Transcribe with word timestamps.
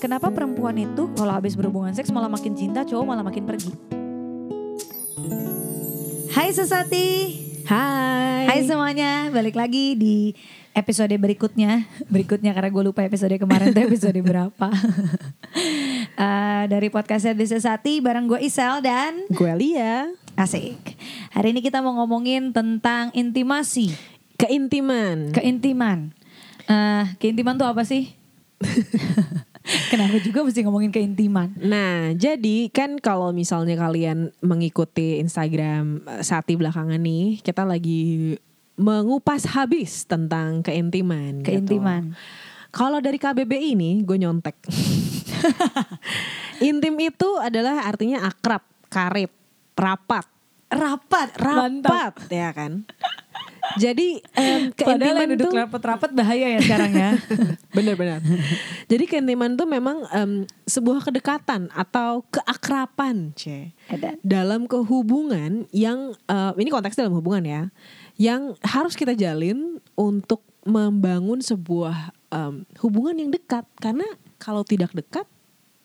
Kenapa 0.00 0.32
perempuan 0.32 0.72
itu 0.80 1.12
kalau 1.12 1.28
habis 1.36 1.52
berhubungan 1.52 1.92
seks 1.92 2.08
malah 2.08 2.32
makin 2.32 2.56
cinta, 2.56 2.80
cowok 2.80 3.04
malah 3.04 3.20
makin 3.20 3.44
pergi? 3.44 3.68
Hai 6.32 6.48
Sesati. 6.48 7.08
Hai. 7.68 8.48
Hai 8.48 8.60
semuanya, 8.64 9.28
balik 9.28 9.60
lagi 9.60 9.92
di 9.92 10.32
episode 10.72 11.12
berikutnya. 11.20 11.84
Berikutnya 12.08 12.56
karena 12.56 12.72
gue 12.72 12.80
lupa 12.88 13.04
episode 13.04 13.36
kemarin 13.36 13.76
tuh 13.76 13.84
episode 13.84 14.18
berapa. 14.24 14.68
Eh, 16.18 16.64
dari 16.66 16.90
podcastnya 16.90 17.30
The 17.30 17.46
Sesati 17.46 18.02
bareng 18.02 18.26
gue 18.26 18.42
Isel 18.42 18.82
dan 18.82 19.22
Gue 19.30 19.54
Lia. 19.54 20.10
Asik. 20.34 20.98
Hari 21.30 21.54
ini 21.54 21.62
kita 21.62 21.78
mau 21.78 21.94
ngomongin 21.94 22.50
tentang 22.50 23.14
intimasi, 23.14 23.94
Keintiman. 24.34 25.30
keintiman. 25.30 26.17
Eh, 26.68 27.04
keintiman 27.16 27.56
tuh 27.56 27.64
apa 27.64 27.80
sih? 27.82 28.12
Kenapa 29.92 30.16
juga 30.20 30.44
mesti 30.44 30.60
ngomongin 30.64 30.92
keintiman? 30.92 31.52
Nah, 31.60 32.12
jadi 32.16 32.68
kan 32.72 33.00
kalau 33.00 33.32
misalnya 33.32 33.76
kalian 33.76 34.32
mengikuti 34.44 35.20
Instagram 35.20 36.04
eh, 36.04 36.22
Sati 36.24 36.56
belakangan 36.56 37.00
nih, 37.00 37.40
kita 37.40 37.64
lagi 37.64 38.36
mengupas 38.76 39.48
habis 39.48 40.04
tentang 40.04 40.60
keintiman. 40.60 41.40
gitu. 41.40 41.56
Keintiman. 41.56 42.12
Kalau 42.68 43.00
dari 43.00 43.16
KBBI 43.16 43.72
ini, 43.72 44.04
gue 44.04 44.16
nyontek. 44.20 44.60
Intim 46.68 47.00
itu 47.00 47.28
adalah 47.40 47.88
artinya 47.88 48.28
akrab, 48.28 48.60
karib, 48.92 49.32
rapat, 49.72 50.28
Rapat, 50.68 51.32
rapat, 51.40 52.12
ya 52.28 52.52
kan. 52.52 52.84
Jadi 53.76 54.24
Padahal 54.32 54.72
keintiman 54.72 55.20
yang 55.20 55.32
duduk 55.36 55.52
rapat-rapat 55.52 56.10
bahaya 56.16 56.56
ya 56.56 56.60
sekarang 56.64 56.92
ya. 56.96 57.10
Benar-benar. 57.76 58.24
Jadi 58.88 59.04
keintiman 59.04 59.52
itu 59.52 59.64
memang 59.68 60.08
em, 60.14 60.32
sebuah 60.64 61.04
kedekatan 61.04 61.68
atau 61.76 62.24
keakraban, 62.32 63.36
c. 63.36 63.76
Dalam 64.24 64.64
kehubungan 64.64 65.68
yang 65.74 66.16
eh, 66.30 66.52
ini 66.56 66.72
konteksnya 66.72 67.04
dalam 67.04 67.20
hubungan 67.20 67.44
ya, 67.44 67.62
yang 68.16 68.56
harus 68.64 68.96
kita 68.96 69.12
jalin 69.12 69.76
untuk 69.92 70.40
membangun 70.64 71.44
sebuah 71.44 72.16
em, 72.32 72.64
hubungan 72.80 73.20
yang 73.20 73.28
dekat. 73.28 73.68
Karena 73.76 74.08
kalau 74.40 74.64
tidak 74.64 74.96
dekat, 74.96 75.28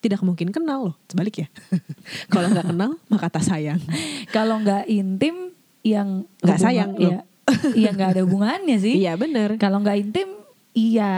tidak 0.00 0.20
mungkin 0.24 0.48
kenal 0.52 0.92
loh. 0.92 0.96
Sebalik 1.08 1.44
ya. 1.44 1.48
kalau 2.32 2.48
nggak 2.48 2.72
kenal, 2.72 2.96
maka 3.12 3.28
tak 3.28 3.44
sayang. 3.44 3.80
Kalau 4.32 4.60
nggak 4.60 4.88
intim 4.88 5.52
yang 5.84 6.24
Nggak 6.40 6.60
sayang, 6.60 6.96
loh. 6.96 7.33
Iya, 7.78 7.90
nggak 7.92 8.10
ada 8.16 8.22
hubungannya 8.24 8.76
sih. 8.80 9.00
Iya 9.00 9.16
benar. 9.20 9.56
Kalau 9.60 9.80
nggak 9.84 9.98
intim, 10.00 10.28
iya 10.72 11.12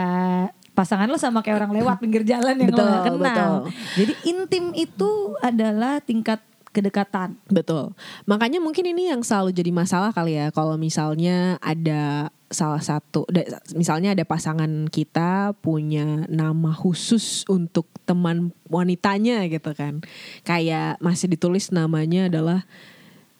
pasangan 0.77 1.09
lo 1.09 1.17
sama 1.17 1.41
kayak 1.41 1.65
orang 1.65 1.73
lewat 1.81 1.97
pinggir 1.97 2.21
jalan 2.21 2.53
yang 2.53 2.69
lo 2.69 2.77
Betul, 2.77 2.85
nggak 2.85 3.05
kenal. 3.09 3.17
betul. 3.25 3.53
Jadi 3.97 4.13
intim 4.29 4.65
itu 4.77 5.11
adalah 5.41 5.97
tingkat 6.05 6.39
kedekatan. 6.69 7.33
Betul. 7.49 7.97
Makanya 8.29 8.61
mungkin 8.61 8.85
ini 8.85 9.09
yang 9.09 9.25
selalu 9.25 9.49
jadi 9.49 9.73
masalah 9.73 10.13
kali 10.13 10.37
ya 10.37 10.53
kalau 10.53 10.77
misalnya 10.77 11.57
ada 11.65 12.29
salah 12.47 12.79
satu 12.79 13.27
misalnya 13.75 14.15
ada 14.15 14.23
pasangan 14.23 14.87
kita 14.87 15.51
punya 15.59 16.23
nama 16.31 16.71
khusus 16.71 17.43
untuk 17.49 17.89
teman 18.05 18.53
wanitanya 18.69 19.49
gitu 19.49 19.73
kan. 19.73 20.05
Kayak 20.45 21.01
masih 21.01 21.33
ditulis 21.33 21.73
namanya 21.73 22.29
adalah 22.29 22.61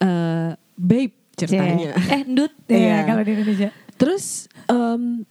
eh 0.01 0.57
babe 0.77 1.16
ceritanya. 1.37 1.93
Eh, 2.11 2.25
ndut 2.25 2.51
Iya. 2.67 2.81
ya 2.81 2.97
kalau 3.05 3.21
di 3.21 3.31
Indonesia. 3.31 3.69
Terus 3.95 4.49
em, 4.67 5.23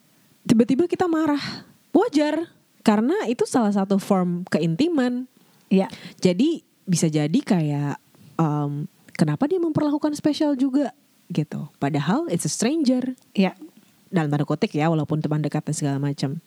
tiba-tiba 0.43 0.87
kita 0.87 1.11
marah. 1.11 1.67
Wajar 1.91 2.53
karena 2.81 3.15
itu 3.27 3.43
salah 3.45 3.75
satu 3.75 3.99
form 3.99 4.47
keintiman. 4.47 5.27
Iya. 5.67 5.91
Jadi 6.23 6.63
bisa 6.87 7.11
jadi 7.11 7.39
kayak 7.43 7.99
em, 8.39 8.87
kenapa 9.13 9.51
dia 9.51 9.59
memperlakukan 9.59 10.15
spesial 10.15 10.55
juga 10.55 10.95
gitu. 11.29 11.67
Padahal 11.77 12.31
it's 12.31 12.47
a 12.47 12.53
stranger 12.53 13.19
Iya. 13.35 13.59
dalam 14.07 14.31
tanda 14.31 14.47
kutip 14.47 14.71
ya 14.71 14.87
walaupun 14.87 15.19
teman 15.19 15.43
dekat 15.43 15.67
dan 15.67 15.75
segala 15.75 15.99
macam. 15.99 16.39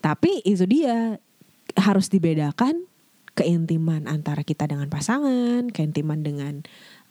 Tapi 0.00 0.40
itu 0.42 0.64
dia 0.64 1.20
harus 1.76 2.08
dibedakan 2.08 2.88
keintiman 3.34 4.06
antara 4.06 4.40
kita 4.40 4.64
dengan 4.64 4.86
pasangan, 4.88 5.68
keintiman 5.68 6.22
dengan 6.22 6.62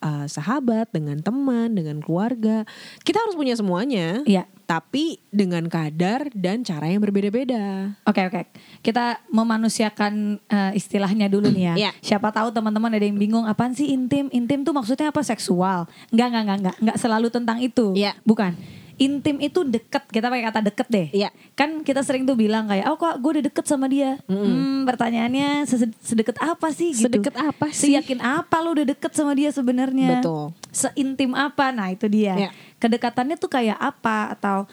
eh, 0.03 0.27
sahabat, 0.27 0.91
dengan 0.91 1.23
teman, 1.23 1.71
dengan 1.71 2.03
keluarga. 2.03 2.67
Kita 3.01 3.23
harus 3.23 3.39
punya 3.39 3.55
semuanya. 3.55 4.21
Iya. 4.27 4.43
Tapi 4.63 5.19
dengan 5.27 5.67
kadar 5.67 6.31
dan 6.31 6.63
cara 6.63 6.87
yang 6.87 7.03
berbeda-beda. 7.03 7.95
Oke 8.07 8.23
oke, 8.23 8.47
kita 8.79 9.19
memanusiakan 9.31 10.39
eh, 10.47 10.71
istilahnya 10.79 11.27
dulu 11.27 11.51
nih 11.51 11.63
ya. 11.71 11.75
Iya. 11.75 11.91
Siapa 11.99 12.31
tahu 12.31 12.51
teman-teman 12.51 12.91
ada 12.91 13.03
yang 13.03 13.19
bingung, 13.19 13.43
apaan 13.47 13.75
sih 13.75 13.91
intim? 13.91 14.31
Intim 14.31 14.63
tuh 14.63 14.71
maksudnya 14.71 15.11
apa? 15.11 15.19
Seksual? 15.23 15.87
Enggak 16.11 16.27
enggak 16.31 16.43
enggak 16.43 16.57
enggak, 16.59 16.77
enggak 16.79 16.97
selalu 16.99 17.27
tentang 17.31 17.57
itu. 17.59 17.91
Iya. 17.95 18.15
Bukan. 18.23 18.55
Intim 19.01 19.41
itu 19.41 19.65
deket, 19.65 20.05
kita 20.13 20.29
pakai 20.29 20.45
kata 20.45 20.59
deket 20.61 20.87
deh. 20.89 21.07
Iya. 21.09 21.29
Kan 21.57 21.81
kita 21.81 22.05
sering 22.05 22.29
tuh 22.29 22.37
bilang 22.37 22.69
kayak, 22.69 22.85
oh 22.93 22.97
kok 22.97 23.17
gue 23.17 23.41
udah 23.41 23.45
deket 23.49 23.65
sama 23.65 23.89
dia. 23.89 24.21
Hmm, 24.29 24.85
pertanyaannya 24.85 25.65
sedekat 26.05 26.37
apa 26.37 26.69
sih 26.69 26.93
gitu? 26.93 27.09
Sedekat 27.09 27.33
apa 27.33 27.73
sih? 27.73 27.93
Seyakin 27.93 28.21
apa 28.21 28.55
lo 28.61 28.77
udah 28.77 28.85
deket 28.85 29.11
sama 29.17 29.33
dia 29.33 29.49
sebenarnya? 29.49 30.21
Betul. 30.21 30.53
Seintim 30.69 31.33
apa? 31.33 31.73
Nah 31.73 31.89
itu 31.89 32.05
dia. 32.05 32.33
Iya. 32.37 32.49
Kedekatannya 32.77 33.35
tuh 33.41 33.49
kayak 33.49 33.81
apa? 33.81 34.37
Atau 34.37 34.69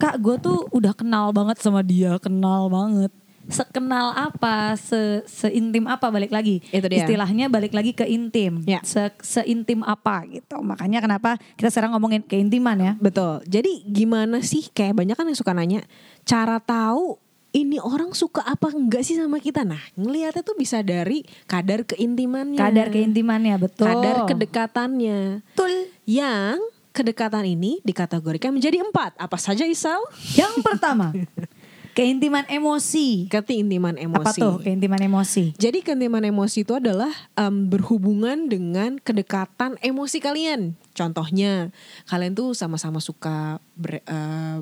kak 0.00 0.16
gue 0.16 0.36
tuh 0.40 0.58
udah 0.72 0.96
kenal 0.96 1.30
banget 1.30 1.60
sama 1.60 1.84
dia, 1.84 2.16
kenal 2.18 2.72
banget. 2.72 3.12
Sekenal 3.50 4.14
apa, 4.14 4.78
se 4.78 5.26
seintim 5.26 5.90
apa 5.90 6.08
balik 6.08 6.30
lagi. 6.30 6.62
Itu 6.70 6.86
dia. 6.86 7.04
Istilahnya 7.04 7.50
balik 7.50 7.74
lagi 7.74 7.92
ke 7.92 8.06
intim. 8.06 8.62
Ya. 8.64 8.80
Se 8.86 9.10
seintim 9.20 9.82
apa 9.84 10.24
gitu. 10.30 10.62
Makanya 10.62 11.02
kenapa 11.02 11.36
kita 11.58 11.68
sekarang 11.68 11.92
ngomongin 11.98 12.22
keintiman 12.24 12.78
ya. 12.78 12.92
Betul. 12.96 13.42
Jadi 13.44 13.84
gimana 13.84 14.40
sih 14.40 14.70
kayak 14.70 14.96
banyak 14.96 15.16
kan 15.18 15.26
yang 15.26 15.38
suka 15.38 15.52
nanya 15.52 15.82
cara 16.22 16.62
tahu 16.62 17.18
ini 17.50 17.82
orang 17.82 18.14
suka 18.14 18.46
apa 18.46 18.70
enggak 18.70 19.02
sih 19.02 19.18
sama 19.18 19.42
kita. 19.42 19.66
Nah, 19.66 19.82
ngelihatnya 19.98 20.46
tuh 20.46 20.54
bisa 20.54 20.86
dari 20.86 21.26
kadar 21.50 21.82
keintimannya. 21.82 22.58
Kadar 22.58 22.94
keintimannya 22.94 23.58
betul. 23.58 23.90
Kadar 23.90 24.30
kedekatannya. 24.30 25.42
Betul. 25.54 25.90
Yang 26.06 26.62
kedekatan 26.90 27.46
ini 27.46 27.82
dikategorikan 27.82 28.54
menjadi 28.54 28.82
empat. 28.82 29.18
Apa 29.18 29.38
saja 29.38 29.66
Isal? 29.66 29.98
Yang 30.34 30.62
pertama, 30.62 31.10
keintiman 31.92 32.46
emosi. 32.46 33.26
Keintiman 33.26 33.96
emosi. 33.96 34.22
Apa 34.22 34.32
tuh 34.32 34.54
keintiman 34.60 35.00
emosi? 35.00 35.54
Jadi 35.54 35.80
keintiman 35.80 36.22
emosi 36.22 36.62
itu 36.62 36.72
adalah 36.72 37.10
em, 37.34 37.66
berhubungan 37.66 38.46
dengan 38.46 38.96
kedekatan 38.96 39.76
emosi 39.78 40.18
kalian. 40.18 40.74
Contohnya, 40.92 41.74
kalian 42.06 42.32
tuh 42.32 42.52
sama-sama 42.52 42.98
suka 42.98 43.58
ber- 43.74 44.02
eh, 44.02 44.58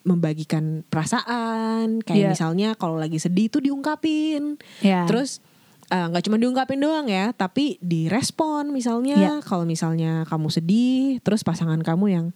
membagikan 0.00 0.80
perasaan. 0.88 2.00
Kayak 2.00 2.16
Iya. 2.16 2.30
misalnya 2.32 2.68
kalau 2.74 2.96
lagi 2.96 3.20
sedih 3.20 3.48
tuh 3.48 3.60
diungkapin. 3.60 4.56
Ya. 4.80 5.04
Terus 5.04 5.44
eh, 5.86 6.06
nggak 6.06 6.22
cuma 6.22 6.38
diungkapin 6.38 6.78
doang 6.78 7.10
ya, 7.10 7.34
tapi 7.34 7.76
direspon 7.82 8.70
misalnya. 8.70 9.16
Iya. 9.18 9.34
Kalau 9.42 9.66
misalnya 9.66 10.22
kamu 10.24 10.48
sedih, 10.48 11.18
terus 11.20 11.42
pasangan 11.42 11.82
kamu 11.82 12.06
yang 12.08 12.26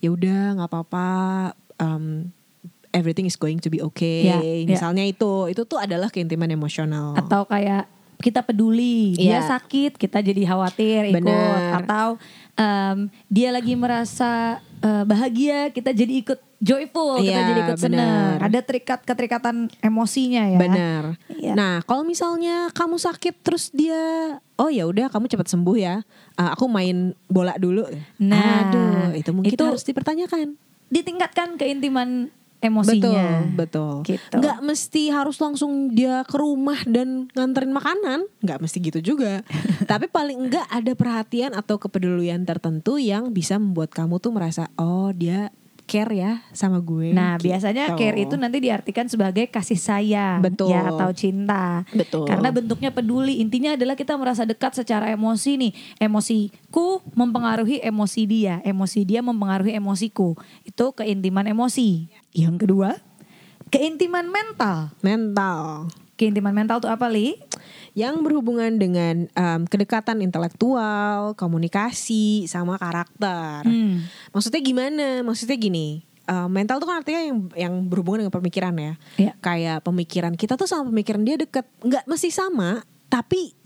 ya 0.00 0.10
udah 0.10 0.58
nggak 0.58 0.68
apa-apa. 0.68 1.10
em, 1.76 2.30
everything 2.92 3.24
is 3.24 3.34
going 3.34 3.56
to 3.56 3.66
be 3.66 3.80
okay. 3.80 4.28
Iya, 4.28 4.38
iya. 4.38 4.68
Misalnya 4.68 5.02
itu, 5.02 5.48
itu 5.48 5.64
tuh 5.64 5.76
adalah 5.76 6.08
keintiman 6.08 6.48
emosional. 6.48 7.12
atau 7.14 7.44
kayak 7.44 7.88
kita 8.16 8.38
peduli 8.38 9.18
dia 9.18 9.42
Iya. 9.42 9.50
sakit 9.50 9.98
kita 9.98 10.22
jadi 10.22 10.46
khawatir 10.46 11.10
ikut 11.10 11.26
Benar. 11.26 11.82
atau 11.82 12.22
em, 12.54 13.10
dia 13.26 13.50
lagi 13.50 13.74
merasa 13.74 14.62
eh, 14.78 15.02
bahagia 15.02 15.70
kita 15.70 15.90
jadi 15.90 16.22
ikut 16.22 16.38
joyful 16.56 17.18
kita 17.18 17.34
Iya, 17.34 17.38
jadi 17.44 17.60
ikut 17.66 17.78
senang 17.82 18.38
ada 18.38 18.58
terikat 18.62 19.02
keterikatan 19.02 19.66
emosinya 19.80 20.46
ya 20.46 20.54
Benar. 20.56 21.02
Iya. 21.34 21.52
Nah, 21.58 21.74
kalau 21.82 22.06
misalnya 22.06 22.70
kamu 22.70 22.94
sakit 22.96 23.42
terus 23.42 23.74
dia, 23.74 23.98
oh 24.54 24.70
ya 24.70 24.86
udah 24.86 25.10
kamu 25.10 25.26
cepat 25.26 25.50
sembuh 25.50 25.74
ya. 25.74 26.06
Ah, 26.34 26.54
aku 26.54 26.70
main 26.70 27.18
bola 27.26 27.58
dulu. 27.58 27.82
Nah, 28.16 28.70
Aduh, 28.70 29.18
itu 29.18 29.34
mungkin 29.34 29.50
itu- 29.50 29.66
harus 29.66 29.82
dipertanyakan. 29.82 30.54
ditingkatkan 30.88 31.56
keintiman 31.56 32.30
emosinya 32.62 33.42
Betul, 33.58 33.58
betul. 33.58 33.94
Gitu. 34.06 34.36
Nggak 34.38 34.58
mesti 34.62 35.02
harus 35.10 35.36
langsung 35.42 35.90
dia 35.90 36.22
ke 36.22 36.38
rumah 36.38 36.78
dan 36.86 37.26
nganterin 37.34 37.74
makanan, 37.74 38.24
nggak 38.40 38.58
mesti 38.62 38.78
gitu 38.78 39.00
juga. 39.02 39.42
Tapi 39.90 40.06
paling 40.06 40.48
enggak 40.48 40.66
ada 40.70 40.92
perhatian 40.94 41.52
atau 41.58 41.76
kepedulian 41.76 42.46
tertentu 42.46 43.02
yang 43.02 43.34
bisa 43.34 43.58
membuat 43.58 43.90
kamu 43.90 44.22
tuh 44.22 44.30
merasa, 44.30 44.70
oh 44.78 45.10
dia 45.10 45.50
care 45.92 46.12
ya 46.14 46.32
sama 46.56 46.80
gue. 46.80 47.12
Nah, 47.12 47.36
gitu. 47.36 47.52
biasanya 47.52 47.92
care 47.98 48.16
itu 48.16 48.34
nanti 48.38 48.62
diartikan 48.62 49.06
sebagai 49.10 49.50
kasih 49.50 49.76
sayang 49.76 50.40
Betul. 50.40 50.72
ya 50.72 50.88
atau 50.88 51.10
cinta. 51.12 51.84
Betul. 51.92 52.24
Karena 52.30 52.48
bentuknya 52.48 52.88
peduli. 52.94 53.42
Intinya 53.42 53.74
adalah 53.76 53.98
kita 53.98 54.16
merasa 54.16 54.48
dekat 54.48 54.72
secara 54.72 55.10
emosi 55.12 55.58
nih. 55.58 55.72
Emosiku 56.00 57.02
mempengaruhi 57.12 57.82
emosi 57.82 58.22
dia, 58.24 58.64
emosi 58.64 59.04
dia 59.04 59.20
mempengaruhi 59.20 59.76
emosiku. 59.76 60.38
Itu 60.64 60.96
keintiman 60.96 61.50
emosi. 61.50 62.08
Yang 62.32 62.66
kedua, 62.66 62.96
keintiman 63.68 64.26
mental. 64.26 64.92
Mental. 65.00 65.88
Keintiman 66.14 66.54
mental 66.54 66.78
tuh 66.78 66.88
apa, 66.88 67.08
Li? 67.08 67.34
Yang 67.92 68.22
berhubungan 68.22 68.76
dengan 68.76 69.26
em, 69.28 69.60
kedekatan 69.66 70.20
intelektual, 70.20 71.34
komunikasi, 71.34 72.46
sama 72.46 72.76
karakter. 72.76 73.64
Hmm. 73.64 74.06
Maksudnya 74.30 74.60
gimana? 74.60 75.06
Maksudnya 75.22 75.56
gini. 75.56 76.04
eh, 76.22 76.46
mental 76.46 76.78
tuh 76.78 76.86
kan 76.86 77.02
artinya 77.02 77.18
yang 77.18 77.38
yang 77.58 77.74
berhubungan 77.90 78.22
dengan 78.22 78.34
pemikiran 78.38 78.70
ya. 78.78 78.94
Iya. 79.18 79.32
Kayak 79.42 79.82
pemikiran 79.82 80.38
kita 80.38 80.54
tuh 80.54 80.70
sama 80.70 80.86
pemikiran 80.86 81.26
dia 81.26 81.34
deket. 81.34 81.66
Nggak 81.82 82.06
mesti 82.06 82.30
sama, 82.30 82.86
tapi 83.10 83.58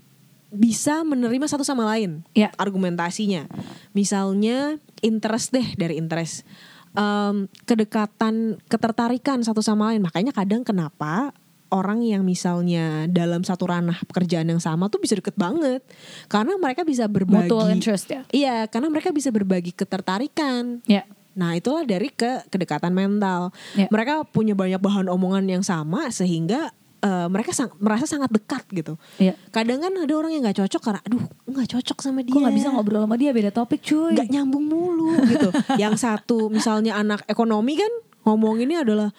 bisa 0.49 1.05
menerima 1.05 1.45
satu 1.45 1.61
sama 1.61 1.85
lain 1.85 2.25
Iya. 2.33 2.49
argumentasinya. 2.57 3.45
Misalnya 3.93 4.81
interest 5.05 5.53
deh 5.53 5.77
dari 5.77 6.01
interest. 6.01 6.49
Em, 6.97 7.45
kedekatan, 7.69 8.57
ketertarikan 8.65 9.45
satu 9.45 9.61
sama 9.61 9.93
lain. 9.93 10.01
Makanya 10.01 10.33
kadang 10.33 10.65
kenapa 10.65 11.29
orang 11.69 12.01
yang 12.01 12.25
misalnya 12.25 13.05
dalam 13.05 13.45
satu 13.45 13.69
ranah 13.69 14.01
pekerjaan 14.09 14.49
yang 14.49 14.57
sama 14.57 14.89
tuh 14.89 14.97
bisa 14.97 15.13
deket 15.13 15.37
banget. 15.37 15.85
Karena 16.25 16.57
mereka 16.57 16.81
bisa 16.81 17.05
berbagi. 17.05 17.53
Mutual 17.53 17.69
interest 17.69 18.09
ya. 18.09 18.21
Iya, 18.33 18.57
karena 18.65 18.89
mereka 18.89 19.13
bisa 19.13 19.29
berbagi 19.29 19.77
ketertarikan. 19.77 20.81
Ya. 20.89 21.05
Nah, 21.37 21.53
itulah 21.53 21.85
dari 21.85 22.09
ke 22.09 22.49
kedekatan 22.49 22.97
mental. 22.97 23.53
Ya. 23.77 23.85
Mereka 23.93 24.25
punya 24.33 24.57
banyak 24.57 24.81
bahan 24.81 25.05
omongan 25.05 25.45
yang 25.45 25.61
sama 25.61 26.09
sehingga 26.09 26.73
eh, 26.97 27.27
mereka 27.27 27.51
sang- 27.51 27.75
merasa 27.77 28.05
sangat 28.05 28.29
dekat 28.29 28.63
gitu. 28.71 28.97
Iya. 29.17 29.37
Kadang 29.49 29.79
kan 29.79 29.93
ada 29.93 30.13
orang 30.13 30.31
yang 30.31 30.41
nggak 30.41 30.57
cocok 30.57 30.81
karena 30.81 31.01
aduh 31.01 31.21
nggak 31.45 31.69
cocok 31.69 31.97
sama 31.99 32.21
dia. 32.21 32.33
Kok 32.33 32.41
nggak 32.41 32.57
bisa 32.57 32.69
ngobrol 32.69 33.03
sama 33.03 33.15
dia 33.15 33.31
beda 33.31 33.51
topik 33.51 33.81
cuy. 33.81 34.13
Nggak 34.13 34.29
nyambung 34.29 34.65
mulu 34.65 35.13
gitu. 35.25 35.49
yang 35.83 35.93
satu 35.93 36.47
misalnya 36.47 36.95
anak 36.95 37.21
ekonomi 37.25 37.75
kan 37.75 37.91
ngomonginnya 38.23 38.81
adalah 38.81 39.09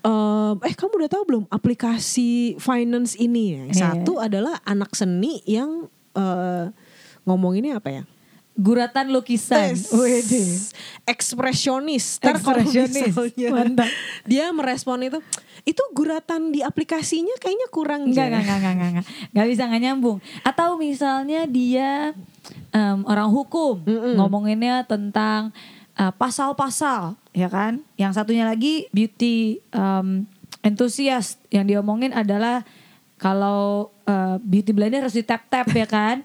ehm, 0.00 0.54
eh 0.62 0.72
kamu 0.72 0.92
udah 0.96 1.10
tahu 1.10 1.22
belum 1.26 1.44
aplikasi 1.48 2.56
finance 2.56 3.14
ini? 3.16 3.68
Yang 3.68 3.70
Iya. 3.74 3.82
satu 3.92 4.18
adalah 4.18 4.62
anak 4.62 4.94
seni 4.94 5.42
yang 5.44 5.90
eh, 6.12 6.66
ngomonginnya 7.22 7.76
apa 7.76 7.90
ya? 7.92 8.02
Guratan 8.56 9.12
lukisan. 9.12 9.76
Wede. 9.92 10.56
Ekspresionis. 11.04 12.16
Ekspresionis. 12.24 13.12
Mantap. 13.52 13.84
dia 14.24 14.48
merespon 14.48 15.04
itu, 15.04 15.20
itu 15.68 15.82
guratan 15.92 16.56
di 16.56 16.64
aplikasinya 16.64 17.36
kayaknya 17.36 17.68
kurang. 17.68 18.08
Enggak, 18.08 18.32
Jen." 18.32 18.40
enggak, 18.40 18.42
enggak, 18.42 18.56
enggak, 18.56 18.72
enggak, 18.72 18.88
enggak. 18.88 19.06
Enggak 19.28 19.46
bisa 19.52 19.62
enggak 19.68 19.82
nyambung. 19.84 20.18
Atau 20.40 20.68
misalnya 20.80 21.40
dia 21.44 22.16
em, 22.72 22.98
orang 23.04 23.28
hukum 23.28 23.84
Mm-mm. 23.84 24.16
ngomonginnya 24.16 24.88
tentang 24.88 25.52
eh, 26.00 26.12
pasal-pasal, 26.16 27.12
ya 27.36 27.52
kan? 27.52 27.84
Yang 28.00 28.12
satunya 28.16 28.48
lagi 28.48 28.88
beauty 28.88 29.60
em, 29.76 30.24
enthusiast 30.64 31.38
yang 31.52 31.68
diomongin 31.68 32.16
adalah 32.16 32.64
kalau 33.20 33.92
eh, 34.08 34.40
beauty 34.40 34.72
blender 34.72 35.04
harus 35.04 35.16
di 35.16 35.24
tap-tap 35.28 35.68
ya 35.76 35.84
kan? 35.84 36.24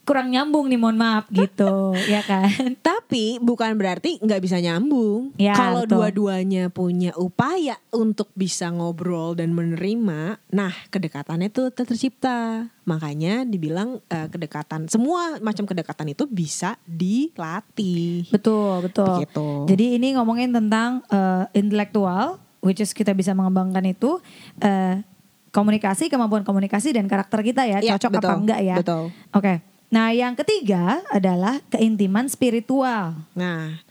Kurang 0.00 0.32
nyambung 0.32 0.66
nih 0.66 0.80
mohon 0.80 0.98
maaf 0.98 1.28
gitu, 1.30 1.94
ya 2.12 2.24
kan? 2.24 2.50
Tapi 2.80 3.38
bukan 3.38 3.76
berarti 3.78 4.18
nggak 4.18 4.42
bisa 4.42 4.58
nyambung. 4.58 5.30
Ya, 5.38 5.54
Kalau 5.54 5.86
dua-duanya 5.86 6.66
punya 6.66 7.14
upaya 7.14 7.78
untuk 7.94 8.32
bisa 8.34 8.72
ngobrol 8.72 9.38
dan 9.38 9.54
menerima, 9.54 10.40
nah 10.50 10.72
kedekatannya 10.90 11.52
itu 11.52 11.70
tercipta. 11.70 12.66
Makanya 12.82 13.46
dibilang 13.46 14.02
eh, 14.08 14.26
kedekatan, 14.26 14.90
semua 14.90 15.38
macam 15.38 15.62
kedekatan 15.62 16.10
itu 16.10 16.26
bisa 16.26 16.74
dilatih. 16.88 18.26
Betul, 18.34 18.90
betul. 18.90 19.06
Begitu. 19.22 19.46
Jadi 19.70 19.84
ini 19.94 20.16
ngomongin 20.18 20.50
tentang 20.50 21.06
eh, 21.06 21.44
intelektual, 21.54 22.42
which 22.60 22.82
is 22.82 22.90
kita 22.90 23.14
bisa 23.14 23.30
mengembangkan 23.30 23.84
itu 23.86 24.18
eh, 24.58 25.06
komunikasi, 25.50 26.06
kemampuan 26.06 26.46
komunikasi 26.46 26.94
dan 26.94 27.06
karakter 27.06 27.42
kita 27.42 27.66
ya, 27.66 27.78
Ya, 27.82 27.98
cocok 27.98 28.10
apa 28.10 28.18
betul, 28.22 28.36
enggak 28.46 28.60
ya? 28.62 28.76
betul. 28.78 29.04
Oke. 29.34 29.54
Nah, 29.90 30.14
yang 30.14 30.38
ketiga 30.38 31.02
adalah 31.10 31.58
keintiman 31.66 32.30
spiritual. 32.30 33.18
Nah, 33.34 33.82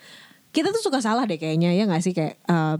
kita 0.56 0.72
tuh 0.72 0.82
suka 0.82 1.04
salah 1.04 1.28
deh 1.28 1.36
kayaknya 1.36 1.76
ya 1.76 1.84
nggak 1.86 2.04
sih 2.04 2.16
kayak 2.16 2.40
eh, 2.48 2.78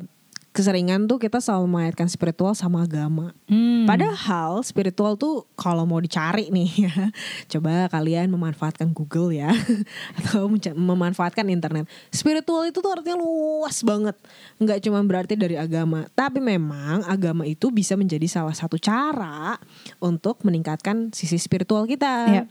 keseringan 0.50 1.06
tuh 1.06 1.22
kita 1.22 1.38
selalu 1.38 1.70
mengaitkan 1.70 2.10
spiritual 2.10 2.58
sama 2.58 2.84
agama. 2.84 3.32
Hmm. 3.46 3.86
Padahal 3.86 4.66
spiritual 4.66 5.14
tuh 5.16 5.46
kalau 5.54 5.86
mau 5.86 6.02
dicari 6.02 6.50
nih 6.50 6.90
ya, 6.90 6.96
coba 7.56 7.88
kalian 7.88 8.28
memanfaatkan 8.34 8.90
Google 8.92 9.32
ya 9.32 9.54
atau 10.20 10.50
memanfaatkan 10.74 11.46
internet. 11.48 11.86
Spiritual 12.10 12.66
itu 12.68 12.82
tuh 12.82 12.92
artinya 12.92 13.22
luas 13.22 13.80
banget, 13.86 14.18
nggak 14.58 14.80
cuma 14.84 15.00
berarti 15.06 15.38
dari 15.38 15.56
agama, 15.56 16.10
tapi 16.18 16.42
memang 16.42 17.06
agama 17.06 17.46
itu 17.46 17.70
bisa 17.70 17.94
menjadi 17.94 18.26
salah 18.26 18.56
satu 18.58 18.82
cara 18.82 19.56
untuk 20.02 20.42
meningkatkan 20.42 21.14
sisi 21.14 21.38
spiritual 21.38 21.86
kita. 21.86 22.16
Iya. 22.28 22.44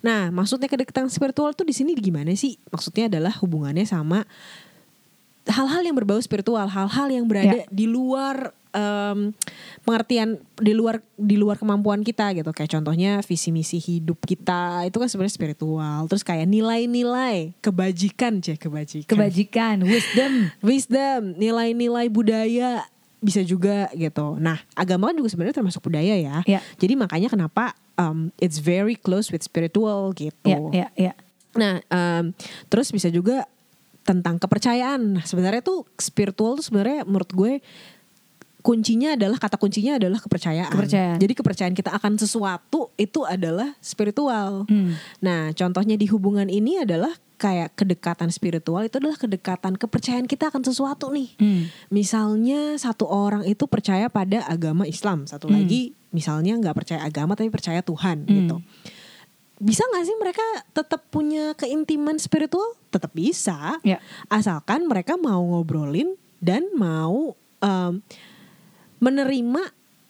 Nah, 0.00 0.30
maksudnya 0.30 0.66
kedekatan 0.66 1.06
spiritual 1.08 1.52
tuh 1.52 1.64
di 1.64 1.74
sini 1.74 1.94
gimana 1.94 2.32
sih? 2.34 2.58
Maksudnya 2.68 3.06
adalah 3.06 3.32
hubungannya 3.38 3.86
sama 3.86 4.24
hal-hal 5.42 5.82
yang 5.82 5.96
berbau 5.98 6.22
spiritual, 6.22 6.70
hal-hal 6.70 7.08
yang 7.10 7.26
berada 7.26 7.62
Ya. 7.62 7.66
di 7.66 7.90
luar 7.90 8.54
em, 8.72 9.34
pengertian 9.84 10.40
di 10.56 10.72
luar 10.72 11.02
di 11.18 11.36
luar 11.36 11.58
kemampuan 11.58 12.00
kita 12.00 12.30
gitu. 12.32 12.54
Kayak 12.54 12.78
contohnya 12.78 13.20
visi 13.26 13.50
misi 13.50 13.76
hidup 13.82 14.22
kita 14.22 14.86
itu 14.86 14.96
kan 14.96 15.08
sebenarnya 15.10 15.34
spiritual. 15.34 16.06
Terus 16.08 16.22
kayak 16.22 16.46
nilai-nilai 16.46 17.58
kebajikan, 17.58 18.38
cek 18.40 18.62
kebajikan. 18.62 19.10
kebajikan, 19.10 19.76
wisdom. 19.84 20.32
Wisdom, 20.64 21.34
nilai-nilai 21.36 22.06
budaya 22.08 22.86
bisa 23.22 23.40
juga 23.46 23.86
gitu. 23.94 24.36
Nah, 24.42 24.58
agama 24.74 25.14
kan 25.14 25.16
juga 25.16 25.30
sebenarnya 25.30 25.62
termasuk 25.62 25.80
budaya 25.86 26.18
ya. 26.18 26.42
Ya. 26.42 26.60
Jadi 26.76 26.98
makanya 26.98 27.30
kenapa 27.30 27.78
um, 27.94 28.34
it's 28.42 28.58
very 28.58 28.98
close 28.98 29.30
with 29.30 29.46
spiritual 29.46 30.10
gitu. 30.12 30.34
Ya, 30.44 30.58
ya, 30.74 30.88
ya. 30.98 31.12
Nah, 31.54 31.78
em, 31.86 32.34
terus 32.66 32.90
bisa 32.90 33.06
juga 33.08 33.46
tentang 34.02 34.42
kepercayaan. 34.42 35.22
Nah, 35.22 35.24
sebenarnya 35.24 35.62
tuh 35.62 35.86
spiritual 35.94 36.58
tuh 36.58 36.66
sebenarnya 36.66 37.06
menurut 37.06 37.30
gue 37.30 37.52
kuncinya 38.62 39.18
adalah 39.18 39.36
kata 39.36 39.58
kuncinya 39.58 39.98
adalah 39.98 40.22
kepercayaan. 40.22 40.70
Kepercayaan. 40.70 41.18
Jadi 41.18 41.32
kepercayaan 41.34 41.74
kita 41.74 41.90
akan 41.92 42.14
sesuatu 42.16 42.94
itu 42.94 43.26
adalah 43.26 43.74
spiritual. 43.82 44.64
Hmm. 44.70 44.94
Nah, 45.18 45.50
contohnya 45.52 45.98
di 45.98 46.06
hubungan 46.06 46.46
ini 46.46 46.78
adalah 46.80 47.10
kayak 47.36 47.74
kedekatan 47.74 48.30
spiritual 48.30 48.86
itu 48.86 49.02
adalah 49.02 49.18
kedekatan 49.18 49.74
kepercayaan 49.74 50.30
kita 50.30 50.54
akan 50.54 50.62
sesuatu 50.62 51.10
nih. 51.10 51.34
Hmm. 51.42 51.66
Misalnya 51.90 52.78
satu 52.78 53.10
orang 53.10 53.42
itu 53.50 53.66
percaya 53.66 54.06
pada 54.06 54.46
agama 54.46 54.86
Islam, 54.86 55.26
satu 55.26 55.50
Hmm. 55.50 55.58
lagi 55.58 55.98
misalnya 56.14 56.54
nggak 56.54 56.76
percaya 56.78 57.02
agama 57.02 57.34
tapi 57.34 57.50
percaya 57.50 57.82
Tuhan 57.82 58.22
Hmm. 58.22 58.30
gitu. 58.30 58.56
Bisa 59.58 59.82
nggak 59.86 60.04
sih 60.06 60.16
mereka 60.18 60.46
tetap 60.70 61.10
punya 61.10 61.54
keintiman 61.54 62.18
spiritual? 62.18 62.78
Tetap 62.94 63.10
bisa, 63.10 63.78
Ya. 63.82 63.98
asalkan 64.26 64.86
mereka 64.86 65.18
mau 65.18 65.42
ngobrolin 65.42 66.14
dan 66.38 66.66
mau 66.74 67.34
em, 67.62 68.02
menerima 69.02 69.62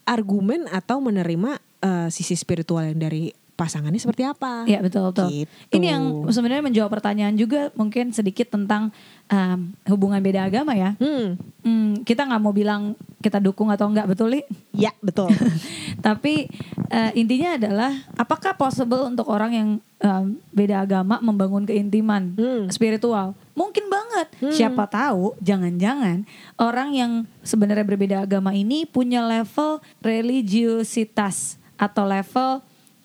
argumen 0.05 0.69
atau 0.69 1.01
menerima 1.01 1.51
eh, 1.81 2.09
sisi 2.09 2.37
spiritual 2.37 2.85
yang 2.85 3.01
dari 3.01 3.25
pasangannya 3.53 3.97
seperti 3.97 4.25
apa. 4.25 4.65
Ya 4.67 4.81
betul 4.81 5.13
betul. 5.13 5.29
Gitu. 5.31 5.47
Ini 5.71 5.87
yang 5.89 6.03
sebenarnya 6.27 6.65
menjawab 6.65 6.91
pertanyaan 6.91 7.37
juga 7.37 7.69
mungkin 7.73 8.11
sedikit 8.11 8.49
tentang 8.49 8.91
em, 9.29 9.71
hubungan 9.87 10.19
beda 10.19 10.49
agama 10.49 10.73
ya. 10.75 10.97
Hmm, 10.97 11.37
Hmm, 11.63 12.03
kita 12.03 12.27
nggak 12.27 12.43
mau 12.43 12.51
bilang 12.51 12.97
kita 13.21 13.39
dukung 13.39 13.71
atau 13.71 13.87
enggak 13.87 14.09
betul 14.09 14.35
li. 14.35 14.43
ya 14.75 14.91
betul. 14.99 15.31
Tapi 16.01 16.49
eh, 16.89 17.11
intinya 17.15 17.55
adalah 17.55 17.93
apakah 18.15 18.57
possible 18.57 19.05
untuk 19.05 19.29
orang 19.29 19.53
yang 19.53 19.69
em, 20.01 20.25
beda 20.51 20.83
agama 20.83 21.21
membangun 21.21 21.63
keintiman 21.63 22.35
Hmm. 22.35 22.67
spiritual? 22.67 23.37
Mungkin 23.53 23.92
banget. 24.13 24.29
Siapa 24.53 24.85
tahu 24.85 25.33
jangan-jangan 25.41 26.29
orang 26.61 26.93
yang 26.93 27.13
sebenarnya 27.41 27.83
berbeda 27.83 28.17
agama 28.21 28.53
ini 28.53 28.85
punya 28.85 29.25
level 29.25 29.81
religiositas 30.05 31.57
atau 31.81 32.05
level 32.05 32.61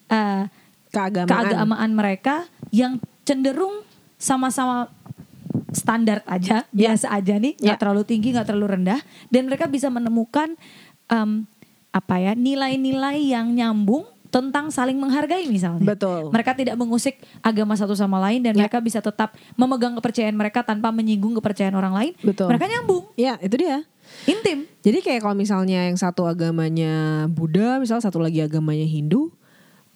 eh, 0.07 0.51
Keagamaan. 0.87 1.27
keagamaan 1.27 1.91
mereka 1.91 2.35
yang 2.69 2.99
cenderung 3.23 3.83
sama-sama 4.17 4.91
standar 5.71 6.23
aja, 6.25 6.63
biasa 6.71 7.11
aja 7.11 7.37
nih, 7.37 7.53
nggak 7.59 7.75
Ya. 7.75 7.79
terlalu 7.79 8.03
tinggi, 8.03 8.31
nggak 8.31 8.47
terlalu 8.47 8.79
rendah, 8.79 8.99
dan 9.29 9.45
mereka 9.45 9.67
bisa 9.67 9.87
menemukan 9.87 10.55
em, 11.07 11.43
apa 11.91 12.15
ya 12.17 12.33
nilai-nilai 12.33 13.19
yang 13.31 13.51
nyambung 13.51 14.07
tentang 14.27 14.67
saling 14.69 14.96
menghargai 14.96 15.48
misalnya. 15.48 15.84
Betul. 15.84 16.29
Mereka 16.29 16.51
tidak 16.53 16.75
mengusik 16.75 17.17
agama 17.39 17.74
satu 17.74 17.96
sama 17.96 18.19
lain 18.19 18.43
dan 18.43 18.53
Ya. 18.53 18.67
mereka 18.67 18.84
bisa 18.84 19.00
tetap 19.00 19.34
memegang 19.55 19.96
kepercayaan 19.96 20.36
mereka 20.36 20.62
tanpa 20.62 20.91
menyinggung 20.91 21.36
kepercayaan 21.39 21.74
orang 21.74 21.93
lain. 21.96 22.13
Betul. 22.19 22.51
Mereka 22.51 22.65
nyambung, 22.67 23.03
Ya 23.15 23.39
itu 23.39 23.55
dia. 23.55 23.84
intim. 24.24 24.63
Jadi 24.84 25.03
kayak 25.03 25.19
kalau 25.19 25.36
misalnya 25.36 25.84
yang 25.84 26.00
satu 26.00 26.24
agamanya 26.24 27.27
Buddha, 27.27 27.75
misalnya 27.75 28.07
satu 28.07 28.24
lagi 28.24 28.39
agamanya 28.39 28.88
Hindu, 28.88 29.36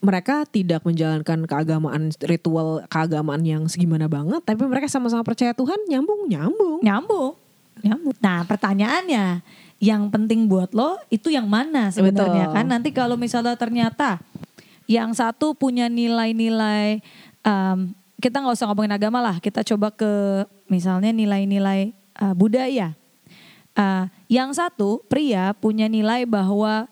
mereka 0.02 0.44
tidak 0.50 0.82
menjalankan 0.84 1.46
keagamaan 1.46 2.12
ritual 2.26 2.84
keagamaan 2.90 3.40
yang 3.46 3.64
segimana 3.72 4.10
banget, 4.12 4.42
tapi 4.44 4.66
mereka 4.68 4.90
sama-sama 4.90 5.22
percaya 5.22 5.54
Tuhan, 5.54 5.78
nyambung, 5.88 6.28
nyambung. 6.28 6.80
Nyambung. 6.84 7.34
Nyambung. 7.82 8.16
Nah, 8.20 8.44
pertanyaannya, 8.44 9.46
yang 9.82 10.14
penting 10.14 10.46
buat 10.46 10.72
lo 10.72 11.02
itu 11.10 11.34
yang 11.34 11.50
mana 11.50 11.90
sebenarnya 11.90 12.54
kan 12.54 12.70
nanti 12.70 12.94
kalau 12.94 13.18
misalnya 13.18 13.58
ternyata 13.58 14.22
yang 14.86 15.10
satu 15.12 15.58
punya 15.58 15.90
nilai-nilai 15.90 17.02
em, 17.42 17.78
kita 18.22 18.38
nggak 18.38 18.54
usah 18.54 18.70
ngomongin 18.70 18.94
agama 18.94 19.18
lah 19.20 19.42
kita 19.42 19.66
coba 19.66 19.90
ke 19.90 20.46
misalnya 20.70 21.10
nilai-nilai 21.10 21.92
eh, 21.98 22.34
budaya 22.38 22.94
Eh, 23.72 24.06
yang 24.28 24.52
satu 24.52 25.00
pria 25.08 25.56
punya 25.56 25.88
nilai 25.88 26.28
bahwa 26.28 26.92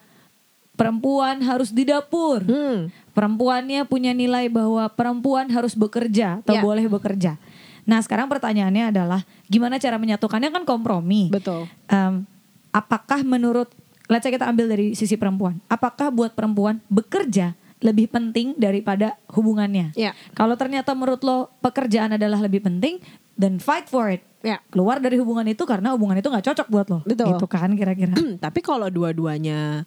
perempuan 0.80 1.44
harus 1.44 1.76
di 1.76 1.84
dapur 1.84 2.40
Hmm. 2.40 2.88
perempuannya 3.12 3.84
punya 3.84 4.16
nilai 4.16 4.48
bahwa 4.48 4.88
perempuan 4.88 5.52
harus 5.52 5.76
bekerja 5.76 6.40
atau 6.40 6.56
Ya. 6.56 6.64
boleh 6.64 6.88
bekerja. 6.88 7.36
Nah 7.84 8.00
sekarang 8.00 8.32
pertanyaannya 8.32 8.96
adalah 8.96 9.28
gimana 9.52 9.76
cara 9.76 10.00
menyatukannya 10.00 10.56
kan 10.56 10.64
kompromi. 10.64 11.28
Betul. 11.28 11.68
Em, 11.92 12.24
apakah 12.70 13.22
menurut, 13.22 13.70
let's 14.08 14.24
say 14.24 14.32
kita 14.32 14.46
ambil 14.46 14.70
dari 14.70 14.94
sisi 14.94 15.16
perempuan, 15.16 15.60
apakah 15.68 16.10
buat 16.10 16.34
perempuan 16.34 16.82
bekerja 16.88 17.54
lebih 17.80 18.12
penting 18.12 18.58
daripada 18.60 19.16
hubungannya? 19.32 19.96
Ya. 19.96 20.12
Kalau 20.36 20.60
ternyata 20.60 20.92
menurut 20.92 21.24
lo 21.24 21.50
pekerjaan 21.60 22.16
adalah 22.16 22.44
lebih 22.44 22.60
penting, 22.62 23.00
then 23.36 23.58
fight 23.58 23.88
for 23.88 24.12
it. 24.12 24.22
Ya. 24.40 24.64
Keluar 24.72 25.04
dari 25.04 25.20
hubungan 25.20 25.44
itu 25.48 25.64
karena 25.68 25.92
hubungan 25.96 26.16
itu 26.16 26.28
nggak 26.28 26.46
cocok 26.52 26.68
buat 26.72 26.88
lo. 26.88 27.00
Betul. 27.04 27.36
Gitu 27.36 27.46
kan 27.48 27.72
kira-kira. 27.76 28.16
Tapi 28.46 28.60
kalau 28.60 28.88
dua-duanya 28.88 29.84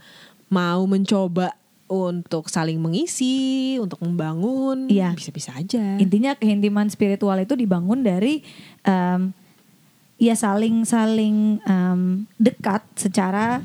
mau 0.52 0.84
mencoba 0.84 1.56
untuk 1.92 2.48
saling 2.48 2.80
mengisi, 2.80 3.76
untuk 3.76 4.00
membangun, 4.00 4.88
Iya. 4.88 5.12
bisa-bisa 5.12 5.52
aja. 5.52 6.00
Intinya 6.00 6.32
keintiman 6.32 6.88
spiritual 6.88 7.36
itu 7.36 7.52
dibangun 7.52 8.00
dari 8.00 8.40
em, 8.80 9.36
ya 10.22 10.34
saling 10.34 10.86
saling 10.86 11.58
em, 11.60 12.00
dekat 12.38 12.86
secara 12.94 13.58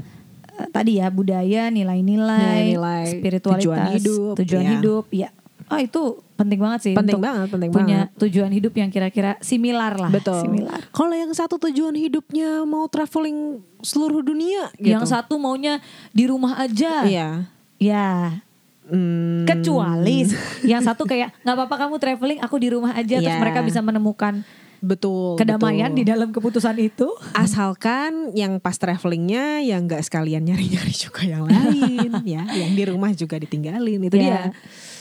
eh, 0.52 0.68
tadi 0.68 0.98
ya 0.98 1.08
budaya, 1.08 1.70
nilai-nilai, 1.70 2.74
spiritualitas, 3.06 3.62
tujuan 3.62 3.82
hidup, 3.94 4.34
tujuan 4.42 4.64
ya. 4.64 4.72
hidup, 4.74 5.06
ya. 5.14 5.30
Oh 5.68 5.76
itu 5.76 6.02
penting 6.34 6.58
banget 6.58 6.80
sih 6.80 6.94
Penting 6.96 7.20
untuk 7.20 7.28
banget, 7.28 7.48
penting 7.52 7.70
punya 7.70 8.00
banget. 8.08 8.20
tujuan 8.24 8.50
hidup 8.50 8.72
yang 8.72 8.88
kira-kira 8.88 9.36
similar 9.38 10.00
lah, 10.00 10.08
Betul. 10.08 10.40
similar. 10.40 10.80
Kalau 10.90 11.12
yang 11.12 11.30
satu 11.30 11.60
tujuan 11.60 11.92
hidupnya 11.94 12.64
mau 12.64 12.88
traveling 12.88 13.60
seluruh 13.84 14.24
dunia 14.24 14.72
gitu. 14.74 14.96
Yang 14.96 15.12
satu 15.12 15.36
maunya 15.36 15.84
di 16.10 16.24
rumah 16.26 16.56
aja, 16.56 17.04
Iya. 17.04 17.30
ya. 17.78 18.40
Hmm, 18.88 19.44
Kecuali 19.44 20.24
yang 20.64 20.80
satu 20.80 21.04
kayak 21.04 21.36
nggak 21.44 21.56
apa-apa 21.60 21.76
kamu 21.76 21.96
traveling, 22.00 22.40
aku 22.40 22.56
di 22.56 22.72
rumah 22.72 22.96
aja, 22.96 23.20
terus 23.20 23.28
Iya. 23.28 23.44
mereka 23.44 23.60
bisa 23.60 23.84
menemukan 23.84 24.48
betul. 24.88 25.36
kedamaian 25.36 25.92
betul. 25.92 26.00
di 26.00 26.04
dalam 26.08 26.30
keputusan 26.32 26.76
itu. 26.80 27.12
Asalkan 27.36 28.32
yang 28.32 28.64
pas 28.64 28.80
travelingnya 28.80 29.60
yang 29.60 29.84
nggak 29.84 30.00
sekalian 30.08 30.48
nyari-nyari 30.48 30.96
juga 30.96 31.28
yang 31.28 31.44
lain 31.44 32.12
ya, 32.40 32.48
yang 32.48 32.72
di 32.72 32.84
rumah 32.88 33.12
juga 33.12 33.36
ditinggalin 33.36 34.08
itu 34.08 34.16
dia. 34.16 34.32
Ya. 34.32 34.44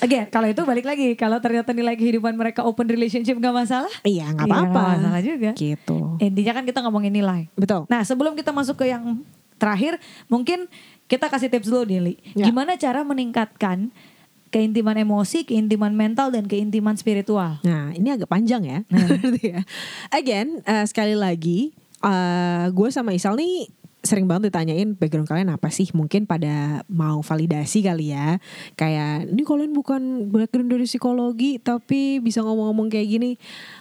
Again, 0.02 0.26
kalau 0.28 0.50
itu 0.50 0.60
balik 0.66 0.84
lagi, 0.84 1.14
kalau 1.14 1.38
ternyata 1.38 1.70
nilai 1.70 1.94
kehidupan 1.94 2.34
mereka 2.34 2.66
open 2.66 2.90
relationship 2.90 3.38
nggak 3.38 3.54
masalah, 3.54 3.92
Iya 4.02 4.34
nggak 4.34 4.44
Iya, 4.44 4.54
apa-apa. 4.58 4.82
nggak 4.82 4.96
masalah 4.98 5.20
juga. 5.22 5.50
Gitu. 5.54 5.98
intinya 6.18 6.52
kan 6.58 6.64
kita 6.66 6.78
ngomongin 6.84 7.12
nilai. 7.14 7.46
Betul. 7.54 7.86
Nah, 7.86 8.02
sebelum 8.02 8.34
kita 8.34 8.50
masuk 8.50 8.82
ke 8.82 8.90
yang 8.90 9.22
terakhir, 9.56 9.96
mungkin 10.28 10.68
kita 11.06 11.30
kasih 11.30 11.48
tips 11.48 11.70
dulu 11.70 11.86
Dili. 11.86 12.18
Ya. 12.34 12.50
Gimana 12.50 12.74
cara 12.76 13.06
meningkatkan 13.06 13.94
keintiman 14.56 14.96
emosi, 14.96 15.44
keintiman 15.44 15.92
mental 15.92 16.32
dan 16.32 16.48
keintiman 16.48 16.96
spiritual? 16.96 17.60
Nah 17.60 17.92
ini 17.92 18.08
agak 18.08 18.32
panjang 18.32 18.64
ya. 18.64 18.78
Berarti 18.88 19.52
ya. 19.52 19.60
Again 20.08 20.64
eh, 20.64 20.84
sekali 20.88 21.12
lagi 21.12 21.76
eh, 22.00 22.64
gue 22.72 22.88
sama 22.88 23.12
Isal 23.12 23.36
nih 23.36 23.68
sering 24.00 24.30
banget 24.30 24.54
ditanyain 24.54 24.94
background 24.94 25.26
kalian 25.26 25.50
apa 25.50 25.66
sih 25.66 25.90
mungkin 25.90 26.30
pada 26.30 26.86
mau 26.86 27.26
validasi 27.26 27.82
kali 27.82 28.14
ya 28.14 28.38
kayak 28.78 29.34
ini 29.34 29.42
kalian 29.42 29.74
bukan 29.74 30.30
background 30.30 30.70
dari 30.70 30.86
psikologi 30.86 31.58
tapi 31.58 32.22
bisa 32.22 32.38
ngomong-ngomong 32.46 32.86
kayak 32.86 33.18
gini 33.18 33.30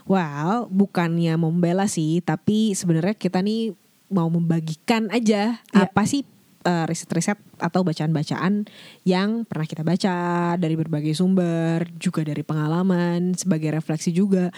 well 0.09 0.65
bukannya 0.73 1.37
membela 1.37 1.85
sih 1.85 2.25
tapi 2.25 2.73
sebenarnya 2.73 3.13
kita 3.13 3.45
nih 3.45 3.77
mau 4.09 4.25
membagikan 4.25 5.13
aja 5.13 5.61
Iya. 5.61 5.85
apa 5.85 6.09
sih 6.09 6.25
eh, 6.65 6.85
riset-riset 6.85 7.37
atau 7.55 7.85
bacaan-bacaan 7.85 8.65
yang 9.03 9.45
pernah 9.45 9.63
kita 9.63 9.81
baca 9.81 10.15
dari 10.55 10.73
berbagai 10.73 11.13
sumber, 11.13 11.85
juga 11.95 12.25
dari 12.25 12.41
pengalaman, 12.41 13.31
sebagai 13.33 13.69
refleksi 13.71 14.09
juga. 14.09 14.49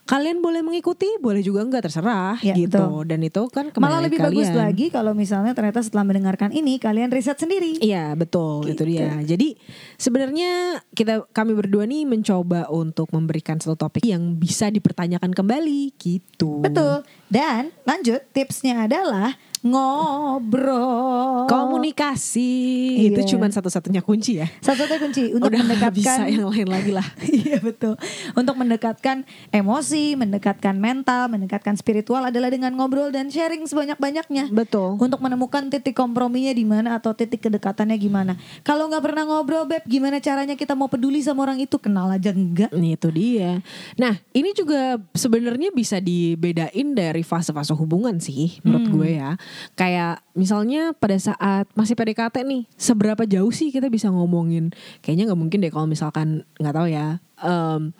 Kalian 0.00 0.42
boleh 0.42 0.58
mengikuti, 0.60 1.06
boleh 1.20 1.38
juga 1.38 1.62
enggak 1.62 1.86
terserah 1.86 2.34
Ya, 2.40 2.56
gitu. 2.56 2.80
betul. 2.80 3.06
Dan 3.06 3.20
itu 3.22 3.42
kan 3.46 3.70
Malah 3.76 4.02
lebih 4.02 4.18
kalian. 4.18 4.42
bagus 4.42 4.50
lagi 4.50 4.86
kalau 4.88 5.14
misalnya 5.14 5.54
ternyata 5.54 5.78
setelah 5.80 6.02
mendengarkan 6.02 6.50
ini 6.50 6.80
kalian 6.80 7.12
riset 7.12 7.38
sendiri. 7.38 7.78
Iya 7.78 8.16
betul 8.16 8.66
itu 8.66 8.80
Gitu. 8.80 8.90
dia. 8.90 9.22
Jadi 9.22 9.54
sebenarnya 9.94 10.50
kita 10.90 11.28
kami 11.30 11.52
berdua 11.52 11.84
nih 11.84 12.02
mencoba 12.04 12.66
untuk 12.68 13.12
memberikan 13.12 13.60
satu 13.60 13.76
topik 13.78 14.02
yang 14.02 14.34
bisa 14.34 14.66
dipertanyakan 14.66 15.30
kembali 15.30 15.94
gitu. 15.94 16.58
Betul. 16.58 17.06
Dan 17.30 17.70
lanjut 17.86 18.26
tipsnya 18.34 18.90
adalah 18.90 19.38
ngobrol. 19.60 21.44
Komunikasi 21.44 22.52
Iya. 22.96 23.08
itu 23.12 23.36
cuma 23.36 23.46
satu-satunya 23.52 24.00
kunci 24.00 24.40
ya. 24.40 24.48
Satu-satunya 24.64 25.00
kunci 25.00 25.22
untuk 25.36 25.52
Udah 25.52 25.60
mendekatkan 25.60 25.94
bisa 25.94 26.22
yang 26.26 26.48
lain 26.48 26.68
lagi 26.68 26.90
lah. 26.96 27.06
Iya 27.40 27.60
betul. 27.60 27.94
Untuk 28.36 28.54
mendekatkan 28.56 29.22
emosi, 29.52 30.16
mendekatkan 30.16 30.76
mental, 30.76 31.28
mendekatkan 31.28 31.76
spiritual 31.76 32.24
adalah 32.24 32.48
dengan 32.48 32.72
ngobrol 32.72 33.12
dan 33.12 33.28
sharing 33.28 33.64
sebanyak-banyaknya. 33.68 34.48
Betul. 34.48 34.96
Untuk 34.96 35.20
menemukan 35.20 35.68
titik 35.68 35.92
komprominya 35.96 36.52
di 36.56 36.64
mana 36.64 36.96
atau 36.96 37.12
titik 37.12 37.44
kedekatannya 37.44 37.96
gimana. 38.00 38.40
Kalau 38.64 38.88
nggak 38.88 39.04
pernah 39.04 39.28
ngobrol, 39.28 39.68
beb, 39.68 39.84
gimana 39.84 40.18
caranya 40.24 40.56
kita 40.56 40.72
mau 40.72 40.88
peduli 40.88 41.20
sama 41.20 41.44
orang 41.44 41.60
itu? 41.60 41.76
Kenal 41.76 42.08
aja 42.08 42.32
enggak? 42.32 42.72
Nih 42.72 42.96
itu 42.96 43.08
dia. 43.12 43.60
Nah 44.00 44.16
ini 44.32 44.56
juga 44.56 44.96
sebenarnya 45.12 45.68
bisa 45.72 46.00
dibedain 46.00 46.96
dari 46.96 47.19
fase-fase 47.22 47.72
hubungan 47.72 48.18
sih 48.18 48.58
menurut 48.62 48.86
Hmm. 48.86 48.94
gue 48.94 49.08
ya. 49.16 49.30
Kayak 49.74 50.22
misalnya 50.32 50.92
pada 50.94 51.16
saat 51.16 51.68
masih 51.72 51.94
PDKT 51.94 52.42
nih, 52.42 52.62
seberapa 52.74 53.22
jauh 53.24 53.50
sih 53.50 53.70
kita 53.70 53.86
bisa 53.86 54.08
ngomongin? 54.08 54.70
Kayaknya 55.00 55.30
nggak 55.30 55.40
mungkin 55.40 55.58
deh 55.60 55.72
kalau 55.72 55.86
misalkan 55.86 56.42
nggak 56.56 56.74
tahu 56.74 56.88
ya. 56.88 57.18
em, 57.40 57.96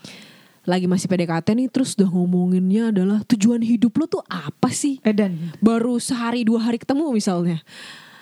lagi 0.62 0.84
masih 0.84 1.08
PDKT 1.08 1.56
nih 1.56 1.72
terus 1.72 1.96
udah 1.96 2.12
ngomonginnya 2.12 2.92
adalah 2.92 3.24
tujuan 3.24 3.64
hidup 3.64 3.96
lo 3.96 4.04
tuh 4.04 4.22
apa 4.28 4.68
sih? 4.68 5.00
Edan. 5.00 5.56
Baru 5.58 5.96
sehari 5.96 6.44
dua 6.44 6.60
hari 6.60 6.76
ketemu 6.76 7.08
misalnya. 7.10 7.64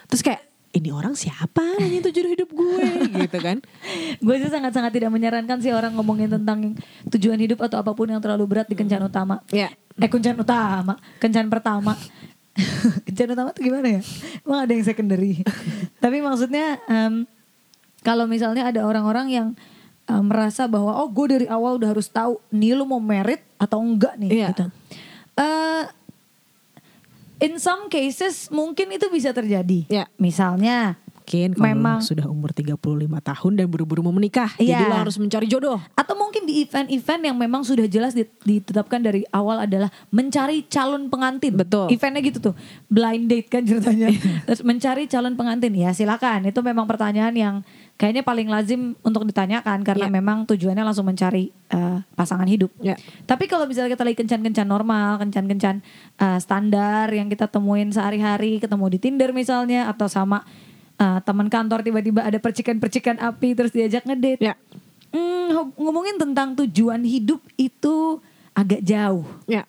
Terus 0.07 0.23
kayak 0.23 0.47
ini 0.71 0.95
orang 0.95 1.17
siapa 1.17 1.65
nanya 1.81 2.07
tujuan 2.07 2.29
hidup 2.29 2.55
gue 2.55 2.87
gitu 3.27 3.39
kan? 3.43 3.59
Gue 4.23 4.39
sih 4.39 4.47
sangat-sangat 4.47 4.95
tidak 4.95 5.11
menyarankan 5.11 5.59
sih 5.59 5.75
orang 5.75 5.97
ngomongin 5.99 6.31
tentang 6.31 6.79
tujuan 7.11 7.41
hidup 7.43 7.59
atau 7.65 7.83
apa 7.83 7.91
pun 7.91 8.07
yang 8.07 8.23
terlalu 8.23 8.47
berat 8.47 8.71
di 8.71 8.79
kencan 8.79 9.03
utama. 9.03 9.43
Ya. 9.51 9.75
Eh 9.99 10.07
kencan 10.07 10.39
utama, 10.39 10.95
kencan 11.19 11.47
pertama. 11.49 11.93
kencan 13.07 13.35
utama 13.35 13.51
tuh 13.51 13.63
gimana 13.63 13.99
ya? 13.99 14.03
Emang 14.43 14.61
ada 14.63 14.73
yang 14.73 14.83
secondary. 14.83 15.43
Tapi 16.03 16.19
maksudnya 16.19 16.79
em, 16.87 17.27
kalau 18.01 18.27
misalnya 18.27 18.67
ada 18.67 18.83
orang-orang 18.83 19.27
yang 19.29 19.49
em, 20.07 20.23
merasa 20.23 20.67
bahwa 20.67 20.95
oh 20.97 21.11
gue 21.11 21.27
dari 21.39 21.47
awal 21.47 21.79
udah 21.79 21.91
harus 21.91 22.07
tahu 22.07 22.39
nih 22.51 22.75
lu 22.75 22.87
mau 22.87 22.99
merit 22.99 23.43
atau 23.59 23.83
enggak 23.83 24.15
nih 24.17 24.31
Iya. 24.31 24.49
gitu. 24.55 24.65
Eh, 25.39 25.85
in 27.41 27.59
some 27.59 27.87
cases 27.87 28.51
mungkin 28.51 28.91
itu 28.91 29.07
bisa 29.09 29.31
terjadi. 29.31 29.87
Ya. 29.87 30.07
Misalnya 30.19 30.99
Mungkin 31.29 31.61
kalau 31.61 31.69
Memang- 31.69 32.01
sudah 32.01 32.25
umur 32.25 32.57
35 32.57 32.81
tahun 33.21 33.53
dan 33.53 33.69
buru-buru 33.69 34.01
mau 34.01 34.17
menikah. 34.17 34.49
Jadi 34.57 34.73
Iya. 34.73 34.89
lo 34.89 34.97
harus 35.05 35.21
mencari 35.21 35.45
jodoh. 35.45 35.77
Atau 35.93 36.17
mungkin 36.17 36.49
di 36.49 36.65
event-event 36.65 37.21
yang 37.23 37.37
memang 37.37 37.61
sudah 37.61 37.85
jelas 37.85 38.17
dit- 38.17 38.33
ditetapkan 38.41 38.97
dari 38.97 39.29
awal 39.29 39.69
adalah 39.69 39.93
mencari 40.09 40.65
calon 40.65 41.13
pengantin. 41.13 41.53
Betul. 41.53 41.93
Eventnya 41.93 42.25
gitu 42.25 42.41
tuh, 42.41 42.55
blind 42.89 43.29
date 43.29 43.53
kan 43.53 43.61
ceritanya. 43.61 44.09
Terus 44.49 44.65
mencari 44.65 45.05
calon 45.05 45.37
pengantin, 45.37 45.77
ya 45.77 45.93
silakan. 45.93 46.49
Itu 46.49 46.65
memang 46.65 46.89
pertanyaan 46.89 47.37
yang 47.37 47.55
kayaknya 48.01 48.25
paling 48.25 48.49
lazim 48.49 48.97
untuk 49.05 49.29
ditanyakan 49.29 49.85
karena 49.85 50.09
Iya. 50.09 50.15
memang 50.17 50.49
tujuannya 50.49 50.81
langsung 50.81 51.05
mencari 51.05 51.53
eh, 51.69 52.01
pasangan 52.17 52.49
hidup. 52.49 52.73
Ya. 52.81 52.97
Tapi 53.29 53.45
kalau 53.45 53.69
misalnya 53.69 53.93
kita 53.93 54.01
lagi 54.01 54.17
kencan-kencan 54.17 54.65
normal, 54.65 55.21
kencan-kencan 55.21 55.85
eh, 56.17 56.39
standar 56.41 57.13
yang 57.13 57.29
kita 57.29 57.45
temuin 57.45 57.93
sehari-hari, 57.93 58.57
ketemu 58.57 58.89
di 58.89 58.97
Tinder 58.97 59.37
misalnya, 59.37 59.93
atau 59.93 60.09
sama 60.09 60.49
eh, 60.99 61.19
teman 61.23 61.49
kantor 61.49 61.81
tiba-tiba 61.87 62.27
ada 62.27 62.39
percikan-percikan 62.43 63.23
api 63.23 63.55
terus 63.55 63.73
diajak 63.73 64.05
ngedate. 64.05 64.43
Ya. 64.43 64.55
Hmm, 65.09 65.73
ngomongin 65.79 66.21
tentang 66.21 66.53
tujuan 66.59 67.01
hidup 67.07 67.41
itu 67.57 68.21
agak 68.53 68.85
jauh. 68.85 69.25
Ya. 69.49 69.65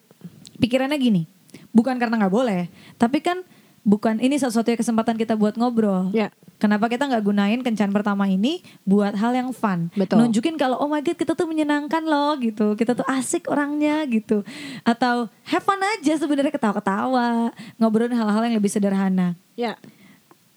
Pikirannya 0.60 1.00
gini, 1.00 1.24
bukan 1.72 1.96
karena 1.96 2.20
nggak 2.20 2.34
boleh, 2.34 2.68
tapi 3.00 3.24
kan 3.24 3.40
bukan 3.80 4.20
ini 4.20 4.36
satu-satunya 4.36 4.76
kesempatan 4.76 5.16
kita 5.16 5.40
buat 5.40 5.56
ngobrol. 5.56 6.12
Ya. 6.12 6.28
Kenapa 6.60 6.92
kita 6.92 7.08
nggak 7.08 7.24
gunain 7.24 7.60
kencan 7.64 7.88
pertama 7.88 8.28
ini 8.28 8.60
buat 8.84 9.16
hal 9.16 9.32
yang 9.32 9.48
fun? 9.56 9.88
Betul. 9.96 10.20
Nunjukin 10.20 10.60
kalau 10.60 10.76
oh 10.76 10.92
my 10.92 11.00
god 11.00 11.16
kita 11.16 11.32
tuh 11.32 11.48
menyenangkan 11.48 12.04
loh 12.04 12.36
gitu, 12.36 12.76
kita 12.76 12.92
tuh 12.92 13.06
asik 13.08 13.48
orangnya 13.48 14.04
gitu. 14.04 14.44
Atau 14.84 15.32
have 15.48 15.64
fun 15.64 15.80
aja 15.80 16.20
sebenarnya 16.20 16.52
ketawa-ketawa, 16.52 17.56
ngobrolin 17.80 18.12
hal-hal 18.12 18.44
yang 18.44 18.60
lebih 18.60 18.68
sederhana. 18.68 19.32
Ya. 19.56 19.80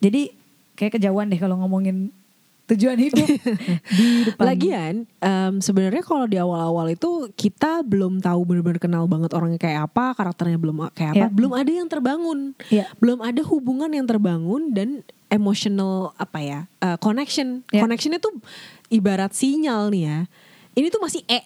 Jadi 0.04 0.36
kayak 0.74 0.98
kejauhan 0.98 1.30
deh 1.30 1.38
kalau 1.38 1.58
ngomongin 1.58 2.10
tujuan 2.64 2.96
hidup 2.96 3.28
di 4.00 4.08
depan. 4.24 4.46
Lagian 4.48 4.94
em, 5.20 5.54
sebenarnya 5.60 6.00
kalau 6.00 6.24
di 6.24 6.40
awal-awal 6.40 6.88
itu 6.90 7.28
kita 7.36 7.84
belum 7.84 8.24
tahu 8.24 8.40
benar-benar 8.48 8.80
kenal 8.80 9.04
banget 9.04 9.36
orangnya 9.36 9.60
kayak 9.60 9.92
apa, 9.92 10.16
karakternya 10.16 10.56
belum 10.56 10.88
kayak 10.96 11.12
apa, 11.12 11.26
Iya. 11.28 11.28
belum 11.28 11.52
ada 11.52 11.72
yang 11.72 11.88
terbangun, 11.92 12.40
Iya. 12.72 12.88
belum 13.04 13.20
ada 13.20 13.42
hubungan 13.44 13.92
yang 13.92 14.08
terbangun 14.08 14.72
dan 14.72 15.04
emotional 15.28 16.16
apa 16.16 16.40
ya 16.40 16.60
eh, 16.80 16.96
connection, 17.04 17.68
Iya. 17.68 17.84
connectionnya 17.84 18.24
tuh 18.24 18.32
ibarat 18.88 19.36
sinyal 19.36 19.92
nih 19.92 20.04
ya. 20.08 20.20
Ini 20.74 20.88
tuh 20.88 21.04
masih 21.04 21.22
e, 21.28 21.44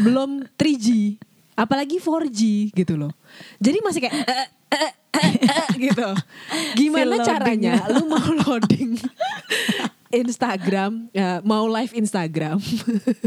belum 0.00 0.48
3G, 0.56 1.14
apalagi 1.54 2.00
4G 2.00 2.72
gitu 2.72 2.96
loh. 2.96 3.12
Jadi 3.60 3.78
masih 3.84 4.00
kayak 4.00 4.16
eh, 4.16 4.46
eh, 4.72 4.92
eh, 5.16 5.30
eh, 5.48 5.66
gitu. 5.76 6.08
Gimana 6.76 7.20
caranya 7.24 7.74
lu 7.92 8.08
mau 8.08 8.28
loading 8.44 8.96
Instagram, 10.08 11.12
ya, 11.12 11.44
mau 11.44 11.68
live 11.68 11.92
Instagram. 11.92 12.56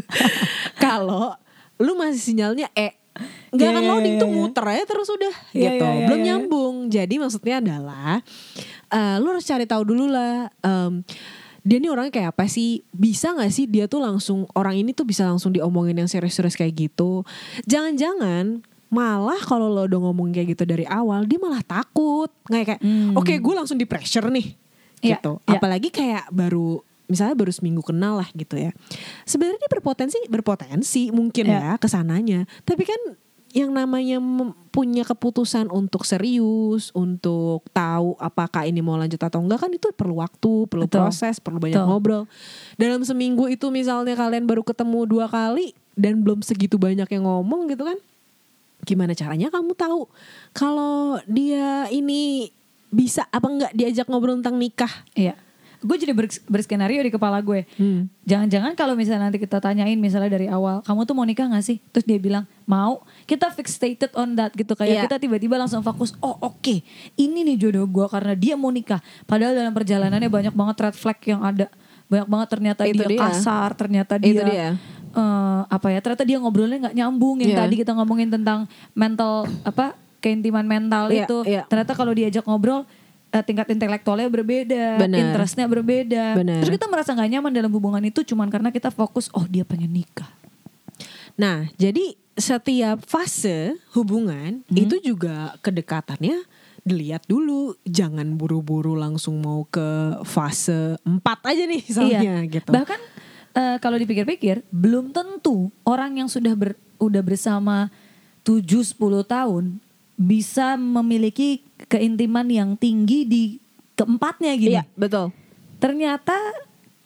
Kalau 0.83 1.37
lu 1.77 1.93
masih 1.97 2.21
sinyalnya 2.21 2.69
E, 2.73 2.93
nggak 3.53 3.67
Iya, 3.69 3.73
akan 3.73 3.83
iya, 3.85 3.91
loading 3.91 4.15
iya, 4.17 4.21
tuh 4.21 4.29
iya. 4.29 4.37
muter 4.37 4.65
aja 4.65 4.83
terus 4.85 5.07
udah 5.09 5.33
Iya, 5.53 5.71
gitu. 5.77 5.85
iya, 5.85 5.93
iya, 5.93 6.05
Belum 6.09 6.19
iya. 6.21 6.27
nyambung. 6.33 6.75
Jadi 6.89 7.15
maksudnya 7.21 7.55
adalah 7.61 8.21
eh, 8.89 9.15
lu 9.21 9.27
harus 9.29 9.45
cari 9.45 9.65
tahu 9.69 9.83
dulu 9.85 10.05
lah 10.09 10.49
em, 10.65 11.05
dia 11.61 11.77
nih 11.77 11.93
orangnya 11.93 12.13
kayak 12.13 12.29
apa 12.33 12.49
sih? 12.49 12.81
Bisa 12.89 13.37
nggak 13.37 13.53
sih 13.53 13.69
dia 13.69 13.85
tuh 13.85 14.01
langsung 14.01 14.49
orang 14.57 14.81
ini 14.81 14.97
tuh 14.97 15.05
bisa 15.05 15.29
langsung 15.29 15.53
diomongin 15.53 15.93
yang 16.01 16.09
serius-serius 16.09 16.57
kayak 16.57 16.73
gitu? 16.89 17.21
Jangan-jangan 17.69 18.65
malah 18.91 19.39
kalau 19.39 19.71
lo 19.71 19.87
udah 19.87 19.99
ngomong 20.03 20.29
kayak 20.29 20.51
gitu 20.51 20.67
dari 20.67 20.83
awal 20.83 21.23
dia 21.23 21.39
malah 21.39 21.63
takut 21.63 22.27
nggak 22.45 22.63
kayak 22.67 22.81
Hmm. 22.83 23.15
oke 23.15 23.31
gue 23.31 23.53
langsung 23.55 23.79
di 23.79 23.87
pressure 23.87 24.27
nih 24.27 24.53
Iya, 25.01 25.17
gitu 25.17 25.39
iya. 25.41 25.57
apalagi 25.57 25.89
kayak 25.89 26.27
baru 26.29 26.83
misalnya 27.07 27.33
baru 27.33 27.49
seminggu 27.49 27.81
kenal 27.81 28.19
lah 28.19 28.27
gitu 28.31 28.53
ya 28.53 28.75
sebenarnya 29.23 29.57
dia 29.57 29.71
berpotensi 29.71 30.19
berpotensi 30.27 31.09
mungkin 31.09 31.47
Iya. 31.47 31.57
ya 31.57 31.73
ke 31.75 31.87
sananya 31.87 32.43
tapi 32.61 32.83
kan 32.83 32.99
yang 33.51 33.71
namanya 33.71 34.15
punya 34.69 35.03
keputusan 35.03 35.67
untuk 35.67 36.03
serius 36.03 36.87
untuk 36.93 37.67
tahu 37.71 38.15
apakah 38.15 38.63
ini 38.63 38.79
mau 38.79 38.95
lanjut 38.95 39.19
atau 39.19 39.39
enggak 39.39 39.59
kan 39.59 39.71
itu 39.71 39.91
perlu 39.91 40.19
waktu 40.19 40.67
perlu 40.67 40.87
Betul. 40.87 41.03
proses 41.03 41.39
perlu 41.39 41.59
banyak 41.59 41.75
Betul. 41.75 41.87
ngobrol 41.87 42.23
dalam 42.75 43.03
seminggu 43.03 43.47
itu 43.47 43.67
misalnya 43.67 44.15
kalian 44.15 44.47
baru 44.47 44.63
ketemu 44.63 45.03
dua 45.03 45.27
kali 45.27 45.75
dan 45.95 46.23
belum 46.23 46.39
segitu 46.39 46.75
banyak 46.75 47.07
yang 47.07 47.23
ngomong 47.23 47.67
gitu 47.67 47.83
kan 47.83 47.99
gimana 48.81 49.11
caranya 49.11 49.47
kamu 49.47 49.71
tahu 49.71 50.09
kalau 50.51 51.17
dia 51.25 51.85
ini 51.87 52.49
bisa 52.87 53.23
apa 53.25 53.47
enggak 53.47 53.71
diajak 53.71 54.05
ngobrol 54.05 54.35
tentang 54.35 54.55
nikah 54.55 54.91
Iya. 55.13 55.33
Gue 55.81 55.97
jadi 55.97 56.13
ber- 56.13 56.29
berskenario 56.45 57.01
di 57.01 57.09
kepala 57.09 57.41
gue. 57.41 57.65
Hmm. 57.73 58.05
Jangan-jangan 58.21 58.77
kalau 58.77 58.93
misalnya 58.93 59.25
nanti 59.25 59.41
kita 59.41 59.57
tanyain 59.57 59.97
misalnya 59.97 60.29
dari 60.29 60.45
awal, 60.45 60.85
kamu 60.85 61.09
tuh 61.09 61.17
mau 61.17 61.25
nikah 61.25 61.49
gak 61.49 61.65
sih? 61.65 61.81
Terus 61.89 62.05
dia 62.05 62.21
bilang 62.21 62.45
mau. 62.63 63.01
Kita 63.25 63.49
fixated 63.49 64.13
on 64.13 64.37
that 64.37 64.53
gitu 64.53 64.77
kayak 64.77 64.93
Iya. 64.93 65.01
kita 65.09 65.17
tiba-tiba 65.17 65.57
langsung 65.57 65.81
fokus. 65.81 66.13
Oh 66.19 66.37
oke, 66.39 66.85
ini 67.15 67.39
nih 67.43 67.57
jodoh 67.57 67.89
gue 67.89 68.05
karena 68.05 68.37
dia 68.37 68.53
mau 68.53 68.69
nikah. 68.69 69.01
Padahal 69.25 69.57
dalam 69.57 69.73
perjalanannya 69.73 70.29
banyak 70.29 70.53
banget 70.53 70.75
red 70.83 70.93
flag 70.93 71.17
yang 71.25 71.41
ada. 71.41 71.65
Banyak 72.05 72.27
banget 72.29 72.47
ternyata 72.51 72.81
Itu 72.85 72.93
dia, 72.93 73.07
dia. 73.07 73.19
kasar, 73.19 73.69
ternyata 73.73 74.13
Itu 74.19 74.37
dia, 74.37 74.77
eh, 75.11 75.61
apa 75.65 75.87
ya? 75.89 75.99
Ternyata 75.99 76.23
dia 76.23 76.37
ngobrolnya 76.37 76.77
nggak 76.81 76.95
nyambung. 76.95 77.39
Yang 77.39 77.51
Iya. 77.53 77.59
tadi 77.63 77.75
kita 77.77 77.91
ngomongin 77.93 78.29
tentang 78.29 78.65
mental 78.93 79.45
apa 79.61 79.93
keintiman 80.19 80.63
mental 80.63 81.09
Iya, 81.09 81.25
itu. 81.25 81.37
iya. 81.45 81.63
Ternyata 81.65 81.93
kalau 81.93 82.11
diajak 82.11 82.45
ngobrol 82.45 82.85
eh, 83.31 83.39
tingkat 83.41 83.71
intelektualnya 83.71 84.27
berbeda, 84.27 84.99
interestnya 85.07 85.63
berbeda. 85.63 86.35
Benar. 86.35 86.59
Terus 86.59 86.75
kita 86.75 86.91
merasa 86.91 87.15
nggak 87.15 87.31
nyaman 87.31 87.51
dalam 87.51 87.71
hubungan 87.71 88.03
itu 88.03 88.27
cuman 88.27 88.51
karena 88.51 88.69
kita 88.69 88.91
fokus 88.91 89.31
oh 89.31 89.47
dia 89.47 89.63
pengen 89.63 89.87
nikah. 89.87 90.27
Nah, 91.35 91.71
jadi 91.75 92.11
setiap 92.35 92.99
fase 93.07 93.75
hubungan 93.91 94.63
Hmm. 94.67 94.75
itu 94.77 94.99
juga 94.99 95.55
kedekatannya 95.59 96.43
dilihat 96.81 97.23
dulu, 97.23 97.77
jangan 97.85 98.35
buru-buru 98.35 98.97
langsung 98.97 99.37
mau 99.39 99.63
ke 99.63 100.17
fase 100.25 100.97
4 101.05 101.21
aja 101.45 101.63
nih 101.63 101.81
misalnya 101.87 102.33
gitu. 102.49 102.67
Bahkan 102.67 102.99
eh, 103.55 103.77
kalau 103.79 103.97
dipikir-pikir 103.99 104.63
belum 104.71 105.11
tentu 105.15 105.69
orang 105.83 106.19
yang 106.19 106.29
sudah 106.31 106.55
ber, 106.55 106.77
udah 107.01 107.21
bersama 107.23 107.89
7 108.43 108.63
10 108.65 108.97
tahun 109.25 109.77
bisa 110.21 110.77
memiliki 110.77 111.65
keintiman 111.89 112.45
yang 112.45 112.77
tinggi 112.77 113.25
di 113.25 113.43
keempatnya 113.97 114.53
gini. 114.53 114.77
Iya, 114.77 114.83
betul. 114.93 115.33
Ternyata 115.81 116.37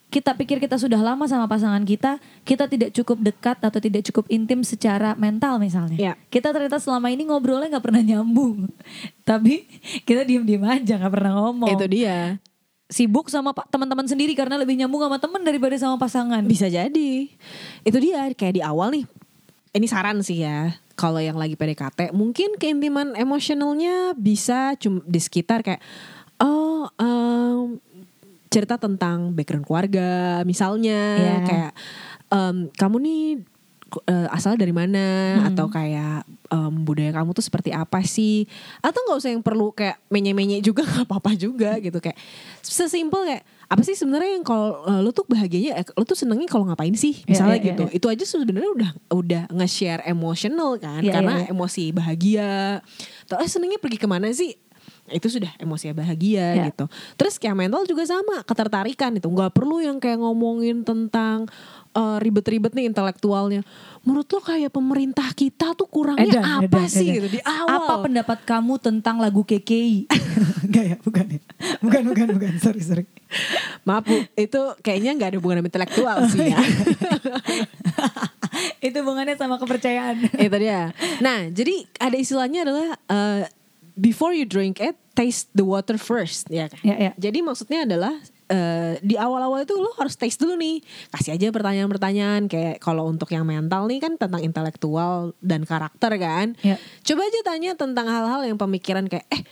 kita 0.06 0.32
pikir 0.32 0.62
kita 0.62 0.80
sudah 0.80 1.00
lama 1.02 1.28
sama 1.28 1.44
pasangan 1.44 1.82
kita, 1.82 2.22
kita 2.46 2.70
tidak 2.70 2.94
cukup 2.94 3.20
dekat 3.20 3.58
atau 3.60 3.80
tidak 3.82 4.06
cukup 4.08 4.24
intim 4.32 4.62
secara 4.62 5.12
mental 5.18 5.60
misalnya. 5.60 5.98
Iya. 5.98 6.12
Kita 6.32 6.54
ternyata 6.54 6.80
selama 6.80 7.12
ini 7.12 7.28
ngobrolnya 7.28 7.76
nggak 7.76 7.84
pernah 7.84 8.02
nyambung, 8.04 8.70
tapi 9.28 9.66
kita 10.08 10.24
diem-diem 10.24 10.62
aja 10.64 10.96
nggak 11.00 11.12
pernah 11.12 11.32
ngomong. 11.40 11.68
Itu 11.72 11.86
dia. 11.90 12.40
Sibuk 12.86 13.26
sama 13.26 13.50
teman-teman 13.66 14.06
sendiri 14.06 14.38
karena 14.38 14.54
lebih 14.54 14.78
nyambung 14.78 15.02
sama 15.02 15.18
teman 15.18 15.42
daripada 15.42 15.74
sama 15.74 15.98
pasangan. 15.98 16.42
Bisa 16.46 16.70
jadi. 16.70 17.26
Itu 17.82 17.98
dia 17.98 18.30
kayak 18.30 18.54
di 18.54 18.62
awal 18.62 18.94
nih. 18.94 19.04
Ini 19.74 19.86
saran 19.90 20.22
sih 20.22 20.46
ya. 20.46 20.78
Kalau 20.94 21.20
yang 21.20 21.36
lagi 21.36 21.58
PDKT, 21.58 22.14
mungkin 22.16 22.56
keintiman 22.56 23.12
emosionalnya 23.12 24.14
bisa 24.16 24.72
cuma 24.80 25.04
di 25.04 25.20
sekitar 25.20 25.60
kayak 25.60 25.82
oh 26.40 26.88
em, 26.96 27.76
cerita 28.48 28.80
tentang 28.80 29.34
background 29.36 29.66
keluarga 29.66 30.40
misalnya 30.48 31.00
Iya. 31.18 31.36
kayak 31.44 31.72
em, 32.30 32.56
kamu 32.72 32.96
nih 33.02 33.22
eh, 34.06 34.28
asal 34.34 34.58
dari 34.58 34.74
mana? 34.74 35.38
Atau 35.46 35.70
kayak 35.70 36.26
em, 36.50 36.74
budaya 36.82 37.10
kamu 37.14 37.30
tuh 37.32 37.44
seperti 37.44 37.70
apa 37.70 38.02
sih? 38.02 38.44
Atau 38.82 39.02
nggak 39.06 39.18
usah 39.18 39.30
yang 39.32 39.42
perlu 39.42 39.70
kayak 39.72 40.02
menye-menye 40.10 40.60
juga 40.60 40.82
nggak 40.88 41.06
apa-apa 41.06 41.34
juga 41.34 41.78
gitu. 41.78 41.98
Kayak 41.98 42.18
sesimpel 42.62 43.22
kayak 43.26 43.44
apa 43.66 43.82
sih 43.82 43.98
sebenarnya 43.98 44.38
yang 44.38 44.46
kalau 44.46 44.86
eh, 44.86 45.00
lu 45.02 45.10
tuh 45.10 45.26
bahagianya 45.26 45.82
eh, 45.82 45.86
lu 45.90 46.06
tuh 46.06 46.14
senengnya 46.14 46.46
kalau 46.46 46.66
ngapain 46.70 46.94
sih? 46.94 47.22
Iya, 47.22 47.30
misalnya 47.30 47.56
iya, 47.58 47.62
iya, 47.62 47.68
gitu. 47.74 47.84
iya. 47.90 47.96
itu 47.98 48.06
aja 48.06 48.24
sebenarnya 48.26 48.70
udah 48.74 48.90
udah 49.10 49.42
nge-share 49.54 50.02
emotional 50.06 50.78
kan. 50.78 51.02
Iya, 51.02 51.12
karena 51.18 51.34
iya, 51.42 51.44
iya. 51.46 51.52
emosi 51.54 51.84
bahagia. 51.90 52.52
Atau 53.26 53.36
eh 53.42 53.50
senengnya 53.50 53.78
pergi 53.82 53.98
ke 53.98 54.06
mana 54.06 54.30
sih? 54.30 54.54
Itu 55.06 55.30
sudah 55.30 55.54
emosi 55.62 55.94
bahagia 55.94 56.58
Iya. 56.58 56.64
gitu. 56.70 56.90
Terus 57.14 57.38
kayak 57.38 57.54
mental 57.54 57.86
juga 57.86 58.02
sama 58.06 58.42
ketertarikan 58.42 59.14
itu 59.14 59.26
nggak 59.30 59.54
perlu 59.54 59.78
yang 59.78 60.02
kayak 60.02 60.18
ngomongin 60.18 60.82
tentang 60.82 61.46
eh, 61.96 62.18
ribet-ribet 62.20 62.76
nih 62.76 62.92
intelektualnya 62.92 63.64
menurut 64.06 64.28
lo 64.30 64.38
kayak 64.38 64.70
pemerintah 64.70 65.34
kita 65.34 65.74
tuh 65.74 65.90
kurangnya 65.90 66.38
Edan, 66.38 66.44
apa 66.62 66.86
edan, 66.86 66.86
sih 66.86 67.10
edan. 67.10 67.16
gitu 67.18 67.28
di 67.34 67.40
awal 67.42 67.74
Apa 67.82 67.94
pendapat 68.06 68.38
kamu 68.46 68.74
tentang 68.78 69.18
lagu 69.18 69.42
KKI? 69.42 70.06
Enggak 70.70 70.84
ya, 70.86 70.96
bukan 71.02 71.26
ya. 71.26 71.40
Bukan, 71.82 72.02
bukan, 72.14 72.26
bukan. 72.38 72.50
Sorry, 72.62 72.82
sorry. 72.86 73.04
maaf 73.82 74.06
Bu, 74.06 74.22
itu 74.38 74.60
kayaknya 74.86 75.18
nggak 75.18 75.28
ada 75.34 75.36
hubungan 75.42 75.58
sama 75.58 75.68
intelektual 75.74 76.16
sih 76.30 76.54
ya 76.54 76.58
Itu 78.80 79.02
hubungannya 79.02 79.34
sama 79.34 79.58
kepercayaan. 79.58 80.16
itu 80.46 80.56
dia. 80.62 80.94
Nah, 81.20 81.50
jadi 81.50 81.84
ada 81.98 82.16
istilahnya 82.16 82.62
adalah 82.62 82.88
uh, 83.10 83.42
before 83.98 84.32
you 84.32 84.46
drink 84.46 84.78
it, 84.78 84.96
taste 85.18 85.50
the 85.52 85.66
water 85.66 85.98
first, 85.98 86.48
ya 86.48 86.70
kan? 86.70 86.80
Ya, 86.86 86.96
ya. 86.96 87.12
Jadi 87.18 87.42
maksudnya 87.42 87.84
adalah 87.84 88.14
uh, 88.50 88.94
di 89.02 89.14
awal-awal 89.18 89.62
itu 89.66 89.74
lo 89.78 89.90
harus 89.98 90.14
taste 90.14 90.42
dulu 90.42 90.58
nih. 90.58 90.82
Kasih 91.10 91.34
aja 91.36 91.50
pertanyaan-pertanyaan 91.50 92.46
kayak 92.50 92.76
kalau 92.82 93.06
untuk 93.06 93.30
yang 93.34 93.46
mental 93.46 93.86
nih 93.90 93.98
kan 94.02 94.18
tentang 94.18 94.42
intelektual 94.42 95.34
dan 95.42 95.66
karakter 95.66 96.12
kan. 96.18 96.54
Ya. 96.62 96.78
Coba 97.02 97.26
aja 97.26 97.40
tanya 97.46 97.72
tentang 97.74 98.06
hal-hal 98.06 98.46
yang 98.46 98.58
pemikiran 98.58 99.06
kayak 99.10 99.26
eh 99.30 99.42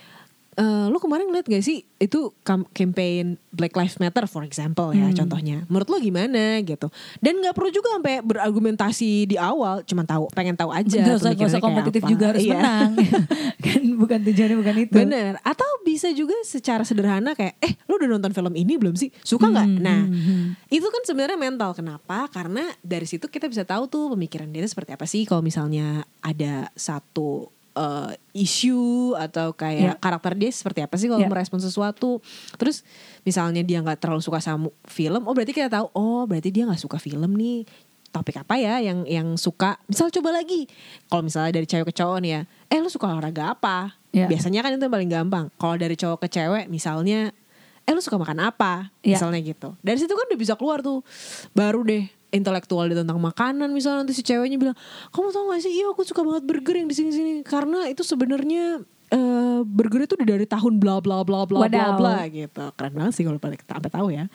eh, 0.55 0.85
lu 0.85 0.97
kemarin 0.97 1.25
ngeliat 1.25 1.45
gak 1.45 1.61
sih 1.61 1.83
itu 1.95 2.31
campaign 2.71 3.35
Black 3.49 3.71
Lives 3.71 3.97
Matter 3.97 4.23
for 4.25 4.41
example 4.41 4.91
ya 4.91 5.05
Hmm. 5.05 5.15
contohnya 5.17 5.63
menurut 5.65 5.87
lu 5.87 5.97
gimana 6.01 6.59
gitu 6.59 6.87
dan 7.17 7.33
nggak 7.35 7.51
perlu 7.51 7.69
juga 7.69 7.87
sampai 7.93 8.19
berargumentasi 8.19 9.25
di 9.25 9.35
awal 9.35 9.79
cuman 9.81 10.03
tahu 10.03 10.27
pengen 10.31 10.53
tahu 10.53 10.69
aja 10.69 10.95
Gak 10.97 11.17
usah, 11.17 11.31
gak 11.33 11.49
usah 11.49 11.59
kompetitif 11.59 12.01
apa. 12.01 12.09
juga 12.09 12.25
harus 12.29 12.43
Iya. 12.43 12.55
menang. 12.55 12.91
kan 13.65 13.81
bukan 13.95 14.19
tujuannya 14.21 14.57
bukan 14.57 14.75
itu. 14.79 14.93
Bener 14.93 15.31
Atau 15.41 15.65
bisa 15.81 16.11
juga 16.11 16.35
secara 16.41 16.83
sederhana 16.83 17.31
kayak 17.31 17.55
Eh 17.57 17.75
lu 17.85 17.95
udah 17.95 18.09
nonton 18.09 18.31
film 18.31 18.53
ini 18.53 18.75
belum 18.75 18.93
sih? 18.93 19.09
Suka 19.21 19.47
nggak? 19.47 19.67
Hmm, 19.69 19.79
Nah 19.79 20.01
hmm, 20.03 20.21
hmm. 20.21 20.45
itu 20.69 20.85
kan 20.85 21.01
sebenarnya 21.03 21.35
mental 21.35 21.71
Kenapa? 21.71 22.27
Karena 22.29 22.63
dari 22.81 23.03
situ 23.03 23.25
kita 23.25 23.45
bisa 23.45 23.63
tahu 23.63 23.85
tuh 23.85 24.11
Pemikiran 24.11 24.47
dia 24.47 24.61
itu 24.61 24.69
seperti 24.69 24.91
apa 24.91 25.05
sih 25.05 25.23
Kalau 25.23 25.39
misalnya 25.39 26.03
ada 26.19 26.69
satu 26.73 27.49
eh, 27.75 28.11
isu 28.33 29.13
atau 29.13 29.51
kayak 29.51 29.79
Ya. 29.83 29.93
karakter 29.99 30.33
dia 30.33 30.47
seperti 30.49 30.79
apa 30.79 30.95
sih 30.95 31.11
kalau 31.11 31.19
Ya. 31.19 31.27
merespon 31.27 31.59
sesuatu. 31.59 32.23
Terus 32.55 32.87
misalnya 33.21 33.61
dia 33.61 33.83
nggak 33.83 33.99
terlalu 33.99 34.23
suka 34.23 34.39
sama 34.39 34.71
film, 34.87 35.27
oh 35.27 35.33
berarti 35.35 35.51
kita 35.51 35.67
tahu, 35.67 35.91
oh 35.91 36.23
berarti 36.23 36.49
dia 36.49 36.63
nggak 36.63 36.79
suka 36.79 36.95
film 36.97 37.35
nih. 37.35 37.67
Topik 38.09 38.39
apa 38.39 38.55
ya 38.55 38.79
yang 38.79 39.03
yang 39.03 39.35
suka? 39.35 39.75
Misal 39.91 40.07
coba 40.07 40.31
lagi, 40.31 40.71
kalau 41.11 41.27
misalnya 41.27 41.51
dari 41.51 41.67
cewek 41.67 41.91
ke 41.91 41.95
cowok 41.99 42.23
nih 42.23 42.31
ya, 42.31 42.41
eh 42.71 42.79
lu 42.79 42.87
suka 42.87 43.11
olahraga 43.11 43.51
apa? 43.51 43.99
Ya. 44.15 44.31
Biasanya 44.31 44.63
kan 44.63 44.71
itu 44.71 44.87
yang 44.87 44.95
paling 44.95 45.11
gampang. 45.11 45.45
Kalau 45.59 45.75
dari 45.75 45.99
cowok 45.99 46.23
ke 46.23 46.31
cewek, 46.31 46.71
misalnya, 46.71 47.35
eh 47.83 47.91
lu 47.91 47.99
suka 47.99 48.15
makan 48.15 48.39
apa? 48.39 48.87
Ya. 49.03 49.19
Misalnya 49.19 49.43
gitu. 49.43 49.75
Dari 49.83 49.99
situ 49.99 50.15
kan 50.15 50.31
udah 50.31 50.39
bisa 50.39 50.55
keluar 50.55 50.79
tuh, 50.79 51.03
baru 51.51 51.83
deh 51.83 52.07
intelektual 52.35 52.85
dia 52.85 52.99
tentang 52.99 53.17
makanan 53.17 53.71
misalnya 53.71 54.03
nanti 54.03 54.13
si 54.13 54.21
ceweknya 54.21 54.59
bilang 54.59 54.77
kamu 55.09 55.31
tau 55.31 55.47
gak 55.49 55.63
sih 55.63 55.71
iya 55.71 55.89
aku 55.89 56.03
suka 56.03 56.21
banget 56.21 56.43
burger 56.43 56.75
yang 56.75 56.87
di 56.87 56.95
sini 56.95 57.09
sini 57.09 57.31
karena 57.41 57.87
itu 57.87 58.03
sebenarnya 58.03 58.83
eh 59.05 59.59
burger 59.61 60.03
itu 60.03 60.17
dari 60.17 60.43
tahun 60.43 60.81
bla 60.81 60.97
bla 60.97 61.21
bla 61.21 61.45
bla 61.45 61.61
bla 61.69 61.69
Wadaw. 61.69 61.93
bla 61.95 62.25
gitu 62.25 62.65
keren 62.73 62.93
banget 62.93 63.13
sih 63.13 63.23
kalau 63.23 63.37
pada 63.37 63.53
sampai 63.55 63.91
tahu 63.93 64.07
ya 64.09 64.25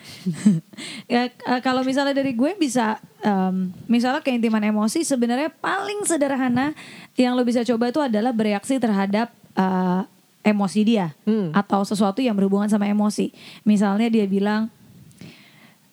ya 1.13 1.27
eh, 1.27 1.61
kalau 1.61 1.83
misalnya 1.83 2.15
dari 2.15 2.33
gue 2.33 2.55
bisa 2.55 2.97
em, 3.19 3.75
misalnya 3.91 4.23
keintiman 4.23 4.63
emosi 4.63 5.03
sebenarnya 5.03 5.51
paling 5.59 6.07
sederhana 6.07 6.71
yang 7.19 7.35
lo 7.35 7.43
bisa 7.43 7.67
coba 7.67 7.91
itu 7.91 7.99
adalah 7.99 8.31
bereaksi 8.31 8.79
terhadap 8.79 9.35
eh, 9.59 10.03
emosi 10.41 10.81
dia 10.87 11.13
Hmm. 11.29 11.51
atau 11.53 11.85
sesuatu 11.85 12.25
yang 12.25 12.33
berhubungan 12.33 12.65
sama 12.65 12.89
emosi. 12.89 13.29
Misalnya 13.61 14.09
dia 14.09 14.25
bilang 14.25 14.73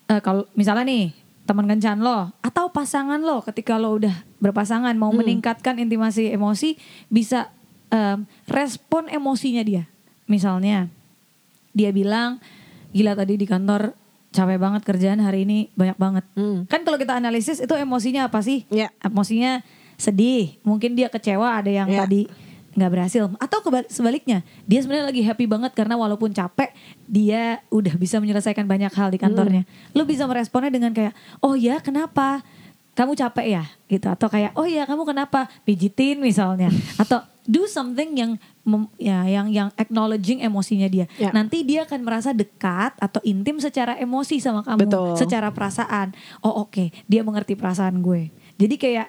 eh, 0.08 0.22
kalau 0.24 0.48
misalnya 0.54 0.88
nih 0.88 1.12
teman 1.48 1.66
kencan 1.66 2.04
lo 2.04 2.36
atau 2.44 2.68
pasangan 2.70 3.24
lo 3.24 3.40
ketika 3.42 3.80
lo 3.80 3.96
udah 3.96 4.12
berpasangan 4.44 4.92
mau 5.00 5.16
meningkatkan 5.16 5.80
intimasi 5.80 6.30
emosi 6.30 6.76
bisa 7.08 7.50
em, 7.90 8.28
respon 8.52 9.08
emosinya 9.08 9.64
dia. 9.64 9.88
Misalnya 10.28 10.92
dia 11.72 11.96
bilang 11.96 12.44
gila 12.92 13.16
tadi 13.16 13.40
di 13.40 13.48
kantor 13.48 13.96
capek 14.36 14.60
banget 14.60 14.82
kerjaan 14.84 15.24
hari 15.24 15.48
ini 15.48 15.72
banyak 15.74 15.96
banget. 15.96 16.26
Hmm. 16.36 16.68
Kan 16.68 16.84
kalau 16.84 17.00
kita 17.00 17.16
analisis 17.16 17.64
itu 17.64 17.74
emosinya 17.74 18.28
apa 18.28 18.44
sih? 18.44 18.68
Ya. 18.68 18.92
Emosinya 19.00 19.64
sedih, 19.98 20.60
mungkin 20.62 20.94
dia 20.94 21.10
kecewa 21.10 21.58
ada 21.58 21.72
yang 21.72 21.90
Ya. 21.90 22.06
tadi 22.06 22.30
nggak 22.78 22.92
berhasil 22.94 23.26
atau 23.42 23.60
sebaliknya 23.90 24.46
dia 24.70 24.86
sebenarnya 24.86 25.10
lagi 25.10 25.26
happy 25.26 25.50
banget 25.50 25.74
karena 25.74 25.98
walaupun 25.98 26.30
capek 26.30 26.70
dia 27.10 27.66
udah 27.74 27.98
bisa 27.98 28.22
menyelesaikan 28.22 28.70
banyak 28.70 28.94
hal 28.94 29.10
di 29.10 29.18
kantornya. 29.18 29.66
Lu 29.98 30.06
bisa 30.06 30.30
meresponnya 30.30 30.70
dengan 30.70 30.94
kayak 30.94 31.18
oh 31.42 31.58
ya 31.58 31.82
kenapa? 31.82 32.46
Kamu 32.98 33.14
capek 33.14 33.46
ya 33.46 33.64
gitu 33.90 34.10
atau 34.10 34.26
kayak 34.26 34.58
oh 34.58 34.66
ya 34.66 34.86
kamu 34.86 35.06
kenapa 35.06 35.50
pijitin 35.66 36.18
misalnya 36.18 36.70
atau 37.02 37.22
do 37.48 37.64
something 37.70 38.14
yang 38.14 38.42
mem- 38.68 38.92
ya 39.00 39.24
yang 39.26 39.48
yang 39.50 39.70
acknowledging 39.80 40.44
emosinya 40.44 40.86
dia. 40.92 41.08
Ya. 41.16 41.32
Nanti 41.32 41.64
dia 41.64 41.88
akan 41.88 42.04
merasa 42.04 42.36
dekat 42.36 42.94
atau 43.00 43.24
intim 43.24 43.58
secara 43.58 43.96
emosi 43.98 44.38
sama 44.44 44.62
kamu, 44.62 44.86
Betul. 44.86 45.16
secara 45.16 45.50
perasaan. 45.50 46.12
Oh 46.44 46.68
oke, 46.68 46.92
dia 47.08 47.22
mengerti 47.24 47.56
perasaan 47.56 48.04
gue. 48.04 48.30
Jadi 48.60 48.76
kayak 48.76 49.08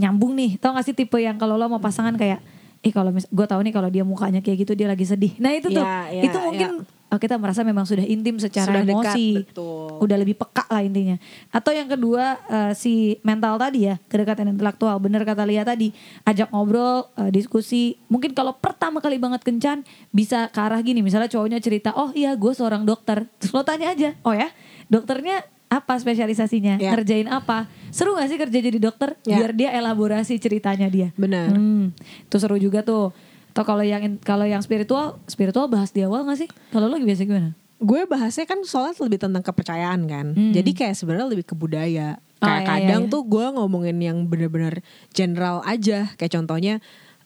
nyambung 0.00 0.32
nih. 0.36 0.56
Tau 0.56 0.72
gak 0.72 0.88
sih 0.88 0.96
tipe 0.96 1.20
yang 1.20 1.36
kalau 1.36 1.60
lo 1.60 1.68
mau 1.68 1.80
pasangan 1.80 2.16
kayak, 2.16 2.40
eh 2.86 2.92
kalau 2.94 3.10
mis- 3.10 3.26
gue 3.26 3.46
tahu 3.50 3.60
nih 3.66 3.74
kalau 3.74 3.90
dia 3.90 4.06
mukanya 4.06 4.38
kayak 4.38 4.62
gitu 4.62 4.78
dia 4.78 4.86
lagi 4.86 5.02
sedih. 5.02 5.34
Nah 5.42 5.50
itu 5.50 5.74
tuh, 5.74 5.82
Ya, 5.82 6.06
ya, 6.14 6.22
itu 6.30 6.38
mungkin 6.38 6.86
oh, 6.86 7.18
kita 7.18 7.34
merasa 7.34 7.66
memang 7.66 7.82
sudah 7.82 8.06
intim 8.06 8.38
secara 8.38 8.70
Sudah 8.70 8.82
dekat, 8.86 9.14
emosi, 9.18 9.28
betul. 9.42 9.90
udah 10.06 10.16
lebih 10.22 10.38
peka 10.38 10.70
lah 10.70 10.86
intinya. 10.86 11.18
Atau 11.50 11.74
yang 11.74 11.90
kedua 11.90 12.38
eh, 12.46 12.72
si 12.78 13.18
mental 13.26 13.58
tadi 13.58 13.90
ya, 13.90 13.98
kedekatan 14.06 14.54
intelektual. 14.54 15.02
Bener 15.02 15.26
kata 15.26 15.42
Lia 15.42 15.66
tadi, 15.66 15.90
ajak 16.22 16.54
ngobrol, 16.54 17.10
eh, 17.18 17.30
diskusi. 17.34 17.98
Mungkin 18.06 18.30
kalau 18.30 18.54
pertama 18.54 19.02
kali 19.02 19.18
banget 19.18 19.42
kencan 19.42 19.82
bisa 20.14 20.46
ke 20.54 20.62
arah 20.62 20.78
gini. 20.78 21.02
Misalnya 21.02 21.26
cowoknya 21.26 21.58
cerita, 21.58 21.90
oh 21.98 22.14
iya 22.14 22.38
gue 22.38 22.52
seorang 22.54 22.86
dokter. 22.86 23.26
Terus 23.42 23.50
lo 23.50 23.66
tanya 23.66 23.90
aja, 23.90 24.14
oh 24.22 24.30
ya 24.30 24.46
dokternya 24.86 25.42
apa 25.76 25.94
spesialisasinya, 25.94 26.76
Ya. 26.76 26.92
ngerjain 26.92 27.28
apa. 27.28 27.68
Seru 27.90 28.14
gak 28.14 28.26
sih 28.26 28.36
kerja 28.36 28.58
jadi 28.58 28.78
dokter? 28.78 29.14
Ya. 29.22 29.36
Biar 29.36 29.52
dia 29.52 29.70
elaborasi 29.72 30.36
ceritanya 30.36 30.88
dia. 30.88 31.12
Benar. 31.14 31.52
Hmm, 31.52 31.92
itu 32.22 32.36
seru 32.36 32.56
juga 32.56 32.80
tuh. 32.80 33.12
Atau 33.50 33.64
kalau 33.64 33.80
yang 33.80 34.00
kalau 34.20 34.44
yang 34.44 34.60
spiritual, 34.60 35.20
spiritual 35.24 35.68
bahas 35.68 35.88
di 35.90 36.00
awal 36.00 36.24
gak 36.24 36.38
sih? 36.38 36.48
Kalau 36.70 36.88
lo 36.88 36.96
biasa 36.96 37.22
gimana? 37.22 37.52
gue 37.76 38.08
bahasnya 38.08 38.48
kan 38.48 38.64
soalnya 38.64 38.96
lebih 39.04 39.20
tentang 39.20 39.44
kepercayaan 39.44 40.08
kan 40.08 40.32
Hmm. 40.32 40.48
jadi 40.48 40.70
kayak 40.72 40.96
sebenarnya 40.96 41.28
lebih 41.28 41.44
ke 41.44 41.52
budaya 41.52 42.16
Oh, 42.40 42.48
kayak 42.48 42.56
iya, 42.56 42.64
iya, 42.64 42.68
kadang 42.88 43.02
iya. 43.04 43.12
tuh 43.12 43.22
gue 43.28 43.46
ngomongin 43.52 43.96
yang 44.00 44.24
bener-bener 44.24 44.80
general 45.12 45.60
aja 45.60 46.08
kayak 46.16 46.32
contohnya 46.32 46.80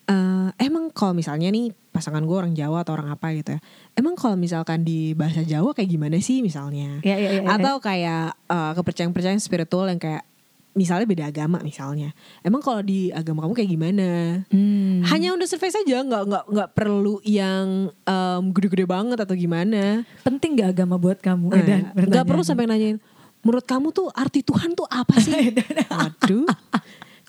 eh, 0.06 0.48
emang 0.58 0.88
kalau 0.88 1.12
misalnya 1.12 1.48
nih 1.48 1.68
pasangan 1.90 2.22
gue 2.22 2.32
orang 2.32 2.54
Jawa 2.54 2.80
atau 2.80 2.94
orang 2.94 3.10
apa 3.10 3.34
gitu 3.34 3.54
ya 3.54 3.60
emang 3.92 4.14
kalau 4.14 4.34
misalkan 4.34 4.80
di 4.80 5.12
bahasa 5.12 5.42
Jawa 5.42 5.72
kayak 5.72 5.90
gimana 5.90 6.16
sih 6.18 6.40
misalnya 6.40 7.02
Iya, 7.02 7.16
iya, 7.16 7.30
iya, 7.32 7.42
iya. 7.42 7.50
atau 7.50 7.76
kayak 7.78 8.38
eh, 8.46 8.72
kepercayaan-kepercayaan 8.74 9.38
spiritual 9.38 9.86
yang 9.86 9.98
kayak 9.98 10.22
misalnya 10.70 11.02
beda 11.02 11.24
agama 11.26 11.58
misalnya 11.60 12.14
emang 12.40 12.62
kalau 12.62 12.78
di 12.78 13.10
agama 13.10 13.42
kamu 13.42 13.54
kayak 13.56 13.70
gimana 13.70 14.08
Hmm. 14.54 15.02
hanya 15.02 15.34
on 15.34 15.38
the 15.38 15.46
surface 15.46 15.74
aja 15.74 15.98
nggak 15.98 16.22
nggak 16.24 16.44
nggak 16.46 16.68
perlu 16.72 17.18
yang 17.22 17.90
em, 18.00 18.42
gede-gede 18.54 18.86
banget 18.86 19.18
atau 19.18 19.34
gimana 19.34 20.06
Penting 20.22 20.54
gak 20.54 20.70
agama 20.72 20.94
buat 20.94 21.18
kamu? 21.18 21.50
Nah, 21.50 21.58
Edan? 21.58 21.82
nggak 22.06 22.22
perlu 22.22 22.46
sampai 22.46 22.70
nanyain 22.70 23.02
menurut 23.40 23.66
kamu 23.66 23.90
tuh 23.90 24.14
arti 24.14 24.46
Tuhan 24.46 24.70
tuh 24.72 24.86
apa 24.86 25.18
sih 25.18 25.32
waduh 25.90 26.46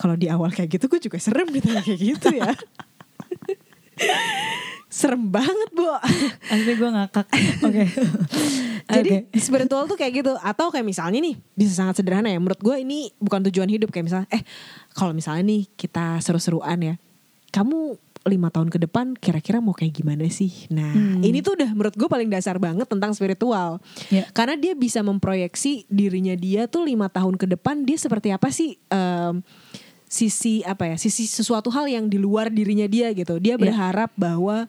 kalau 0.01 0.17
di 0.17 0.25
awal 0.25 0.49
kayak 0.49 0.73
gitu 0.73 0.89
gue 0.89 0.97
juga 0.99 1.21
serem 1.21 1.45
ditanya 1.47 1.79
kayak 1.79 1.99
gitu 2.01 2.27
ya 2.33 2.49
serem 4.91 5.23
banget 5.23 5.69
bu 5.71 5.87
Asli 6.49 6.73
gue 6.73 6.89
ngakak. 6.89 7.27
Oke. 7.63 7.83
jadi 8.91 9.11
Oke. 9.23 9.39
spiritual 9.39 9.85
tuh 9.85 9.95
kayak 9.95 10.13
gitu 10.19 10.33
atau 10.35 10.67
kayak 10.67 10.83
misalnya 10.83 11.21
nih 11.21 11.39
bisa 11.53 11.79
sangat 11.79 12.01
sederhana 12.01 12.27
ya 12.27 12.35
menurut 12.35 12.59
gue 12.59 12.75
ini 12.75 13.13
bukan 13.15 13.39
tujuan 13.47 13.69
hidup 13.69 13.87
kayak 13.87 14.09
misalnya 14.09 14.27
eh 14.29 14.43
kalau 14.91 15.13
misalnya 15.13 15.47
nih 15.47 15.63
kita 15.71 16.19
seru-seruan 16.19 16.75
ya 16.81 16.95
kamu 17.49 17.95
lima 18.21 18.49
tahun 18.49 18.69
ke 18.69 18.77
depan 18.79 19.15
kira-kira 19.15 19.57
mau 19.57 19.71
kayak 19.71 19.95
gimana 19.95 20.27
sih 20.27 20.67
nah 20.67 20.91
Hmm. 20.91 21.23
ini 21.23 21.39
tuh 21.39 21.55
udah 21.55 21.71
menurut 21.71 21.95
gue 21.95 22.05
paling 22.05 22.27
dasar 22.27 22.59
banget 22.59 22.85
tentang 22.85 23.15
spiritual 23.15 23.79
Ya. 24.09 24.27
karena 24.29 24.53
dia 24.55 24.73
bisa 24.75 24.99
memproyeksi 24.99 25.87
dirinya 25.87 26.35
dia 26.35 26.67
tuh 26.67 26.83
lima 26.83 27.07
tahun 27.07 27.33
ke 27.33 27.47
depan 27.49 27.81
dia 27.81 27.95
seperti 27.95 28.29
apa 28.29 28.51
sih 28.51 28.75
em, 28.87 29.39
sisi 30.11 30.59
apa 30.61 30.83
ya 30.85 30.95
sisi 30.97 31.23
sesuatu 31.23 31.71
hal 31.71 31.87
yang 31.87 32.05
di 32.05 32.19
luar 32.19 32.51
dirinya 32.51 32.83
dia 32.83 33.09
gitu 33.11 33.39
dia 33.39 33.55
Iya. 33.55 33.63
berharap 33.63 34.11
bahwa 34.13 34.67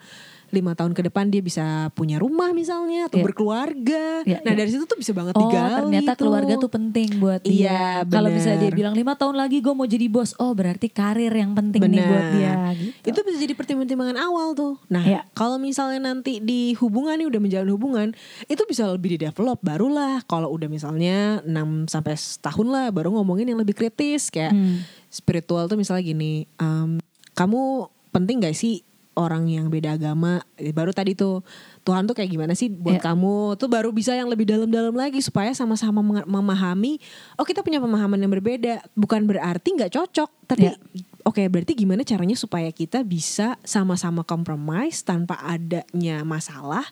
lima 0.52 0.76
tahun 0.76 0.92
ke 0.92 1.09
depan 1.09 1.33
dia 1.33 1.40
bisa 1.40 1.64
punya 1.90 2.20
rumah 2.20 2.52
misalnya 2.52 3.09
atau 3.09 3.16
Iya. 3.16 3.24
berkeluarga 3.24 4.05
Iya, 4.22 4.44
nah 4.44 4.52
iya. 4.52 4.59
dari 4.59 4.68
situ 4.68 4.85
tuh 4.85 4.94
bisa 4.94 5.11
banget 5.11 5.33
Oh 5.33 5.40
digali 5.42 5.81
ternyata 5.81 6.12
tuh. 6.12 6.18
keluarga 6.20 6.55
tuh 6.55 6.68
penting 6.68 7.09
buat 7.16 7.40
dia. 7.40 7.57
Iya, 7.72 7.83
Kalau 8.05 8.28
bener. 8.28 8.37
misalnya 8.37 8.59
dia 8.61 8.70
bilang 8.70 8.92
lima 8.92 9.16
tahun 9.16 9.35
lagi 9.35 9.59
gue 9.59 9.72
mau 9.72 9.88
jadi 9.88 10.07
bos, 10.07 10.37
oh 10.37 10.52
berarti 10.52 10.87
karir 10.87 11.33
yang 11.33 11.57
penting 11.57 11.81
nih 11.83 12.05
buat 12.05 12.26
dia. 12.31 12.52
Gitu. 12.70 13.07
Itu 13.09 13.18
bisa 13.24 13.37
jadi 13.40 13.55
pertimbangan-pertimbangan 13.57 14.18
awal 14.20 14.52
tuh. 14.52 14.76
Nah, 14.87 15.00
Iya. 15.02 15.20
kalau 15.33 15.57
misalnya 15.57 16.05
nanti 16.05 16.38
di 16.38 16.76
hubungan 16.76 17.16
nih 17.16 17.26
udah 17.26 17.40
menjalin 17.40 17.70
hubungan, 17.72 18.09
itu 18.44 18.62
bisa 18.62 18.85
lebih 18.87 19.16
di 19.16 19.24
develop 19.24 19.57
barulah 19.59 20.20
kalau 20.22 20.52
udah 20.52 20.68
misalnya 20.68 21.40
6 21.42 21.88
sampai 21.88 22.12
setahun 22.12 22.68
lah 22.68 22.92
baru 22.92 23.09
ngomongin 23.11 23.48
yang 23.48 23.59
lebih 23.59 23.72
kritis 23.74 24.28
kayak 24.28 24.52
Hmm. 24.52 24.85
Spiritual 25.12 25.68
tuh 25.68 25.77
misalnya 25.77 26.03
gini, 26.03 26.48
em, 26.57 26.96
kamu 27.37 27.87
penting 28.11 28.40
gak 28.40 28.57
sih 28.57 28.81
orang 29.12 29.44
yang 29.44 29.68
beda 29.68 30.01
agama 30.01 30.40
baru 30.72 30.88
tadi 30.96 31.12
tuh 31.12 31.44
Tuhan 31.85 32.09
tuh 32.09 32.16
kayak 32.16 32.33
gimana 32.33 32.57
sih 32.57 32.72
buat 32.72 32.96
Iya. 32.96 33.12
kamu 33.12 33.61
tuh 33.61 33.68
baru 33.68 33.92
bisa 33.92 34.16
yang 34.16 34.33
lebih 34.33 34.48
dalam-dalam 34.48 34.96
lagi 34.96 35.20
supaya 35.20 35.53
sama-sama 35.53 36.01
memahami 36.25 36.96
oh 37.37 37.44
kita 37.44 37.61
punya 37.61 37.77
pemahaman 37.77 38.16
yang 38.16 38.33
berbeda 38.33 38.81
bukan 38.96 39.29
berarti 39.29 39.68
nggak 39.77 39.92
cocok 39.92 40.48
tapi 40.48 40.72
Iya. 40.72 40.81
oke 41.29 41.44
berarti 41.53 41.77
gimana 41.77 42.09
caranya 42.09 42.40
supaya 42.40 42.72
kita 42.72 43.05
bisa 43.05 43.61
sama-sama 43.68 44.25
compromise 44.25 45.05
tanpa 45.05 45.37
adanya 45.44 46.25
masalah 46.25 46.88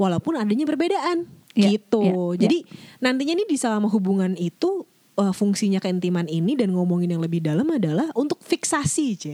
walaupun 0.00 0.40
adanya 0.40 0.64
perbedaan 0.64 1.28
Iya, 1.52 1.76
gitu 1.76 2.00
iya, 2.00 2.16
iya. 2.16 2.40
jadi 2.48 2.58
nantinya 3.04 3.36
nih 3.36 3.48
di 3.52 3.56
selama 3.60 3.92
hubungan 3.92 4.32
itu 4.40 4.88
uh, 5.16 5.32
fungsinya 5.32 5.78
keintiman 5.78 6.28
ini 6.28 6.56
dan 6.56 6.72
ngomongin 6.72 7.16
yang 7.16 7.22
lebih 7.22 7.44
dalam 7.44 7.68
adalah 7.68 8.08
untuk 8.16 8.40
fiksasi, 8.40 9.06
C. 9.18 9.24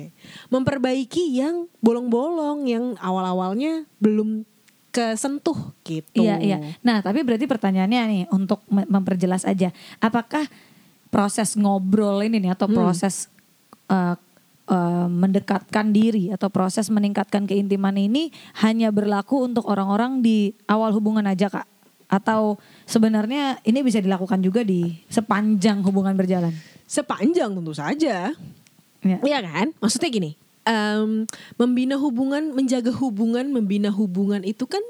Memperbaiki 0.51 1.39
yang 1.39 1.71
bolong-bolong 1.79 2.67
yang 2.67 2.85
awal-awalnya 2.99 3.87
belum 4.03 4.43
kesentuh 4.89 5.77
gitu. 5.85 6.25
Iya 6.25 6.41
iya. 6.41 6.59
Nah 6.83 7.05
tapi 7.05 7.23
berarti 7.23 7.45
pertanyaannya 7.45 8.03
nih 8.09 8.23
untuk 8.33 8.65
me- 8.73 8.89
memperjelas 8.89 9.45
aja, 9.45 9.71
apakah 10.01 10.49
proses 11.09 11.55
ngobrol 11.55 12.21
ini 12.25 12.41
nih 12.43 12.53
atau 12.57 12.67
Hmm. 12.67 12.77
proses 12.77 13.29
eh, 13.89 14.17
eh, 14.69 15.09
mendekatkan 15.09 15.93
diri 15.93 16.29
atau 16.29 16.53
proses 16.53 16.93
meningkatkan 16.93 17.49
keintiman 17.49 17.97
ini 17.97 18.29
hanya 18.61 18.93
berlaku 18.93 19.45
untuk 19.45 19.65
orang-orang 19.69 20.21
di 20.21 20.53
awal 20.69 20.93
hubungan 20.93 21.25
aja 21.25 21.49
kak? 21.49 21.65
Atau 22.09 22.57
sebenarnya 22.89 23.61
ini 23.69 23.85
bisa 23.85 24.01
dilakukan 24.01 24.41
juga 24.41 24.65
di 24.65 24.97
sepanjang 25.13 25.85
hubungan 25.85 26.17
berjalan? 26.17 26.57
Sepanjang 26.89 27.53
tentu 27.53 27.77
saja. 27.77 28.33
Ya. 29.05 29.19
Iya 29.21 29.39
kan? 29.45 29.77
Maksudnya 29.77 30.09
gini, 30.09 30.31
em, 30.65 31.29
membina 31.61 32.01
hubungan, 32.01 32.57
menjaga 32.57 32.91
hubungan, 32.97 33.53
membina 33.53 33.93
hubungan 33.93 34.41
itu 34.41 34.65
kan 34.65 34.81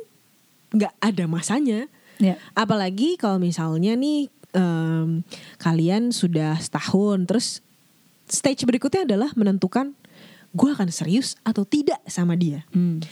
nggak 0.70 0.94
ada 1.02 1.24
masanya. 1.26 1.90
Ya. 2.22 2.38
Apalagi 2.54 3.18
kalau 3.18 3.42
misalnya 3.42 3.98
nih 3.98 4.30
em, 4.54 5.26
kalian 5.58 6.14
sudah 6.14 6.54
setahun, 6.62 7.26
terus 7.26 7.46
stage 8.30 8.62
berikutnya 8.62 9.08
adalah 9.08 9.34
menentukan 9.34 9.96
gue 10.52 10.70
akan 10.72 10.88
serius 10.88 11.36
atau 11.44 11.66
tidak 11.66 12.00
sama 12.08 12.38
dia. 12.38 12.64
Hmm. 12.72 13.02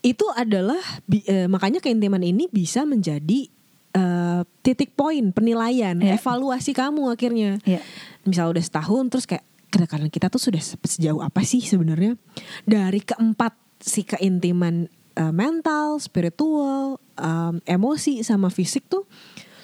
Itu 0.00 0.28
adalah 0.32 0.80
bi- 1.04 1.24
eh, 1.24 1.44
makanya 1.44 1.78
keintiman 1.78 2.20
ini 2.20 2.48
bisa 2.48 2.84
menjadi 2.84 3.48
eh, 3.90 4.42
titik 4.62 4.94
poin 4.94 5.34
penilaian, 5.34 5.98
Ya. 5.98 6.14
evaluasi 6.14 6.70
kamu 6.70 7.10
akhirnya. 7.10 7.58
Ya. 7.66 7.82
Misal 8.22 8.54
udah 8.54 8.62
setahun, 8.62 9.10
terus 9.10 9.26
kayak 9.26 9.42
kedekatan 9.66 10.06
kita 10.06 10.30
tuh 10.30 10.38
sudah 10.38 10.62
se- 10.62 10.78
sejauh 10.78 11.18
apa 11.18 11.42
sih 11.42 11.58
sebenarnya? 11.58 12.14
Dari 12.62 13.02
keempat 13.02 13.50
si 13.82 14.06
keintiman 14.06 14.86
eh, 15.10 15.34
mental, 15.34 15.98
spiritual, 15.98 17.02
em, 17.18 17.58
emosi 17.66 18.22
sama 18.22 18.46
fisik 18.46 18.86
tuh 18.86 19.10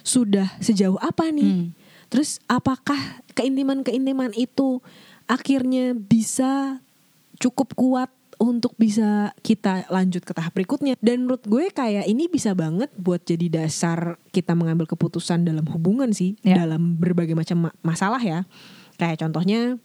sudah 0.02 0.50
sejauh 0.58 0.98
apa 0.98 1.30
nih? 1.30 1.46
Hmm. 1.46 1.68
Terus 2.10 2.42
apakah 2.44 2.98
keintiman-keintiman 3.32 4.34
itu 4.34 4.82
akhirnya 5.24 5.94
bisa 5.94 6.82
cukup 7.38 7.78
kuat 7.78 8.10
untuk 8.36 8.76
bisa 8.76 9.32
kita 9.40 9.88
lanjut 9.88 10.20
ke 10.20 10.32
tahap 10.32 10.52
berikutnya? 10.52 10.94
Dan 11.00 11.24
menurut 11.24 11.44
gue 11.44 11.68
kayak 11.68 12.04
ini 12.04 12.28
bisa 12.28 12.52
banget 12.52 12.92
buat 12.94 13.20
jadi 13.20 13.48
dasar 13.64 14.20
kita 14.30 14.52
mengambil 14.52 14.84
keputusan 14.84 15.42
dalam 15.42 15.64
hubungan 15.72 16.12
sih, 16.12 16.36
Ya. 16.44 16.60
dalam 16.60 17.00
berbagai 17.00 17.32
macam 17.32 17.68
ma- 17.68 17.76
masalah 17.80 18.20
ya. 18.20 18.44
Kayak 18.96 19.24
contohnya 19.24 19.80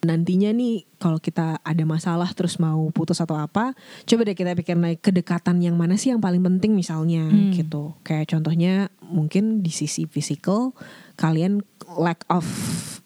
nantinya 0.00 0.48
nih 0.48 0.88
kalau 0.96 1.20
kita 1.20 1.60
ada 1.60 1.84
masalah 1.84 2.32
terus 2.32 2.56
mau 2.56 2.88
putus 2.88 3.20
atau 3.20 3.36
apa, 3.36 3.76
coba 4.08 4.20
deh 4.24 4.32
kita 4.32 4.56
pikir 4.56 4.72
naik 4.72 5.04
kedekatan 5.04 5.60
yang 5.60 5.76
mana 5.76 6.00
sih 6.00 6.08
yang 6.08 6.24
paling 6.24 6.40
penting 6.40 6.72
misalnya 6.72 7.28
Hmm. 7.28 7.52
gitu. 7.52 7.92
Kayak 8.00 8.32
contohnya 8.32 8.88
mungkin 9.04 9.60
di 9.60 9.68
sisi 9.68 10.08
physical 10.08 10.72
kalian 11.20 11.60
lack 12.00 12.24
of 12.32 12.48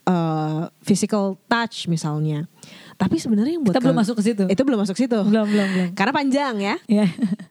uh, 0.07 0.71
physical 0.87 1.35
touch 1.51 1.91
misalnya. 1.91 2.47
Tapi 2.95 3.17
sebenarnya 3.19 3.59
yang 3.59 3.65
buat 3.65 3.75
Kita 3.75 3.83
belum 3.83 3.99
masuk 3.99 4.15
ke 4.19 4.23
situ. 4.25 4.45
Itu 4.47 4.63
belum 4.63 4.79
masuk 4.81 4.97
situ. 4.97 5.19
Belum, 5.21 5.47
belum, 5.47 5.69
belum. 5.75 5.89
Karena 5.93 6.13
panjang 6.13 6.55
ya. 6.59 6.75
Ya. 6.87 7.07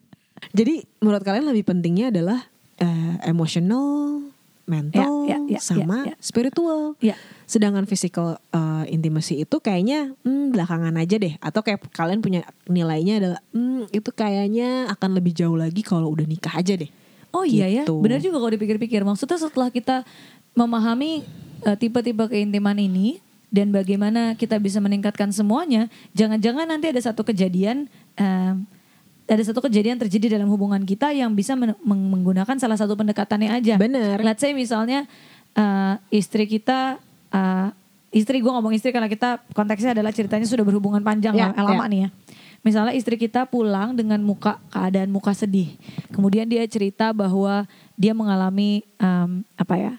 Jadi 0.57 0.83
menurut 0.99 1.23
kalian 1.23 1.47
lebih 1.47 1.63
pentingnya 1.65 2.11
adalah 2.11 2.39
eh, 2.77 3.15
emotional, 3.25 4.21
mental, 4.63 5.27
Ya, 5.27 5.35
ya, 5.43 5.57
ya, 5.57 5.59
sama 5.59 6.07
ya, 6.07 6.13
ya. 6.13 6.15
spiritual. 6.19 6.95
Ya. 6.99 7.15
Sedangkan 7.43 7.83
physical 7.83 8.39
eh, 8.51 8.85
intimacy 8.87 9.43
itu 9.43 9.55
kayaknya 9.59 10.15
hmm, 10.21 10.55
belakangan 10.55 10.95
aja 10.95 11.15
deh. 11.17 11.33
Atau 11.39 11.63
kayak 11.63 11.83
kalian 11.91 12.19
punya 12.19 12.41
nilainya 12.65 13.19
adalah 13.19 13.39
hmm, 13.51 13.91
itu 13.91 14.09
kayaknya 14.11 14.87
akan 14.91 15.09
lebih 15.15 15.33
jauh 15.33 15.55
lagi 15.55 15.81
kalau 15.81 16.11
udah 16.11 16.23
nikah 16.23 16.55
aja 16.55 16.75
deh. 16.75 16.87
Oh 17.33 17.41
iya 17.41 17.65
ya, 17.65 17.81
Gitu. 17.81 17.97
benar 17.97 18.21
juga 18.21 18.37
kalau 18.37 18.51
dipikir-pikir. 18.53 19.01
Maksudnya 19.01 19.41
setelah 19.41 19.73
kita 19.73 20.05
memahami 20.53 21.25
eh, 21.63 21.75
tipe-tipe 21.75 22.21
keintiman 22.29 22.77
ini 22.77 23.17
dan 23.53 23.69
bagaimana 23.69 24.33
kita 24.33 24.57
bisa 24.57 24.81
meningkatkan 24.81 25.29
semuanya, 25.29 25.85
jangan-jangan 26.17 26.65
nanti 26.65 26.89
ada 26.89 26.97
satu 26.97 27.21
kejadian, 27.21 27.85
eh, 28.17 28.53
ada 29.23 29.43
satu 29.45 29.61
kejadian 29.61 30.01
terjadi 30.01 30.35
dalam 30.35 30.49
hubungan 30.49 30.81
kita 30.81 31.13
yang 31.13 31.31
bisa 31.31 31.53
men- 31.53 31.77
meng- 31.85 32.09
menggunakan 32.09 32.57
salah 32.57 32.75
satu 32.75 32.97
pendekatannya 32.97 33.53
aja. 33.53 33.77
Bener. 33.77 34.17
Let's 34.19 34.41
say 34.41 34.57
misalnya 34.57 35.05
eh, 35.53 35.93
istri 36.09 36.49
kita, 36.49 36.97
eh, 37.29 37.69
istri 38.09 38.41
gue 38.41 38.49
ngomong 38.49 38.73
istri 38.73 38.89
karena 38.89 39.05
kita 39.05 39.45
konteksnya 39.53 39.93
adalah 39.93 40.09
ceritanya 40.09 40.49
sudah 40.49 40.65
berhubungan 40.65 41.05
panjang 41.05 41.37
Ya, 41.37 41.53
lah, 41.53 41.61
lama 41.61 41.85
ya. 41.85 41.91
nih 41.93 42.01
ya. 42.01 42.09
Misalnya 42.63 42.93
istri 42.95 43.19
kita 43.19 43.45
pulang 43.45 43.93
dengan 43.93 44.17
muka 44.23 44.57
keadaan 44.71 45.11
muka 45.11 45.35
sedih. 45.35 45.75
Kemudian 46.09 46.47
dia 46.47 46.63
cerita 46.65 47.11
bahwa 47.11 47.67
dia 47.93 48.15
mengalami 48.15 48.81
em, 48.97 49.43
apa 49.53 49.75
ya? 49.77 49.93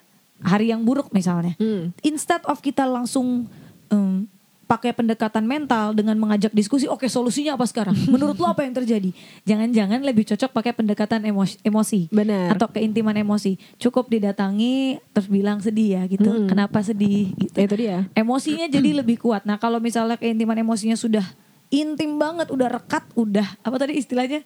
Hari 0.44 0.70
yang 0.70 0.84
buruk 0.84 1.08
misalnya. 1.10 1.56
Hmm. 1.56 1.90
Instead 2.04 2.44
of 2.44 2.60
kita 2.60 2.84
langsung 2.84 3.48
em, 3.88 4.28
pakai 4.64 4.96
pendekatan 4.96 5.44
mental 5.44 5.92
dengan 5.92 6.16
mengajak 6.16 6.48
diskusi, 6.52 6.88
oke 6.88 7.04
solusinya 7.04 7.52
apa 7.56 7.68
sekarang? 7.68 7.92
Menurut 8.12 8.36
lo 8.36 8.48
apa 8.48 8.64
yang 8.64 8.72
terjadi? 8.72 9.12
Jangan-jangan 9.44 10.00
lebih 10.00 10.24
cocok 10.24 10.50
pakai 10.52 10.72
pendekatan 10.72 11.20
emosi, 11.24 11.60
emosi 11.60 12.08
Benar. 12.08 12.56
atau 12.56 12.68
keintiman 12.72 13.12
emosi. 13.12 13.60
Cukup 13.76 14.08
didatangi 14.08 15.00
terus 15.12 15.28
bilang 15.28 15.60
sedih 15.60 16.00
ya 16.00 16.02
gitu. 16.08 16.28
Hmm. 16.28 16.48
Kenapa 16.48 16.80
sedih 16.80 17.32
gitu. 17.36 17.56
Itu 17.60 17.76
dia. 17.76 18.08
Emosinya 18.16 18.68
jadi 18.68 18.90
lebih 19.04 19.20
kuat. 19.20 19.44
Nah, 19.44 19.60
kalau 19.60 19.80
misalnya 19.80 20.16
keintiman 20.16 20.56
emosinya 20.56 20.96
sudah 20.96 21.24
intim 21.68 22.16
banget, 22.16 22.48
udah 22.48 22.68
rekat, 22.80 23.04
udah 23.16 23.44
apa 23.60 23.76
tadi 23.76 24.00
istilahnya? 24.00 24.40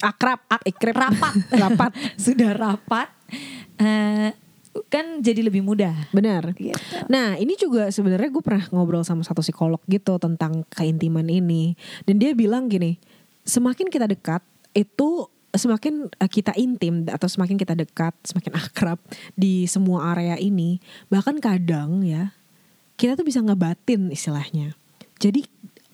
Akrab, 0.00 0.40
ikrip, 0.64 0.96
Rapat. 0.96 1.34
rapat. 1.62 1.92
sudah 2.24 2.50
rapat. 2.56 3.08
eh, 3.78 4.32
kan 4.86 5.18
jadi 5.22 5.46
lebih 5.46 5.66
mudah. 5.66 5.94
Benar. 6.14 6.54
Gitu. 6.54 6.78
Nah 7.10 7.34
ini 7.36 7.58
juga 7.58 7.90
sebenarnya 7.90 8.30
gue 8.30 8.42
pernah 8.42 8.64
ngobrol 8.70 9.02
sama 9.02 9.26
satu 9.26 9.42
psikolog 9.42 9.82
gitu 9.90 10.18
tentang 10.22 10.62
keintiman 10.70 11.26
ini 11.26 11.74
dan 12.06 12.22
dia 12.22 12.34
bilang 12.34 12.70
gini, 12.70 12.98
semakin 13.42 13.90
kita 13.90 14.06
dekat 14.06 14.42
itu 14.74 15.26
semakin 15.50 16.06
eh, 16.06 16.30
kita 16.30 16.54
intim 16.54 17.02
atau 17.10 17.26
semakin 17.26 17.58
kita 17.58 17.74
dekat, 17.74 18.14
semakin 18.22 18.54
akrab 18.54 18.98
di 19.34 19.66
semua 19.66 20.14
area 20.14 20.38
ini, 20.38 20.78
bahkan 21.10 21.42
kadang 21.42 22.06
ya 22.06 22.30
kita 22.94 23.18
tuh 23.18 23.26
bisa 23.26 23.42
ngebatin 23.42 24.12
istilahnya. 24.14 24.78
Jadi 25.20 25.44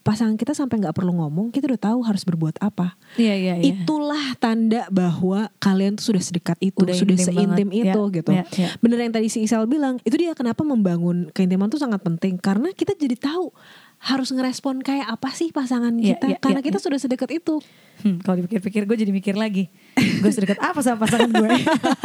pasangan 0.07 0.39
kita 0.39 0.55
sampai 0.55 0.79
nggak 0.79 0.95
perlu 0.95 1.19
ngomong, 1.19 1.51
kita 1.51 1.67
udah 1.67 1.83
tahu 1.91 1.99
harus 2.07 2.23
berbuat 2.23 2.63
apa. 2.63 2.95
Iya, 3.19 3.35
iya, 3.35 3.55
iya. 3.59 3.75
Itulah 3.75 4.39
tanda 4.39 4.87
bahwa 4.87 5.51
kalian 5.59 5.99
tuh 5.99 6.15
sudah 6.15 6.23
sedekat 6.23 6.55
itu, 6.63 6.79
Udah 6.79 6.95
sudah 6.95 7.19
intim 7.19 7.27
seintim 7.35 7.69
banget. 7.75 7.91
itu 7.91 8.01
Ya, 8.07 8.15
gitu. 8.15 8.31
ya, 8.31 8.45
ya. 8.55 8.69
Bener 8.79 9.03
yang 9.03 9.11
tadi 9.11 9.27
si 9.27 9.43
Isal 9.43 9.67
bilang, 9.67 9.99
itu 10.07 10.15
dia 10.15 10.31
kenapa 10.39 10.63
membangun 10.63 11.35
keintiman 11.35 11.67
tuh 11.67 11.83
sangat 11.83 11.99
penting 12.07 12.39
karena 12.39 12.71
kita 12.71 12.95
jadi 12.95 13.19
tahu 13.19 13.51
harus 13.97 14.29
ngerespon 14.31 14.85
kayak 14.85 15.09
apa 15.09 15.33
sih 15.33 15.51
pasangan 15.51 15.91
Ya, 15.99 16.15
kita 16.15 16.27
ya, 16.31 16.39
karena 16.39 16.61
ya, 16.61 16.67
kita 16.69 16.79
ya. 16.79 16.85
sudah 16.85 16.99
sedekat 17.01 17.31
itu. 17.33 17.59
Hmm, 18.05 18.21
kalau 18.21 18.45
dipikir-pikir 18.45 18.85
gue 18.85 18.97
jadi 19.03 19.13
mikir 19.13 19.35
lagi. 19.35 19.73
gue 19.97 20.31
sedekat 20.31 20.61
apa 20.61 20.79
sama 20.85 21.09
pasangan 21.09 21.33
gue? 21.33 21.49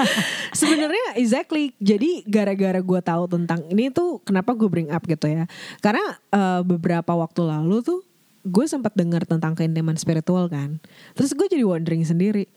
Sebenarnya 0.59 1.19
exactly. 1.19 1.75
Jadi 1.83 2.23
gara-gara 2.25 2.79
gue 2.79 2.99
tahu 3.03 3.23
tentang 3.27 3.67
ini 3.69 3.91
tuh 3.91 4.23
kenapa 4.23 4.55
gue 4.55 4.71
bring 4.71 4.89
up 4.89 5.03
gitu 5.03 5.27
ya. 5.27 5.45
Karena 5.83 6.15
eh, 6.31 6.61
beberapa 6.63 7.11
waktu 7.11 7.43
lalu 7.43 7.83
tuh 7.83 7.99
gue 8.41 8.65
sempat 8.65 8.95
dengar 8.97 9.27
tentang 9.27 9.53
keintiman 9.53 9.99
spiritual 9.99 10.49
kan. 10.49 10.81
Terus 11.13 11.35
gue 11.37 11.47
jadi 11.51 11.67
wondering 11.67 12.01
sendiri, 12.07 12.49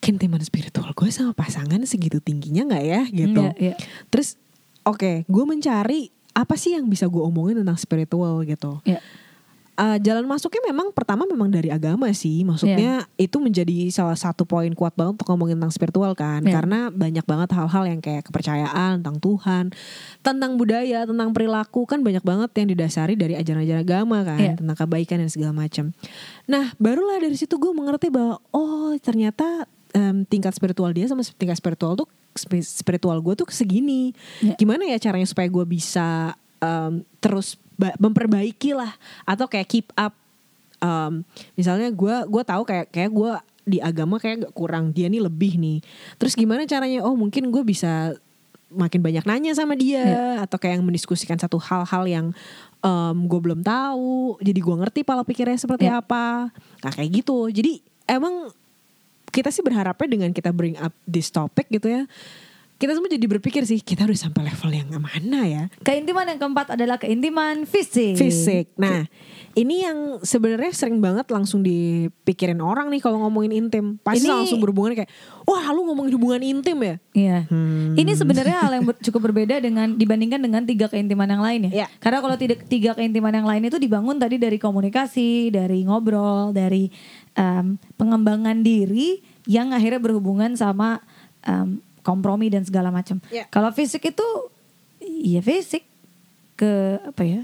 keintiman 0.00 0.40
spiritual 0.40 0.94
gue 0.96 1.10
sama 1.12 1.36
pasangan 1.36 1.82
segitu 1.84 2.22
tingginya 2.22 2.72
nggak 2.72 2.84
ya 2.86 3.02
gitu. 3.12 3.42
Iya, 3.44 3.52
iya. 3.60 3.74
Terus 4.08 4.40
oke, 4.86 5.26
gue 5.26 5.44
mencari 5.44 6.15
apa 6.36 6.54
sih 6.60 6.76
yang 6.76 6.84
bisa 6.84 7.08
gue 7.08 7.22
omongin 7.24 7.64
tentang 7.64 7.80
spiritual 7.80 8.44
gitu. 8.44 8.84
Ya. 8.84 9.00
Uh, 9.76 10.00
jalan 10.00 10.24
masuknya 10.24 10.72
memang 10.72 10.88
pertama 10.88 11.28
memang 11.28 11.52
dari 11.52 11.68
agama 11.68 12.08
sih, 12.16 12.48
maksudnya 12.48 13.04
itu 13.20 13.36
menjadi 13.36 13.92
salah 13.92 14.16
satu 14.16 14.48
poin 14.48 14.72
kuat 14.72 14.96
banget 14.96 15.20
untuk 15.20 15.28
ngomongin 15.28 15.60
tentang 15.60 15.68
spiritual 15.68 16.16
kan, 16.16 16.40
Iya. 16.48 16.56
karena 16.56 16.88
banyak 16.88 17.20
banget 17.28 17.52
hal-hal 17.52 17.84
yang 17.84 18.00
kayak 18.00 18.24
kepercayaan 18.24 19.04
tentang 19.04 19.20
Tuhan, 19.20 19.76
tentang 20.24 20.56
budaya, 20.56 21.04
tentang 21.04 21.28
perilaku 21.36 21.84
kan 21.84 22.00
banyak 22.00 22.24
banget 22.24 22.56
yang 22.56 22.72
didasari 22.72 23.20
dari 23.20 23.36
ajaran-ajaran 23.36 23.84
agama 23.84 24.24
kan, 24.24 24.40
Iya. 24.40 24.54
tentang 24.56 24.76
kebaikan 24.80 25.20
dan 25.20 25.28
segala 25.28 25.52
macam. 25.52 25.92
Nah 26.48 26.72
barulah 26.80 27.20
dari 27.20 27.36
situ 27.36 27.60
gue 27.60 27.72
mengerti 27.76 28.08
bahwa 28.08 28.40
oh 28.56 28.96
ternyata 28.96 29.68
em, 29.96 30.22
tingkat 30.22 30.52
spiritual 30.52 30.92
dia 30.92 31.08
sama 31.08 31.24
tingkat 31.32 31.56
spiritual 31.56 31.96
tuh 31.96 32.04
spi- 32.32 32.60
spiritual 32.60 33.16
gue 33.18 33.32
tuh 33.34 33.48
segini. 33.48 34.12
Iya. 34.38 34.54
Gimana 34.54 34.84
ya 34.84 35.00
caranya 35.00 35.24
supaya 35.24 35.48
gue 35.48 35.64
bisa 35.64 36.36
em, 36.60 37.00
terus 37.16 37.56
ba- 37.74 37.96
memperbaiki 37.96 38.72
lah 38.72 38.92
atau 39.24 39.44
kayak 39.44 39.64
keep 39.66 39.88
up 39.94 40.12
um, 40.78 41.24
misalnya 41.52 41.88
gue 41.88 42.14
gua 42.26 42.42
tahu 42.42 42.64
kayak 42.64 42.88
kayak 42.88 43.08
gue 43.08 43.30
di 43.66 43.78
agama 43.80 44.16
kayak 44.16 44.46
gak 44.46 44.54
kurang 44.54 44.92
dia 44.92 45.08
nih 45.08 45.18
lebih 45.18 45.58
nih 45.58 45.78
terus 46.16 46.32
gimana 46.32 46.64
caranya 46.64 47.02
oh 47.02 47.12
mungkin 47.12 47.50
gue 47.50 47.60
bisa 47.60 48.14
makin 48.66 49.02
banyak 49.02 49.24
nanya 49.24 49.52
sama 49.52 49.74
dia 49.74 50.02
Ya. 50.02 50.26
atau 50.40 50.54
kayak 50.56 50.78
mendiskusikan 50.80 51.34
satu 51.36 51.58
hal-hal 51.58 52.04
yang 52.06 52.26
gue 53.26 53.40
belum 53.42 53.66
tahu 53.66 54.38
jadi 54.38 54.60
gue 54.62 54.76
ngerti 54.78 55.00
pola 55.02 55.26
pikirnya 55.26 55.58
seperti 55.58 55.90
Ya. 55.90 55.98
apa 55.98 56.54
nah 56.80 56.92
kayak 56.94 57.10
gitu 57.20 57.50
jadi 57.50 57.82
emang 58.06 58.54
kita 59.36 59.52
sih 59.52 59.60
berharapnya 59.60 60.08
dengan 60.08 60.30
kita 60.32 60.48
bring 60.48 60.80
up 60.80 60.96
this 61.04 61.28
topic 61.28 61.68
gitu 61.68 61.92
ya 61.92 62.08
kita 62.76 62.92
semua 62.92 63.08
jadi 63.08 63.24
berpikir 63.26 63.64
sih 63.64 63.80
kita 63.80 64.04
udah 64.04 64.20
sampai 64.20 64.52
level 64.52 64.68
yang 64.68 64.88
mana 64.92 65.48
ya 65.48 65.64
Keintiman 65.80 66.28
yang 66.28 66.36
keempat 66.36 66.76
adalah 66.76 67.00
keintiman 67.00 67.64
fisik. 67.64 68.20
fisik. 68.20 68.68
Nah, 68.76 69.08
ini 69.56 69.80
yang 69.80 70.20
sebenarnya 70.20 70.76
sering 70.76 71.00
banget 71.00 71.24
langsung 71.32 71.64
dipikirin 71.64 72.60
orang 72.60 72.92
nih 72.92 73.00
kalau 73.00 73.24
ngomongin 73.24 73.64
intim. 73.64 73.96
Pasti 73.96 74.28
Ini- 74.28 74.36
langsung 74.44 74.60
berhubungan 74.60 74.92
kayak, 74.92 75.08
wah 75.48 75.64
lu 75.72 75.88
ngomongin 75.88 76.12
hubungan 76.12 76.42
intim 76.44 76.76
ya? 76.84 76.94
Iya. 77.16 77.38
Hmm. 77.48 77.96
Ini 77.96 78.12
sebenarnya 78.12 78.60
hal 78.60 78.72
yang 78.76 78.84
ber- 78.84 79.00
cukup 79.00 79.32
berbeda 79.32 79.56
dengan 79.56 79.96
dibandingkan 79.96 80.44
dengan 80.44 80.68
tiga 80.68 80.92
keintiman 80.92 81.32
yang 81.32 81.40
lain 81.40 81.60
Iya. 81.72 81.88
ya. 81.88 81.96
Karena 81.96 82.20
kalau 82.20 82.36
tidak 82.36 82.68
tiga 82.68 82.92
keintiman 82.92 83.32
yang 83.32 83.48
lain 83.48 83.72
itu 83.72 83.80
dibangun 83.80 84.20
tadi 84.20 84.36
dari 84.36 84.60
komunikasi, 84.60 85.48
dari 85.48 85.80
ngobrol, 85.80 86.52
dari 86.52 86.92
em, 87.36 87.76
pengembangan 87.94 88.64
diri 88.64 89.20
yang 89.46 89.70
akhirnya 89.70 90.00
berhubungan 90.00 90.56
sama 90.56 91.04
em, 91.44 91.78
kompromi 92.02 92.48
dan 92.48 92.64
segala 92.64 92.88
macam. 92.90 93.20
Iya. 93.28 93.46
Kalau 93.48 93.70
fisik 93.70 94.02
itu 94.08 94.26
ya 95.04 95.44
fisik 95.44 95.84
ke 96.56 96.98
apa 97.04 97.22
ya? 97.22 97.42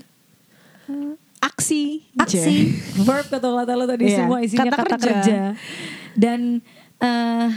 Aksi. 1.43 2.07
aksi 2.19 2.71
verb 3.03 3.27
kata-kata 3.27 3.73
lo 3.75 3.85
tadi 3.87 4.07
Iya, 4.07 4.19
semua 4.25 4.39
isinya 4.43 4.71
kata 4.71 4.77
kata, 4.83 4.95
kerja. 4.95 5.11
kerja. 5.11 5.41
dan 6.15 6.41
eh 7.03 7.49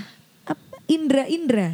apa, 0.46 0.64
indra 0.90 1.24
indra 1.30 1.70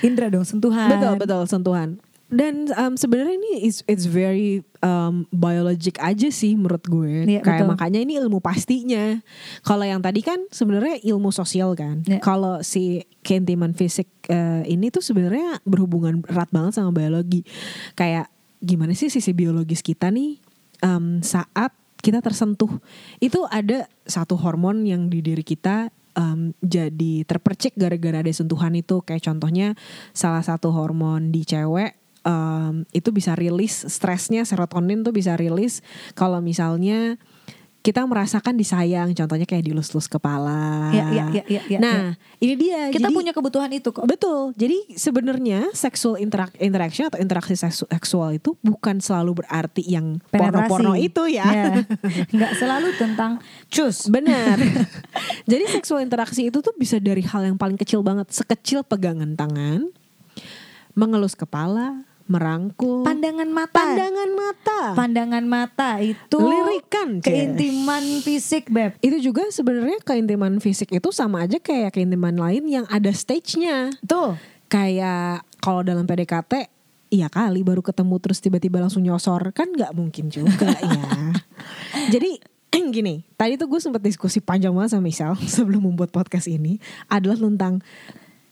indra 0.00 0.26
dong 0.32 0.48
sentuhan 0.48 0.88
Betul 0.88 1.14
betul 1.20 1.42
sentuhan. 1.44 1.88
Dan 2.30 2.70
um, 2.78 2.94
sebenarnya 2.94 3.34
ini 3.34 3.66
is, 3.66 3.82
it's 3.90 4.06
very 4.06 4.62
um, 4.86 5.26
biologic 5.34 5.98
aja 5.98 6.30
sih 6.30 6.54
menurut 6.54 6.86
gue. 6.86 7.26
Iya, 7.26 7.42
Kayak 7.42 7.66
betul. 7.66 7.70
makanya 7.74 8.00
ini 8.06 8.12
ilmu 8.22 8.38
pastinya. 8.38 9.18
Kalau 9.66 9.82
yang 9.82 9.98
tadi 9.98 10.22
kan 10.22 10.38
sebenarnya 10.54 11.02
ilmu 11.02 11.34
sosial 11.34 11.74
kan. 11.74 12.06
Iya. 12.06 12.22
Kalau 12.22 12.62
si 12.62 13.02
keintiman 13.26 13.74
fisik 13.74 14.06
eh, 14.30 14.62
ini 14.70 14.94
tuh 14.94 15.02
sebenarnya 15.02 15.58
berhubungan 15.66 16.22
erat 16.30 16.48
banget 16.54 16.78
sama 16.78 16.94
biologi. 16.94 17.42
Kayak 17.98 18.30
gimana 18.62 18.94
sih 18.94 19.10
sisi 19.10 19.34
biologis 19.34 19.82
kita 19.82 20.12
nih 20.12 20.38
um, 20.84 21.24
saat 21.24 21.72
kita 22.00 22.24
tersentuh 22.24 22.80
itu 23.20 23.44
ada 23.48 23.88
satu 24.08 24.36
hormon 24.40 24.88
yang 24.88 25.12
di 25.12 25.20
diri 25.20 25.44
kita 25.44 25.92
um, 26.16 26.56
jadi 26.64 27.24
terpercik 27.28 27.76
gara-gara 27.76 28.24
ada 28.24 28.32
sentuhan 28.32 28.72
itu 28.76 29.04
kayak 29.04 29.24
contohnya 29.24 29.76
salah 30.16 30.40
satu 30.44 30.72
hormon 30.72 31.32
di 31.32 31.44
cewek 31.44 31.99
um, 32.24 32.84
itu 32.90 33.08
bisa 33.10 33.32
rilis 33.34 33.84
stresnya 33.86 34.44
serotonin 34.44 35.04
tuh 35.04 35.12
bisa 35.14 35.36
rilis 35.36 35.80
kalau 36.12 36.38
misalnya 36.40 37.16
kita 37.80 38.04
merasakan 38.04 38.60
disayang 38.60 39.16
contohnya 39.16 39.48
kayak 39.48 39.64
dilus-lus 39.64 40.04
kepala. 40.04 40.92
Iya, 40.92 41.04
iya, 41.16 41.24
iya, 41.32 41.44
iya, 41.48 41.62
iya, 41.64 41.78
nah 41.80 42.12
ini 42.36 42.52
dia. 42.52 42.92
kita 42.92 43.08
Jadi- 43.08 43.16
punya 43.16 43.32
kebutuhan 43.32 43.72
itu 43.72 43.88
kok 43.88 44.04
Betul. 44.04 44.52
Jadi 44.52 45.00
sebenarnya 45.00 45.72
sexual 45.72 46.20
interak 46.20 46.52
interaction 46.60 47.08
atau 47.08 47.16
interaksi 47.16 47.56
seksu- 47.56 47.88
seksual 47.88 48.36
itu 48.36 48.52
bukan 48.60 49.00
selalu 49.00 49.40
berarti 49.40 49.80
yang 49.80 50.20
porno-porno 50.28 50.92
itu 50.92 51.24
ya. 51.32 51.80
Nggak 52.36 52.52
selalu 52.60 52.88
tentang 53.00 53.40
cus 53.72 54.12
Benar. 54.12 54.60
Jadi 55.50 55.64
seksual 55.72 56.04
interaksi 56.04 56.52
itu 56.52 56.60
tuh 56.60 56.76
bisa 56.76 57.00
dari 57.00 57.24
hal 57.24 57.48
yang 57.48 57.56
paling 57.56 57.80
kecil 57.80 58.04
banget, 58.04 58.28
sekecil 58.28 58.84
pegangan 58.84 59.32
tangan, 59.40 59.88
mengelus 60.92 61.32
kepala, 61.32 62.04
merangkul, 62.30 63.02
pandangan 63.02 63.50
mata 63.50 63.74
pandangan 63.74 64.30
mata. 64.38 64.80
pandangan 64.94 65.44
mata 65.44 65.90
itu 65.98 66.38
Lirikan, 66.38 67.18
Cie. 67.18 67.26
keintiman 67.26 68.04
fisik 68.22 68.70
beb 68.70 68.94
itu 69.02 69.18
juga 69.18 69.50
sebenarnya 69.50 69.98
keintiman 70.06 70.62
fisik 70.62 70.94
itu 70.94 71.10
sama 71.10 71.42
aja 71.44 71.58
kayak 71.58 71.98
keintiman 71.98 72.38
lain 72.38 72.70
yang 72.70 72.86
ada 72.86 73.10
stage-nya. 73.10 73.90
tuh 74.06 74.38
kayak 74.70 75.42
kalau 75.58 75.82
dalam 75.82 76.06
PDKT 76.06 76.70
iya 77.10 77.26
kali 77.26 77.66
baru 77.66 77.82
ketemu 77.82 78.16
terus 78.22 78.38
tiba-tiba 78.38 78.78
langsung 78.78 79.02
nyosor 79.02 79.50
kan 79.50 79.66
nggak 79.74 79.92
mungkin 79.98 80.30
juga 80.30 80.70
ya 80.86 81.34
jadi 82.14 82.38
gini 82.90 83.22
tadi 83.38 83.54
tuh 83.54 83.70
gue 83.70 83.80
sempat 83.82 84.02
diskusi 84.02 84.42
panjang 84.42 84.74
banget 84.74 84.98
sama 84.98 85.06
Michelle 85.06 85.38
sebelum 85.58 85.90
membuat 85.90 86.10
podcast 86.14 86.46
ini 86.50 86.78
adalah 87.10 87.38
tentang 87.38 87.82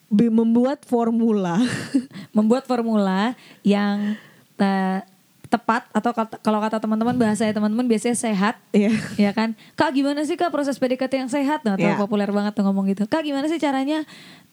membuat 0.09 0.85
formula. 0.85 1.61
Membuat 2.37 2.65
formula 2.65 3.37
yang 3.61 4.17
eh, 4.57 5.01
tepat 5.49 5.89
atau 5.91 6.13
kata- 6.13 6.41
kalau 6.41 6.61
kata 6.61 6.77
teman-teman 6.77 7.17
bahasa 7.17 7.49
ya 7.49 7.53
teman-teman 7.53 7.89
biasanya 7.89 8.17
sehat. 8.17 8.61
Ya 8.71 8.93
ya 9.17 9.33
kan? 9.33 9.57
Kak 9.75 9.93
gimana 9.93 10.21
sih 10.25 10.37
kak 10.37 10.53
proses 10.53 10.77
PDKT 10.77 11.25
yang 11.25 11.33
sehat? 11.33 11.65
Nah 11.65 11.77
Iya. 11.77 11.97
populer 11.97 12.29
banget 12.29 12.53
tuh 12.53 12.69
ngomong 12.69 12.85
gitu. 12.87 13.09
Kak 13.09 13.25
gimana 13.25 13.49
sih 13.49 13.57
caranya 13.57 14.05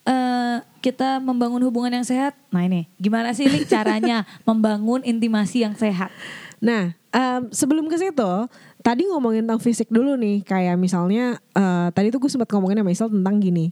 eh, 0.04 0.56
kita 0.80 1.20
membangun 1.20 1.60
hubungan 1.62 1.92
yang 1.92 2.06
sehat? 2.06 2.32
Nah 2.48 2.64
ini. 2.64 2.88
Gimana 2.96 3.32
sih 3.32 3.44
Li, 3.44 3.64
caranya 3.64 4.24
membangun 4.48 5.04
intimasi 5.04 5.68
yang 5.68 5.76
sehat? 5.76 6.08
Nah, 6.56 6.96
em, 7.12 7.52
sebelum 7.52 7.84
ke 7.84 8.00
situ, 8.00 8.32
tadi 8.80 9.04
ngomongin 9.04 9.44
tentang 9.44 9.60
fisik 9.60 9.92
dulu 9.92 10.16
nih. 10.16 10.40
Kayak 10.40 10.80
misalnya, 10.80 11.36
eh, 11.52 11.88
tadi 11.92 12.08
tuh 12.08 12.16
gue 12.16 12.32
sempat 12.32 12.48
ngomongin 12.48 12.80
sama 12.80 12.88
Isal 12.88 13.12
tentang 13.12 13.36
gini. 13.36 13.68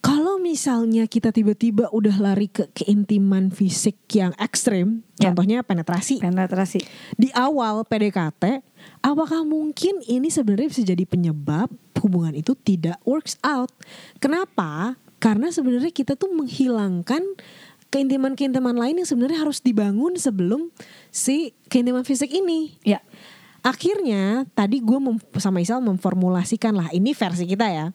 Kalau 0.00 0.40
misalnya 0.40 1.04
kita 1.04 1.28
tiba-tiba 1.28 1.92
udah 1.92 2.16
lari 2.16 2.48
ke 2.48 2.72
keintiman 2.72 3.52
fisik 3.52 4.00
yang 4.16 4.32
ekstrim, 4.40 5.04
Ya. 5.20 5.28
contohnya 5.28 5.60
penetrasi. 5.60 6.24
penetrasi 6.24 6.80
Di 7.20 7.28
awal 7.36 7.84
PDKT, 7.84 8.64
apakah 9.04 9.44
mungkin 9.44 10.00
ini 10.08 10.32
sebenarnya 10.32 10.72
bisa 10.72 10.82
jadi 10.88 11.04
penyebab 11.04 11.68
hubungan 12.00 12.32
itu 12.32 12.56
tidak 12.56 12.96
works 13.04 13.36
out? 13.44 13.68
Kenapa? 14.16 14.96
Karena 15.20 15.52
sebenarnya 15.52 15.92
kita 15.92 16.16
tuh 16.16 16.32
menghilangkan 16.32 17.20
keintiman-keintiman 17.92 18.80
lain 18.80 19.04
yang 19.04 19.08
sebenarnya 19.08 19.44
harus 19.44 19.60
dibangun 19.60 20.16
sebelum 20.16 20.72
si 21.12 21.52
keintiman 21.68 22.08
fisik 22.08 22.32
ini. 22.32 22.80
ya 22.86 23.04
Akhirnya 23.60 24.48
tadi 24.56 24.80
gue 24.80 24.98
sama 25.36 25.60
Isal 25.60 25.84
memformulasikan 25.84 26.72
lah 26.72 26.88
ini 26.96 27.12
versi 27.12 27.44
kita 27.44 27.68
ya. 27.68 27.86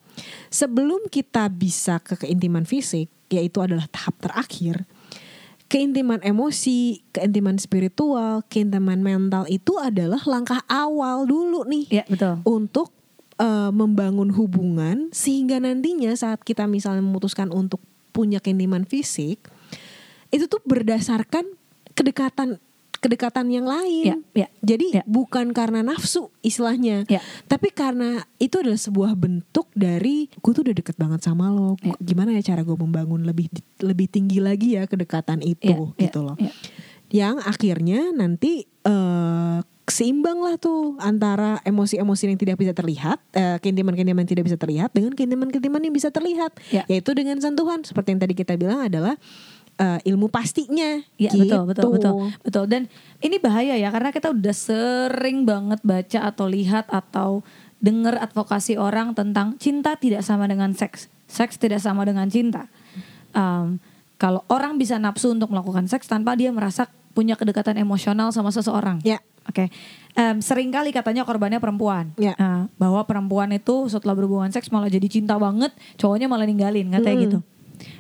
Sebelum 0.53 1.09
kita 1.09 1.49
bisa 1.49 1.97
ke 1.97 2.21
keintiman 2.21 2.69
fisik, 2.69 3.09
yaitu 3.33 3.61
adalah 3.61 3.89
tahap 3.89 4.13
terakhir. 4.21 4.85
Keintiman 5.65 6.21
emosi, 6.21 7.01
keintiman 7.09 7.57
spiritual, 7.57 8.45
keintiman 8.45 9.01
mental 9.01 9.49
itu 9.49 9.81
adalah 9.81 10.21
langkah 10.29 10.61
awal 10.69 11.25
dulu 11.25 11.65
nih 11.65 11.85
ya 11.89 12.03
betul 12.05 12.37
untuk 12.45 12.93
eh, 13.41 13.73
membangun 13.73 14.29
hubungan 14.29 15.09
sehingga 15.09 15.57
nantinya 15.57 16.13
saat 16.13 16.45
kita 16.45 16.69
misalnya 16.69 17.01
memutuskan 17.01 17.49
untuk 17.49 17.81
punya 18.13 18.37
keintiman 18.37 18.85
fisik 18.85 19.41
itu 20.29 20.45
tuh 20.45 20.61
berdasarkan 20.63 21.49
kedekatan 21.97 22.61
kedekatan 22.97 23.47
yang 23.49 23.65
lain. 23.65 24.23
Ya, 24.35 24.45
ya, 24.45 24.47
Jadi 24.61 24.99
ya. 24.99 25.03
bukan 25.05 25.51
karena 25.51 25.81
nafsu 25.81 26.31
istilahnya, 26.41 27.03
Ya. 27.05 27.19
tapi 27.45 27.69
karena 27.69 28.23
itu 28.37 28.59
adalah 28.59 28.77
sebuah 28.77 29.13
bentuk 29.13 29.67
dari 29.73 30.27
gue 30.31 30.51
tuh 30.51 30.63
udah 30.65 30.75
deket 30.75 30.95
banget 30.95 31.21
sama 31.21 31.51
lo. 31.51 31.75
Ya. 31.81 31.93
Gimana 31.99 32.33
ya 32.33 32.41
cara 32.41 32.61
gue 32.61 32.75
membangun 32.75 33.23
lebih 33.23 33.51
lebih 33.79 34.07
tinggi 34.07 34.39
lagi 34.39 34.75
ya 34.75 34.85
kedekatan 34.85 35.39
itu 35.41 35.65
Ya, 35.65 35.77
ya, 35.77 36.01
gitu 36.09 36.19
loh 36.23 36.35
ya. 36.39 36.51
yang 37.13 37.37
akhirnya 37.39 38.11
nanti 38.11 38.65
eh 38.85 39.59
seimbang 39.85 40.41
lah 40.41 40.57
tuh 40.57 40.97
antara 40.97 41.61
emosi-emosi 41.61 42.25
yang 42.25 42.41
tidak 42.41 42.57
bisa 42.57 42.73
terlihat, 42.73 43.21
eh, 43.37 43.61
keintiman-keintiman 43.61 44.25
yang 44.25 44.31
tidak 44.33 44.49
bisa 44.49 44.57
terlihat 44.57 44.89
dengan 44.97 45.13
keintiman-keintiman 45.13 45.77
yang 45.77 45.93
bisa 45.93 46.09
terlihat, 46.09 46.57
Ya. 46.73 46.89
yaitu 46.89 47.13
dengan 47.13 47.37
sentuhan 47.37 47.85
seperti 47.85 48.17
yang 48.17 48.21
tadi 48.25 48.33
kita 48.33 48.57
bilang 48.57 48.81
adalah 48.81 49.13
eh, 49.75 49.99
ilmu 50.07 50.31
pastinya. 50.31 50.99
Iya 51.15 51.31
gitu. 51.35 51.43
betul 51.43 51.63
betul 51.67 51.89
betul 51.95 52.13
betul 52.41 52.63
dan 52.67 52.81
ini 53.19 53.35
bahaya 53.39 53.75
ya 53.75 53.89
karena 53.91 54.09
kita 54.09 54.31
udah 54.31 54.55
sering 54.55 55.43
banget 55.43 55.79
baca 55.83 56.19
atau 56.27 56.45
lihat 56.47 56.87
atau 56.89 57.43
dengar 57.83 58.17
advokasi 58.17 58.79
orang 58.79 59.13
tentang 59.13 59.59
cinta 59.61 59.93
tidak 59.99 60.25
sama 60.25 60.49
dengan 60.49 60.73
seks, 60.73 61.11
seks 61.29 61.59
tidak 61.61 61.83
sama 61.83 62.01
dengan 62.07 62.25
cinta. 62.31 62.65
Em, 63.35 63.77
kalau 64.15 64.41
orang 64.47 64.79
bisa 64.79 64.95
nafsu 64.97 65.35
untuk 65.35 65.51
melakukan 65.51 65.85
seks 65.85 66.07
tanpa 66.07 66.33
dia 66.39 66.49
merasa 66.49 66.87
punya 67.13 67.35
kedekatan 67.35 67.77
emosional 67.77 68.31
sama 68.31 68.49
seseorang. 68.49 69.03
Ya. 69.03 69.19
Oke, 69.45 69.69
Em, 70.15 70.39
sering 70.39 70.71
kali 70.71 70.95
katanya 70.95 71.27
korbannya 71.27 71.59
perempuan, 71.59 72.15
Ya. 72.15 72.33
Eh, 72.39 72.63
bahwa 72.79 73.03
perempuan 73.03 73.51
itu 73.51 73.91
setelah 73.91 74.15
berhubungan 74.15 74.47
seks 74.47 74.71
malah 74.71 74.87
jadi 74.87 75.05
cinta 75.11 75.35
banget, 75.35 75.75
cowoknya 75.99 76.31
malah 76.31 76.47
ninggalin, 76.47 76.87
katanya 76.87 77.15
Hmm. 77.19 77.25
gitu. 77.27 77.39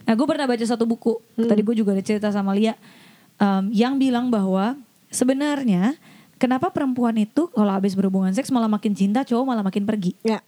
Nah, 0.05 0.13
gue 0.13 0.27
pernah 0.27 0.45
baca 0.45 0.61
satu 0.61 0.85
buku, 0.85 1.17
tadi 1.35 1.61
gue 1.61 1.75
juga 1.75 1.93
ada 1.95 2.03
cerita 2.03 2.29
sama 2.29 2.53
Lia, 2.53 2.73
em, 3.37 3.63
yang 3.73 3.97
bilang 3.97 4.29
bahwa 4.29 4.77
sebenarnya 5.09 5.95
kenapa 6.37 6.69
perempuan 6.69 7.15
itu 7.15 7.47
kalau 7.49 7.71
habis 7.71 7.95
berhubungan 7.95 8.31
seks 8.31 8.51
malah 8.51 8.69
makin 8.69 8.93
cinta, 8.93 9.23
cowok 9.23 9.45
malah 9.45 9.63
makin 9.63 9.83
pergi. 9.83 10.13
Ya. 10.21 10.43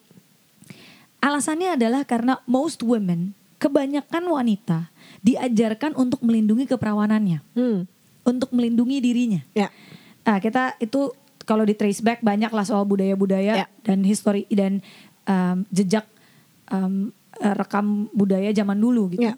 Alasannya 1.18 1.74
adalah 1.76 2.06
karena 2.06 2.38
most 2.46 2.86
women, 2.86 3.34
kebanyakan 3.58 4.24
wanita 4.30 4.94
diajarkan 5.26 5.98
untuk 5.98 6.22
melindungi 6.22 6.70
keperawanannya, 6.70 7.42
Hmm. 7.58 7.90
untuk 8.22 8.54
melindungi 8.54 9.02
dirinya. 9.02 9.42
Ya. 9.58 9.74
Nah, 10.22 10.38
kita 10.38 10.78
itu 10.78 11.10
kalau 11.48 11.64
di 11.66 11.74
trace 11.74 12.04
back 12.04 12.22
banyak 12.22 12.52
lah 12.52 12.68
soal 12.68 12.84
budaya-budaya 12.86 13.66
Ya. 13.66 13.68
dan 13.82 14.04
histori 14.04 14.46
dan 14.52 14.84
um, 15.26 15.64
jejak 15.74 16.06
um, 16.70 17.10
eh, 17.42 17.56
rekam 17.56 18.10
budaya 18.14 18.50
zaman 18.54 18.78
dulu 18.78 19.14
gitu. 19.14 19.30
Ya. 19.30 19.36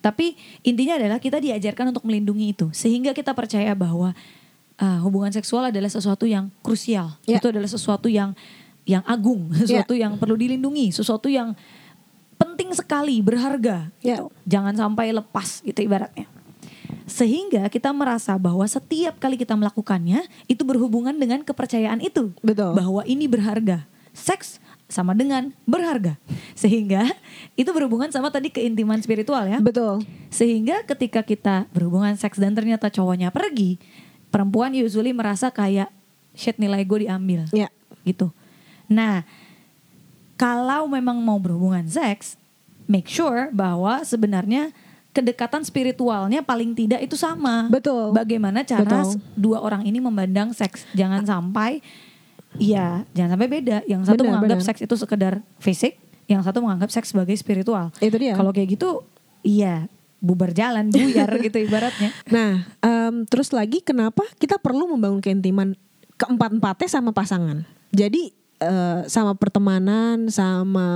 Tapi 0.00 0.38
intinya 0.62 0.94
adalah 1.02 1.18
kita 1.18 1.42
diajarkan 1.42 1.90
untuk 1.90 2.06
melindungi 2.06 2.54
itu 2.54 2.66
sehingga 2.70 3.10
kita 3.10 3.34
percaya 3.34 3.74
bahwa 3.74 4.14
uh, 4.78 4.98
hubungan 5.02 5.34
seksual 5.34 5.68
adalah 5.68 5.90
sesuatu 5.90 6.28
yang 6.28 6.52
krusial. 6.62 7.16
Ya. 7.26 7.42
Itu 7.42 7.50
adalah 7.50 7.66
sesuatu 7.66 8.06
yang 8.06 8.36
yang 8.86 9.02
agung, 9.02 9.50
sesuatu 9.60 9.98
yang 9.98 10.14
perlu 10.14 10.38
dilindungi, 10.38 10.94
sesuatu 10.94 11.26
yang 11.26 11.58
penting 12.38 12.70
sekali, 12.76 13.18
berharga. 13.18 13.90
Ya. 13.98 14.22
Gitu. 14.22 14.30
Jangan 14.46 14.74
sampai 14.78 15.10
lepas 15.10 15.64
gitu 15.66 15.80
ibaratnya. 15.82 16.30
Sehingga 17.06 17.66
kita 17.70 17.90
merasa 17.90 18.34
bahwa 18.38 18.66
setiap 18.66 19.18
kali 19.18 19.38
kita 19.38 19.54
melakukannya 19.54 20.26
itu 20.46 20.62
berhubungan 20.62 21.14
dengan 21.14 21.42
kepercayaan 21.42 22.02
itu 22.02 22.34
Betul. 22.42 22.74
bahwa 22.78 23.02
ini 23.06 23.26
berharga. 23.26 23.86
Seks 24.10 24.62
sama 24.86 25.12
dengan 25.18 25.50
berharga. 25.66 26.14
Sehingga 26.54 27.10
itu 27.58 27.66
berhubungan 27.74 28.10
sama 28.10 28.30
tadi 28.30 28.50
keintiman 28.54 29.02
spiritual 29.02 29.46
ya. 29.46 29.58
Betul. 29.58 30.06
Sehingga 30.30 30.86
ketika 30.86 31.26
kita 31.26 31.66
berhubungan 31.74 32.14
seks 32.14 32.38
dan 32.38 32.54
ternyata 32.54 32.86
cowoknya 32.90 33.34
pergi, 33.34 33.78
perempuan 34.30 34.74
usually 34.74 35.10
merasa 35.10 35.50
kayak 35.50 35.90
shit 36.36 36.60
nilai 36.60 36.84
gue 36.86 37.08
diambil 37.08 37.48
Ya. 37.50 37.72
gitu. 38.06 38.30
Nah, 38.86 39.26
kalau 40.36 40.86
memang 40.86 41.18
mau 41.18 41.40
berhubungan 41.40 41.88
seks, 41.88 42.36
make 42.86 43.08
sure 43.10 43.50
bahwa 43.50 44.04
sebenarnya 44.06 44.70
kedekatan 45.16 45.64
spiritualnya 45.64 46.44
paling 46.44 46.76
tidak 46.76 47.00
itu 47.00 47.16
sama. 47.16 47.66
Betul. 47.72 48.12
Bagaimana 48.12 48.60
cara 48.62 48.84
Betul. 48.84 49.16
dua 49.32 49.64
orang 49.64 49.82
ini 49.88 49.96
memandang 49.96 50.52
seks? 50.52 50.84
Jangan 50.92 51.24
sampai 51.24 51.80
Iya, 52.56 53.04
jangan 53.12 53.36
sampai 53.36 53.48
beda. 53.50 53.78
Yang 53.84 54.02
satu 54.06 54.20
Benar, 54.22 54.28
menganggap 54.40 54.58
benar. 54.60 54.68
seks 54.68 54.80
itu 54.82 54.94
sekedar 54.94 55.34
fisik, 55.56 55.92
yang 56.26 56.40
satu 56.40 56.58
menganggap 56.60 56.90
seks 56.90 57.12
sebagai 57.12 57.36
spiritual. 57.36 57.92
Itu 57.98 58.16
dia. 58.16 58.34
Kalau 58.34 58.50
kayak 58.50 58.76
gitu, 58.76 59.04
iya 59.40 59.86
bubar 60.16 60.50
jalan, 60.50 60.88
buyar 60.90 61.28
gitu 61.44 61.58
ibaratnya. 61.60 62.10
Nah, 62.32 62.64
em, 62.80 63.28
terus 63.28 63.52
lagi 63.52 63.84
kenapa 63.84 64.24
kita 64.40 64.56
perlu 64.56 64.88
membangun 64.88 65.20
keintiman 65.20 65.76
keempat-empatnya 66.16 66.88
sama 66.88 67.12
pasangan? 67.12 67.62
Jadi 67.92 68.32
eh, 68.58 69.00
sama 69.06 69.36
pertemanan, 69.36 70.32
sama 70.32 70.88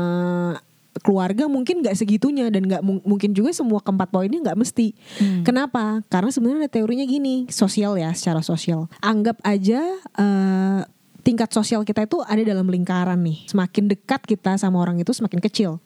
keluarga 1.00 1.46
mungkin 1.46 1.80
nggak 1.80 1.94
segitunya 1.94 2.50
dan 2.50 2.66
nggak 2.66 2.82
mung- 2.82 3.04
mungkin 3.06 3.30
juga 3.30 3.54
semua 3.54 3.78
keempat 3.78 4.10
poinnya 4.10 4.42
nggak 4.42 4.58
mesti. 4.58 4.92
Hmm. 5.22 5.46
Kenapa? 5.46 6.02
Karena 6.10 6.34
sebenarnya 6.34 6.66
ada 6.66 6.72
teorinya 6.72 7.06
gini, 7.06 7.46
sosial 7.48 7.94
ya, 7.96 8.10
secara 8.12 8.42
sosial. 8.42 8.90
Anggap 9.00 9.38
aja 9.46 9.80
eh, 10.18 10.80
tingkat 11.20 11.52
sosial 11.52 11.84
kita 11.84 12.04
itu 12.04 12.20
ada 12.24 12.40
dalam 12.40 12.66
lingkaran 12.66 13.20
nih. 13.20 13.46
Semakin 13.46 13.88
dekat 13.88 14.24
kita 14.24 14.56
sama 14.56 14.80
orang 14.80 14.98
itu 14.98 15.12
semakin 15.12 15.40
kecil. 15.40 15.78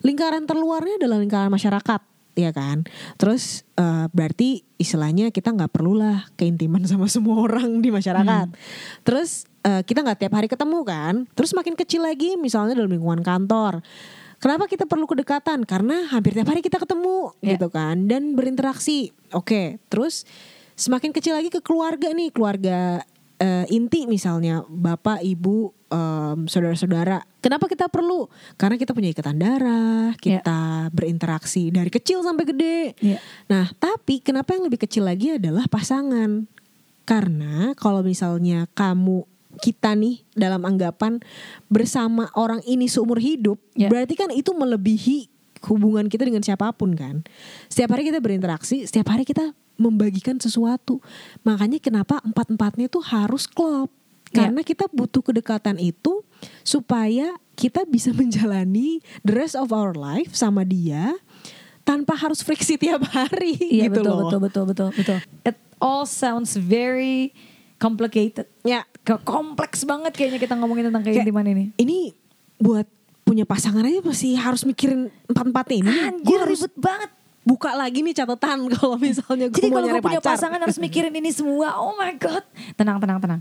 Lingkaran 0.00 0.46
terluarnya 0.46 0.98
adalah 1.02 1.18
lingkaran 1.18 1.50
masyarakat, 1.50 2.00
ya 2.34 2.50
kan? 2.54 2.86
Terus 3.18 3.66
eh, 3.74 4.06
berarti 4.10 4.62
istilahnya 4.76 5.30
kita 5.30 5.50
nggak 5.52 5.72
perlulah 5.74 6.30
keintiman 6.34 6.82
sama 6.90 7.10
semua 7.10 7.42
orang 7.42 7.82
di 7.82 7.90
masyarakat. 7.90 8.48
Terus 9.02 9.44
eh, 9.62 9.82
kita 9.82 10.06
nggak 10.06 10.26
tiap 10.26 10.32
hari 10.34 10.46
ketemu 10.46 10.78
kan? 10.82 11.14
Terus 11.34 11.50
makin 11.52 11.74
kecil 11.74 12.06
lagi, 12.06 12.38
misalnya 12.38 12.78
dalam 12.78 12.90
lingkungan 12.90 13.20
kantor. 13.20 13.82
Kenapa 14.36 14.68
kita 14.68 14.84
perlu 14.84 15.08
kedekatan? 15.08 15.64
Karena 15.64 16.12
hampir 16.12 16.36
tiap 16.36 16.52
hari 16.52 16.60
kita 16.60 16.76
ketemu 16.76 17.32
Ya. 17.40 17.56
gitu 17.56 17.72
kan 17.72 18.04
dan 18.04 18.36
berinteraksi. 18.36 19.16
Oke, 19.32 19.80
terus 19.88 20.28
semakin 20.76 21.08
kecil 21.16 21.32
lagi 21.32 21.48
ke 21.48 21.64
keluarga 21.64 22.12
nih, 22.12 22.28
keluarga 22.36 23.00
eh, 23.36 23.64
inti 23.68 24.08
misalnya 24.08 24.64
bapak, 24.64 25.20
ibu, 25.20 25.72
em, 25.92 26.48
saudara-saudara. 26.48 27.20
Kenapa 27.44 27.68
kita 27.68 27.86
perlu? 27.86 28.26
Karena 28.56 28.80
kita 28.80 28.96
punya 28.96 29.12
ikatan 29.12 29.38
darah, 29.38 30.16
Ya. 30.18 30.40
kita 30.40 30.60
berinteraksi 30.90 31.68
dari 31.70 31.92
kecil 31.92 32.24
sampai 32.24 32.44
gede. 32.48 32.80
Iya. 32.98 33.18
Nah, 33.52 33.70
tapi 33.76 34.24
kenapa 34.24 34.56
yang 34.56 34.66
lebih 34.66 34.82
kecil 34.82 35.04
lagi 35.04 35.36
adalah 35.36 35.68
pasangan? 35.68 36.48
Karena 37.06 37.70
kalau 37.78 38.02
misalnya 38.02 38.66
kamu 38.74 39.22
kita 39.62 39.96
nih 39.96 40.20
dalam 40.36 40.60
anggapan 40.68 41.22
bersama 41.70 42.28
orang 42.36 42.60
ini 42.68 42.90
seumur 42.90 43.22
hidup, 43.22 43.56
Ya. 43.72 43.88
berarti 43.88 44.18
kan 44.18 44.28
itu 44.34 44.52
melebihi 44.52 45.30
hubungan 45.70 46.10
kita 46.12 46.28
dengan 46.28 46.44
siapa 46.44 46.72
pun 46.76 46.92
kan. 46.92 47.24
Setiap 47.72 47.96
hari 47.96 48.10
kita 48.10 48.20
berinteraksi, 48.20 48.84
setiap 48.84 49.08
hari 49.12 49.24
kita 49.24 49.56
membagikan 49.76 50.36
sesuatu. 50.36 50.98
Makanya 51.40 51.78
kenapa 51.78 52.20
empat-empatnya 52.20 52.88
tuh 52.88 53.00
harus 53.02 53.44
klop. 53.44 53.92
Ya. 54.30 54.44
Karena 54.44 54.60
kita 54.60 54.90
butuh 54.90 55.22
kedekatan 55.22 55.78
itu 55.78 56.26
supaya 56.60 57.30
kita 57.54 57.84
bisa 57.84 58.10
menjalani 58.18 58.98
the 59.22 59.32
rest 59.32 59.54
of 59.54 59.70
our 59.70 59.92
life 59.92 60.32
sama 60.32 60.60
dia 60.62 61.14
tanpa 61.82 62.18
harus 62.18 62.42
friksi 62.42 62.74
tiap 62.74 63.06
hari 63.06 63.54
Iya 63.54 63.86
gitu 63.86 64.02
betul, 64.02 64.10
loh. 64.10 64.18
betul 64.26 64.40
betul 64.42 64.64
betul 64.66 64.88
betul. 64.92 65.18
It 65.46 65.54
all 65.78 66.02
sounds 66.02 66.58
very 66.58 67.30
complicated. 67.78 68.50
Ya, 68.60 68.82
Ke- 69.00 69.22
Kompleks 69.22 69.86
banget 69.86 70.12
kayaknya 70.12 70.42
kita 70.42 70.58
ngomongin 70.58 70.90
tentang 70.90 71.06
keintiman 71.06 71.46
ini. 71.46 71.64
ini 71.78 72.10
buat 72.58 72.88
punya 73.22 73.46
pasangan 73.46 73.82
aja 73.82 74.02
masih 74.02 74.34
harus 74.34 74.66
mikirin 74.66 75.14
empat-empatnya 75.26 75.76
ini. 75.78 75.90
Anjir 76.10 76.26
Gue 76.26 76.38
harus 76.42 76.60
ribet 76.62 76.74
banget. 76.74 77.10
Buka 77.46 77.70
lagi 77.72 78.02
nih 78.02 78.12
catatan 78.12 78.66
kalau 78.74 78.98
misalnya 78.98 79.46
gue 79.46 79.56
Jadi 79.56 79.70
kalau 79.70 79.86
gue 79.86 80.02
punya 80.02 80.18
pacar. 80.18 80.34
pasangan 80.34 80.58
harus 80.58 80.76
mikirin 80.76 81.14
ini 81.14 81.30
semua. 81.38 81.78
Oh 81.78 81.94
my 81.94 82.18
god. 82.18 82.42
Tenang, 82.74 82.98
tenang, 82.98 83.22
tenang. 83.22 83.40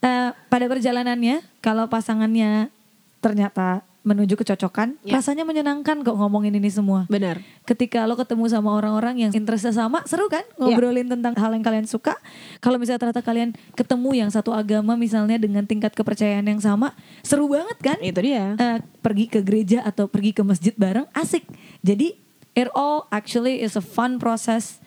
Eh, 0.00 0.30
pada 0.48 0.64
perjalanannya, 0.64 1.44
kalau 1.60 1.84
pasangannya 1.86 2.72
ternyata 3.20 3.84
menuju 4.02 4.34
kecocokan, 4.34 4.98
Ya. 5.06 5.14
rasanya 5.14 5.46
menyenangkan 5.46 6.02
kok 6.02 6.18
ngomongin 6.18 6.50
ini 6.50 6.66
semua. 6.66 7.06
Benar. 7.06 7.38
Ketika 7.62 8.02
lo 8.02 8.18
ketemu 8.18 8.50
sama 8.50 8.74
orang-orang 8.74 9.14
yang 9.20 9.30
interestnya 9.30 9.70
sama, 9.70 10.02
seru 10.10 10.26
kan 10.26 10.42
ngobrolin 10.58 11.06
tentang 11.06 11.38
hal 11.38 11.54
yang 11.54 11.62
kalian 11.62 11.86
suka. 11.86 12.18
Kalau 12.58 12.82
misalnya 12.82 12.98
ternyata 12.98 13.22
kalian 13.22 13.54
ketemu 13.78 14.10
yang 14.18 14.30
satu 14.34 14.50
agama 14.50 14.98
misalnya 14.98 15.38
dengan 15.38 15.62
tingkat 15.62 15.94
kepercayaan 15.94 16.42
yang 16.42 16.58
sama, 16.58 16.98
seru 17.22 17.46
banget 17.46 17.78
kan? 17.78 17.98
Itu 18.02 18.18
dia. 18.18 18.58
Eh, 18.58 18.78
pergi 18.98 19.30
ke 19.30 19.38
gereja 19.38 19.86
atau 19.86 20.10
pergi 20.10 20.34
ke 20.34 20.42
masjid 20.42 20.74
bareng 20.74 21.06
asik. 21.14 21.46
Jadi 21.78 22.18
it 22.54 22.68
all 22.76 23.08
actually 23.12 23.60
is 23.60 23.76
a 23.76 23.84
fun 23.84 24.20
process. 24.20 24.78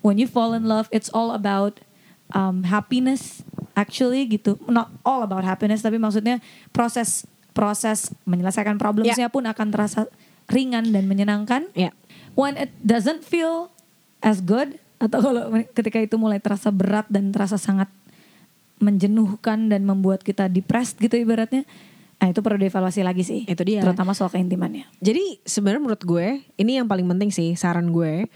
When 0.00 0.16
you 0.16 0.24
fall 0.24 0.56
in 0.56 0.64
love, 0.64 0.88
it's 0.88 1.12
all 1.12 1.36
about 1.36 1.84
um, 2.32 2.64
happiness 2.64 3.44
actually 3.76 4.24
gitu. 4.28 4.56
Not 4.64 4.88
all 5.04 5.20
about 5.24 5.44
happiness, 5.44 5.84
tapi 5.84 6.00
maksudnya 6.00 6.40
proses 6.72 7.28
proses 7.52 8.14
menyelesaikan 8.24 8.80
problemsnya 8.80 9.28
pun 9.28 9.44
akan 9.44 9.68
terasa 9.68 10.08
ringan 10.48 10.88
dan 10.88 11.04
menyenangkan. 11.04 11.68
Ya. 11.76 11.92
When 12.32 12.56
it 12.56 12.72
doesn't 12.80 13.26
feel 13.26 13.68
as 14.24 14.40
good 14.40 14.80
atau 15.00 15.18
kalau 15.20 15.48
ketika 15.72 15.98
itu 16.00 16.16
mulai 16.20 16.40
terasa 16.40 16.68
berat 16.68 17.08
dan 17.08 17.32
terasa 17.32 17.56
sangat 17.56 17.88
menjenuhkan 18.80 19.68
dan 19.68 19.84
membuat 19.84 20.24
kita 20.24 20.48
depressed 20.48 20.96
gitu 20.96 21.20
ibaratnya. 21.20 21.68
Nah 22.20 22.28
itu 22.28 22.40
perlu 22.40 22.60
dievaluasi 22.60 23.00
lagi 23.00 23.24
sih. 23.24 23.42
Itu 23.44 23.64
dia. 23.64 23.80
Terutama 23.80 24.12
soal 24.12 24.28
keintimannya. 24.28 24.84
Jadi 25.00 25.40
sebenarnya 25.42 25.80
menurut 25.80 26.04
gue 26.04 26.26
ini 26.54 26.76
yang 26.76 26.84
paling 26.84 27.08
penting 27.08 27.28
sih 27.28 27.56
saran 27.56 27.88
gue. 27.88 28.28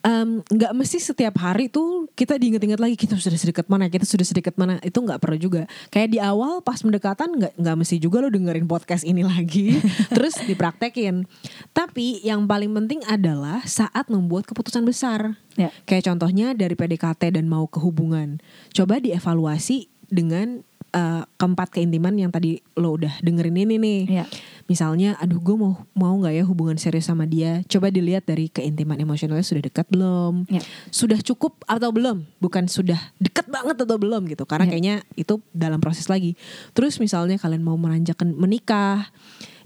em, 0.00 0.38
nggak 0.46 0.70
mesti 0.70 1.02
setiap 1.02 1.34
hari 1.34 1.66
tuh 1.66 2.06
kita 2.14 2.38
diinget-inget 2.38 2.78
lagi 2.78 2.94
kita 2.94 3.18
sudah 3.18 3.34
sedekat 3.34 3.66
mana 3.66 3.90
kita 3.90 4.06
sudah 4.06 4.22
sedekat 4.22 4.54
mana 4.54 4.78
itu 4.78 4.94
nggak 4.94 5.18
perlu 5.18 5.34
juga 5.34 5.66
kayak 5.90 6.14
di 6.14 6.22
awal 6.22 6.62
pas 6.62 6.78
mendekatan 6.78 7.26
nggak 7.26 7.58
nggak 7.58 7.74
mesti 7.74 7.98
juga 7.98 8.22
lo 8.22 8.30
dengerin 8.30 8.70
podcast 8.70 9.02
ini 9.02 9.26
lagi 9.26 9.74
terus 10.14 10.38
dipraktekin 10.46 11.26
tapi 11.74 12.22
yang 12.22 12.46
paling 12.46 12.70
penting 12.70 13.02
adalah 13.02 13.66
saat 13.66 14.06
membuat 14.06 14.46
keputusan 14.46 14.86
besar 14.86 15.34
Ya. 15.58 15.74
kayak 15.88 16.06
contohnya 16.06 16.54
dari 16.54 16.78
PDKT 16.78 17.34
dan 17.34 17.50
mau 17.50 17.66
ke 17.66 17.82
hubungan 17.82 18.38
coba 18.70 19.02
dievaluasi 19.02 19.90
dengan 20.06 20.62
eh, 20.96 21.22
keempat 21.36 21.68
keintiman 21.70 22.16
yang 22.16 22.32
tadi 22.32 22.56
lo 22.74 22.96
udah 22.96 23.20
dengerin 23.20 23.68
ini 23.68 23.76
nih 23.76 24.00
Ya. 24.08 24.24
Misalnya, 24.66 25.14
aduh 25.22 25.38
gue 25.38 25.54
mau 25.54 25.86
mau 25.94 26.10
nggak 26.18 26.34
ya 26.34 26.42
hubungan 26.42 26.74
serius 26.74 27.06
sama 27.06 27.22
dia? 27.22 27.62
Coba 27.70 27.86
dilihat 27.86 28.26
dari 28.26 28.50
keintiman 28.50 28.98
emosionalnya 28.98 29.46
sudah 29.46 29.62
dekat 29.62 29.86
belum? 29.86 30.42
Ya. 30.50 30.58
Sudah 30.90 31.22
cukup 31.22 31.62
atau 31.70 31.94
belum? 31.94 32.26
Bukan 32.42 32.66
sudah 32.66 32.98
dekat 33.22 33.46
banget 33.46 33.78
atau 33.78 33.94
belum 33.94 34.26
gitu? 34.26 34.42
Karena 34.42 34.66
Ya. 34.66 34.70
kayaknya 34.74 34.96
itu 35.14 35.38
dalam 35.54 35.78
proses 35.78 36.10
lagi. 36.10 36.34
Terus 36.74 36.98
misalnya 36.98 37.38
kalian 37.38 37.62
mau 37.62 37.78
menanjakan 37.78 38.34
menikah, 38.34 39.06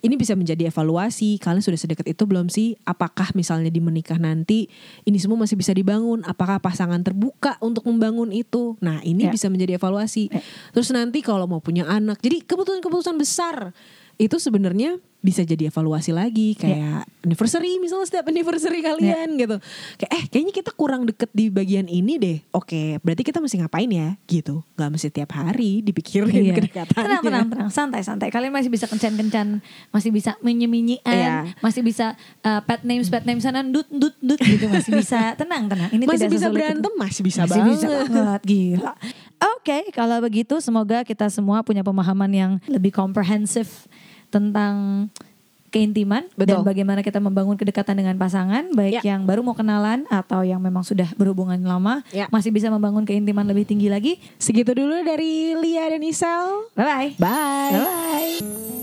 ini 0.01 0.15
bisa 0.17 0.33
menjadi 0.37 0.69
evaluasi. 0.69 1.37
Kalian 1.37 1.61
sudah 1.61 1.77
sedekat 1.77 2.07
itu 2.09 2.25
belum 2.25 2.49
sih? 2.49 2.77
Apakah 2.85 3.33
misalnya 3.33 3.69
di 3.69 3.81
menikah 3.81 4.17
nanti 4.17 4.69
ini 5.05 5.17
semua 5.21 5.41
masih 5.41 5.57
bisa 5.57 5.73
dibangun? 5.73 6.25
Apakah 6.25 6.61
pasangan 6.61 7.01
terbuka 7.01 7.61
untuk 7.61 7.85
membangun 7.89 8.33
itu? 8.33 8.77
Nah 8.81 9.01
ini 9.05 9.29
Ya. 9.29 9.33
bisa 9.33 9.53
menjadi 9.53 9.77
evaluasi. 9.77 10.33
Ya. 10.33 10.41
Terus 10.73 10.89
nanti 10.91 11.21
kalau 11.21 11.45
mau 11.45 11.61
punya 11.61 11.85
anak, 11.85 12.21
jadi 12.21 12.41
keputusan-keputusan 12.45 13.17
besar 13.21 13.77
itu 14.17 14.37
sebenarnya 14.37 15.01
bisa 15.21 15.45
jadi 15.45 15.69
evaluasi 15.69 16.11
lagi 16.11 16.57
Ya. 16.57 16.59
kayak 16.59 16.99
anniversary 17.21 17.77
misalnya 17.77 18.09
setiap 18.09 18.27
anniversary 18.27 18.81
kalian 18.81 19.37
gitu. 19.37 19.57
Kayak 19.95 20.11
eh 20.11 20.23
kayaknya 20.27 20.53
kita 20.55 20.71
kurang 20.73 21.05
deket 21.05 21.29
di 21.31 21.47
bagian 21.47 21.85
ini 21.85 22.17
deh. 22.17 22.39
Oke, 22.51 22.97
berarti 23.01 23.21
kita 23.21 23.39
mesti 23.39 23.61
ngapain 23.61 23.87
ya 23.87 24.17
gitu. 24.25 24.65
Gak 24.75 24.89
mesti 24.89 25.09
tiap 25.09 25.31
hari 25.31 25.81
dipikirin 25.81 26.33
Iya. 26.33 26.57
kedekatannya. 26.57 26.97
Tenang, 26.97 27.23
tenang, 27.23 27.47
tenang. 27.47 27.69
Santai, 27.69 28.01
santai. 28.01 28.29
Kalian 28.29 28.49
masih 28.51 28.69
bisa 28.69 28.85
kencan-kencan. 28.85 29.61
Masih 29.91 30.09
bisa 30.09 30.41
menyeminyian. 30.41 31.05
Iya. 31.05 31.53
Masih 31.61 31.85
bisa 31.85 32.17
uh, 32.41 32.61
pet 32.65 32.81
names, 32.83 33.07
pet 33.07 33.23
names 33.23 33.45
sana. 33.45 33.61
Dut, 33.61 33.93
dut, 33.93 34.17
dut 34.19 34.41
gitu. 34.41 34.67
Masih 34.67 34.97
bisa. 34.97 35.33
Tenang, 35.41 35.69
tenang. 35.69 35.93
Ini 35.93 36.05
Masih 36.05 36.27
tidak 36.27 36.33
bisa 36.33 36.47
berantem, 36.49 36.89
itu. 36.89 36.99
masih 36.99 37.23
bisa 37.23 37.41
masih 37.45 37.61
bisa 37.69 37.87
banget. 37.87 38.09
banget. 38.09 38.41
Gila. 38.43 38.93
Oke, 39.57 39.79
kalau 39.93 40.21
begitu 40.21 40.57
semoga 40.61 41.01
kita 41.01 41.29
semua 41.29 41.61
punya 41.61 41.81
pemahaman 41.81 42.29
yang 42.29 42.53
lebih 42.65 42.91
komprehensif 42.91 43.85
tentang 44.31 45.07
keintiman 45.71 46.27
dan 46.35 46.35
Betul. 46.35 46.67
bagaimana 46.67 46.99
kita 46.99 47.23
membangun 47.23 47.55
kedekatan 47.55 47.95
dengan 47.95 48.19
pasangan 48.19 48.75
baik 48.75 49.07
Ya. 49.07 49.15
yang 49.15 49.23
baru 49.23 49.47
mau 49.47 49.55
kenalan 49.55 50.03
atau 50.11 50.43
yang 50.43 50.59
memang 50.59 50.83
sudah 50.83 51.07
berhubungan 51.15 51.63
lama 51.63 52.03
Ya. 52.11 52.27
masih 52.35 52.51
bisa 52.51 52.67
membangun 52.67 53.07
keintiman 53.07 53.47
lebih 53.47 53.71
tinggi 53.71 53.87
lagi. 53.87 54.19
Segitu 54.37 54.75
dulu 54.75 54.99
dari 55.07 55.55
Lia 55.55 55.87
dan 55.87 56.03
Isel. 56.03 56.75
Bye 56.75 56.87
bye. 56.87 57.09
Bye. 57.23 57.71
Bye. 57.79 58.80